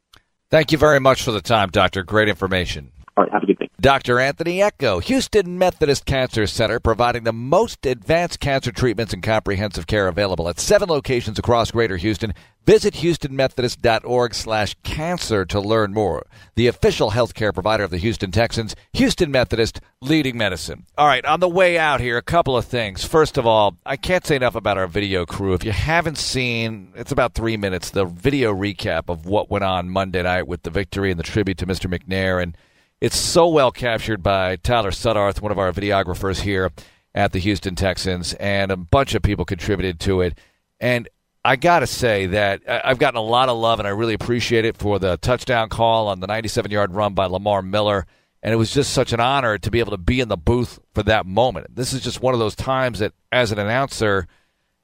Thank 0.50 0.70
you 0.70 0.78
very 0.78 1.00
much 1.00 1.22
for 1.22 1.32
the 1.32 1.40
time, 1.40 1.70
Doctor. 1.70 2.04
Great 2.04 2.28
information. 2.28 2.92
All 3.16 3.24
right, 3.24 3.32
have 3.32 3.42
a 3.44 3.46
good 3.46 3.58
day. 3.58 3.70
Dr. 3.80 4.20
Anthony 4.20 4.60
Echo, 4.60 4.98
Houston 4.98 5.58
Methodist 5.58 6.04
Cancer 6.04 6.46
Center, 6.46 6.78
providing 6.78 7.24
the 7.24 7.32
most 7.32 7.86
advanced 7.86 8.40
cancer 8.40 8.70
treatments 8.70 9.14
and 9.14 9.22
comprehensive 9.22 9.86
care 9.86 10.06
available 10.06 10.50
at 10.50 10.60
seven 10.60 10.90
locations 10.90 11.38
across 11.38 11.70
Greater 11.70 11.96
Houston. 11.96 12.34
Visit 12.66 12.94
houstonmethodist.org 12.94 14.34
slash 14.34 14.74
cancer 14.82 15.46
to 15.46 15.60
learn 15.60 15.94
more. 15.94 16.26
The 16.56 16.66
official 16.66 17.12
healthcare 17.12 17.54
provider 17.54 17.84
of 17.84 17.90
the 17.90 17.96
Houston 17.96 18.32
Texans, 18.32 18.74
Houston 18.94 19.30
Methodist, 19.30 19.80
leading 20.02 20.36
medicine. 20.36 20.84
All 20.98 21.06
right, 21.06 21.24
on 21.24 21.40
the 21.40 21.48
way 21.48 21.78
out 21.78 22.00
here, 22.00 22.18
a 22.18 22.22
couple 22.22 22.56
of 22.56 22.64
things. 22.66 23.04
First 23.04 23.38
of 23.38 23.46
all, 23.46 23.76
I 23.86 23.96
can't 23.96 24.26
say 24.26 24.36
enough 24.36 24.56
about 24.56 24.78
our 24.78 24.88
video 24.88 25.24
crew. 25.24 25.54
If 25.54 25.64
you 25.64 25.72
haven't 25.72 26.18
seen, 26.18 26.92
it's 26.96 27.12
about 27.12 27.34
three 27.34 27.56
minutes, 27.56 27.90
the 27.90 28.04
video 28.04 28.52
recap 28.52 29.08
of 29.08 29.24
what 29.24 29.48
went 29.48 29.64
on 29.64 29.88
Monday 29.88 30.22
night 30.22 30.48
with 30.48 30.64
the 30.64 30.70
victory 30.70 31.10
and 31.12 31.20
the 31.20 31.24
tribute 31.24 31.58
to 31.58 31.66
Mr. 31.66 31.88
McNair 31.88 32.42
and 32.42 32.58
it's 33.00 33.16
so 33.16 33.48
well 33.48 33.70
captured 33.70 34.22
by 34.22 34.56
Tyler 34.56 34.90
Sudarth, 34.90 35.40
one 35.40 35.52
of 35.52 35.58
our 35.58 35.72
videographers 35.72 36.40
here 36.40 36.72
at 37.14 37.32
the 37.32 37.38
Houston 37.38 37.74
Texans, 37.74 38.34
and 38.34 38.70
a 38.70 38.76
bunch 38.76 39.14
of 39.14 39.22
people 39.22 39.44
contributed 39.44 40.00
to 40.00 40.20
it. 40.20 40.38
And 40.80 41.08
I 41.44 41.56
got 41.56 41.80
to 41.80 41.86
say 41.86 42.26
that 42.26 42.62
I've 42.68 42.98
gotten 42.98 43.18
a 43.18 43.22
lot 43.22 43.48
of 43.48 43.56
love, 43.56 43.78
and 43.78 43.86
I 43.86 43.92
really 43.92 44.14
appreciate 44.14 44.64
it 44.64 44.76
for 44.76 44.98
the 44.98 45.16
touchdown 45.16 45.68
call 45.68 46.08
on 46.08 46.20
the 46.20 46.26
97 46.26 46.70
yard 46.70 46.92
run 46.92 47.14
by 47.14 47.26
Lamar 47.26 47.62
Miller. 47.62 48.06
And 48.42 48.52
it 48.52 48.56
was 48.56 48.72
just 48.72 48.92
such 48.92 49.12
an 49.12 49.20
honor 49.20 49.58
to 49.58 49.70
be 49.70 49.80
able 49.80 49.92
to 49.92 49.96
be 49.96 50.20
in 50.20 50.28
the 50.28 50.36
booth 50.36 50.78
for 50.94 51.02
that 51.04 51.26
moment. 51.26 51.74
This 51.74 51.92
is 51.92 52.00
just 52.02 52.20
one 52.20 52.34
of 52.34 52.40
those 52.40 52.54
times 52.54 52.98
that, 52.98 53.12
as 53.32 53.50
an 53.50 53.58
announcer, 53.58 54.26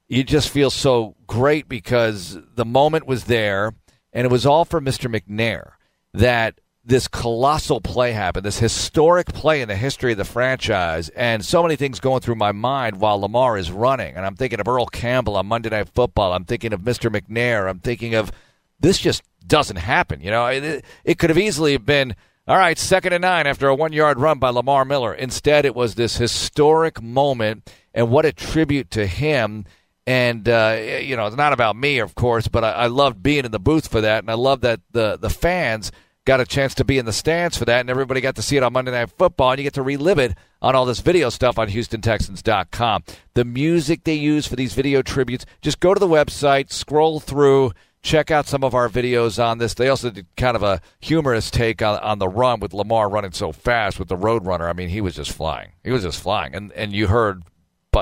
you 0.07 0.23
just 0.23 0.49
feel 0.49 0.69
so 0.69 1.15
great 1.27 1.69
because 1.69 2.37
the 2.55 2.65
moment 2.65 3.07
was 3.07 3.25
there, 3.25 3.73
and 4.11 4.25
it 4.25 4.31
was 4.31 4.45
all 4.45 4.65
for 4.65 4.81
Mr. 4.81 5.13
McNair. 5.13 5.71
That 6.13 6.59
this 6.85 7.07
colossal 7.07 7.79
play 7.79 8.11
happened, 8.11 8.45
this 8.45 8.59
historic 8.59 9.27
play 9.27 9.61
in 9.61 9.69
the 9.69 9.75
history 9.75 10.11
of 10.11 10.17
the 10.17 10.25
franchise, 10.25 11.09
and 11.09 11.43
so 11.43 11.63
many 11.63 11.77
things 11.77 11.99
going 11.99 12.19
through 12.19 12.35
my 12.35 12.51
mind 12.51 12.99
while 12.99 13.19
Lamar 13.19 13.57
is 13.57 13.71
running. 13.71 14.15
And 14.15 14.25
I'm 14.25 14.35
thinking 14.35 14.59
of 14.59 14.67
Earl 14.67 14.87
Campbell 14.87 15.37
on 15.37 15.45
Monday 15.45 15.69
Night 15.69 15.89
Football. 15.89 16.33
I'm 16.33 16.43
thinking 16.43 16.73
of 16.73 16.81
Mr. 16.81 17.09
McNair. 17.09 17.69
I'm 17.69 17.79
thinking 17.79 18.15
of 18.15 18.31
this 18.79 18.99
just 18.99 19.23
doesn't 19.47 19.77
happen. 19.77 20.19
You 20.19 20.31
know, 20.31 20.45
it, 20.47 20.83
it 21.05 21.19
could 21.19 21.29
have 21.29 21.37
easily 21.37 21.77
been. 21.77 22.15
All 22.45 22.57
right, 22.57 22.77
second 22.77 23.13
and 23.13 23.21
nine 23.21 23.47
after 23.47 23.69
a 23.69 23.75
one 23.75 23.93
yard 23.93 24.19
run 24.19 24.37
by 24.37 24.49
Lamar 24.49 24.83
Miller. 24.83 25.13
Instead, 25.13 25.63
it 25.63 25.73
was 25.73 25.95
this 25.95 26.17
historic 26.17 27.01
moment, 27.01 27.71
and 27.93 28.11
what 28.11 28.25
a 28.25 28.33
tribute 28.33 28.91
to 28.91 29.07
him. 29.07 29.63
And, 30.05 30.49
uh, 30.49 30.77
you 31.01 31.15
know, 31.15 31.27
it's 31.27 31.37
not 31.37 31.53
about 31.53 31.77
me, 31.77 31.99
of 31.99 32.15
course, 32.15 32.49
but 32.49 32.65
I, 32.65 32.71
I 32.71 32.87
loved 32.87 33.23
being 33.23 33.45
in 33.45 33.51
the 33.51 33.59
booth 33.59 33.87
for 33.87 34.01
that. 34.01 34.21
And 34.21 34.29
I 34.29 34.33
love 34.33 34.59
that 34.59 34.81
the, 34.91 35.15
the 35.15 35.29
fans 35.29 35.93
got 36.25 36.39
a 36.39 36.45
chance 36.45 36.73
to 36.75 36.85
be 36.85 36.97
in 36.97 37.05
the 37.05 37.13
stands 37.13 37.57
for 37.57 37.65
that, 37.65 37.81
and 37.81 37.89
everybody 37.89 38.21
got 38.21 38.35
to 38.35 38.41
see 38.41 38.57
it 38.57 38.63
on 38.63 38.73
Monday 38.73 38.91
Night 38.91 39.09
Football, 39.09 39.51
and 39.51 39.59
you 39.59 39.63
get 39.63 39.73
to 39.73 39.81
relive 39.81 40.19
it 40.19 40.37
on 40.61 40.75
all 40.75 40.85
this 40.85 41.01
video 41.01 41.29
stuff 41.29 41.59
on 41.59 41.67
HoustonTexans.com. 41.67 43.03
The 43.33 43.45
music 43.45 44.03
they 44.03 44.13
use 44.13 44.47
for 44.47 44.55
these 44.55 44.73
video 44.73 45.01
tributes, 45.01 45.45
just 45.61 45.79
go 45.79 45.93
to 45.93 45.99
the 45.99 46.07
website, 46.07 46.71
scroll 46.71 47.19
through, 47.19 47.71
check 48.01 48.31
out 48.31 48.47
some 48.47 48.63
of 48.63 48.73
our 48.73 48.87
videos 48.87 49.43
on 49.43 49.57
this. 49.57 49.73
They 49.73 49.89
also 49.89 50.09
did 50.09 50.27
kind 50.37 50.55
of 50.55 50.63
a 50.63 50.81
humorous 50.99 51.51
take 51.51 51.81
on, 51.81 51.99
on 51.99 52.19
the 52.19 52.29
run 52.29 52.59
with 52.59 52.73
Lamar 52.73 53.09
running 53.09 53.31
so 53.31 53.51
fast 53.51 53.99
with 53.99 54.07
the 54.07 54.17
Roadrunner. 54.17 54.69
I 54.69 54.73
mean, 54.73 54.89
he 54.89 55.01
was 55.01 55.15
just 55.15 55.31
flying. 55.31 55.71
He 55.83 55.91
was 55.91 56.03
just 56.03 56.21
flying. 56.21 56.55
And, 56.55 56.71
and 56.73 56.93
you 56.93 57.07
heard 57.07 57.43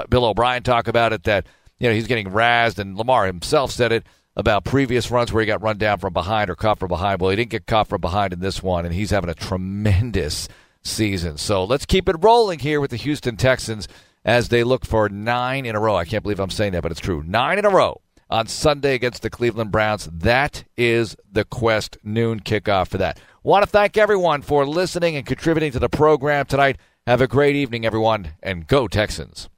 Bill 0.09 0.25
O'Brien 0.25 0.63
talk 0.63 0.87
about 0.87 1.13
it 1.13 1.23
that, 1.23 1.47
you 1.79 1.87
know, 1.87 1.95
he's 1.95 2.07
getting 2.07 2.27
razzed, 2.27 2.77
and 2.77 2.95
Lamar 2.95 3.25
himself 3.25 3.71
said 3.71 3.91
it 3.91 4.05
about 4.35 4.63
previous 4.63 5.11
runs 5.11 5.31
where 5.31 5.41
he 5.41 5.47
got 5.47 5.61
run 5.61 5.77
down 5.77 5.99
from 5.99 6.13
behind 6.13 6.49
or 6.49 6.55
caught 6.55 6.79
from 6.79 6.87
behind. 6.87 7.19
Well, 7.19 7.29
he 7.29 7.35
didn't 7.35 7.51
get 7.51 7.67
caught 7.67 7.87
from 7.87 8.01
behind 8.01 8.33
in 8.33 8.39
this 8.39 8.63
one, 8.63 8.85
and 8.85 8.93
he's 8.93 9.11
having 9.11 9.29
a 9.29 9.35
tremendous 9.35 10.47
season. 10.83 11.37
So 11.37 11.63
let's 11.63 11.85
keep 11.85 12.07
it 12.09 12.15
rolling 12.19 12.59
here 12.59 12.79
with 12.79 12.91
the 12.91 12.97
Houston 12.97 13.37
Texans 13.37 13.87
as 14.23 14.49
they 14.49 14.63
look 14.63 14.85
for 14.85 15.09
nine 15.09 15.65
in 15.65 15.75
a 15.75 15.79
row. 15.79 15.95
I 15.95 16.05
can't 16.05 16.23
believe 16.23 16.39
I'm 16.39 16.49
saying 16.49 16.73
that, 16.73 16.83
but 16.83 16.91
it's 16.91 17.01
true. 17.01 17.23
Nine 17.23 17.59
in 17.59 17.65
a 17.65 17.69
row 17.69 18.01
on 18.29 18.47
Sunday 18.47 18.95
against 18.95 19.21
the 19.21 19.29
Cleveland 19.29 19.71
Browns. 19.71 20.09
That 20.11 20.63
is 20.77 21.15
the 21.31 21.43
Quest 21.43 21.97
noon 22.03 22.39
kickoff 22.39 22.87
for 22.87 22.97
that. 22.97 23.19
Want 23.43 23.65
to 23.65 23.69
thank 23.69 23.97
everyone 23.97 24.41
for 24.41 24.65
listening 24.65 25.15
and 25.15 25.25
contributing 25.25 25.71
to 25.73 25.79
the 25.79 25.89
program 25.89 26.45
tonight. 26.45 26.77
Have 27.07 27.21
a 27.21 27.27
great 27.27 27.55
evening, 27.55 27.85
everyone, 27.85 28.33
and 28.41 28.67
go 28.67 28.87
Texans. 28.87 29.49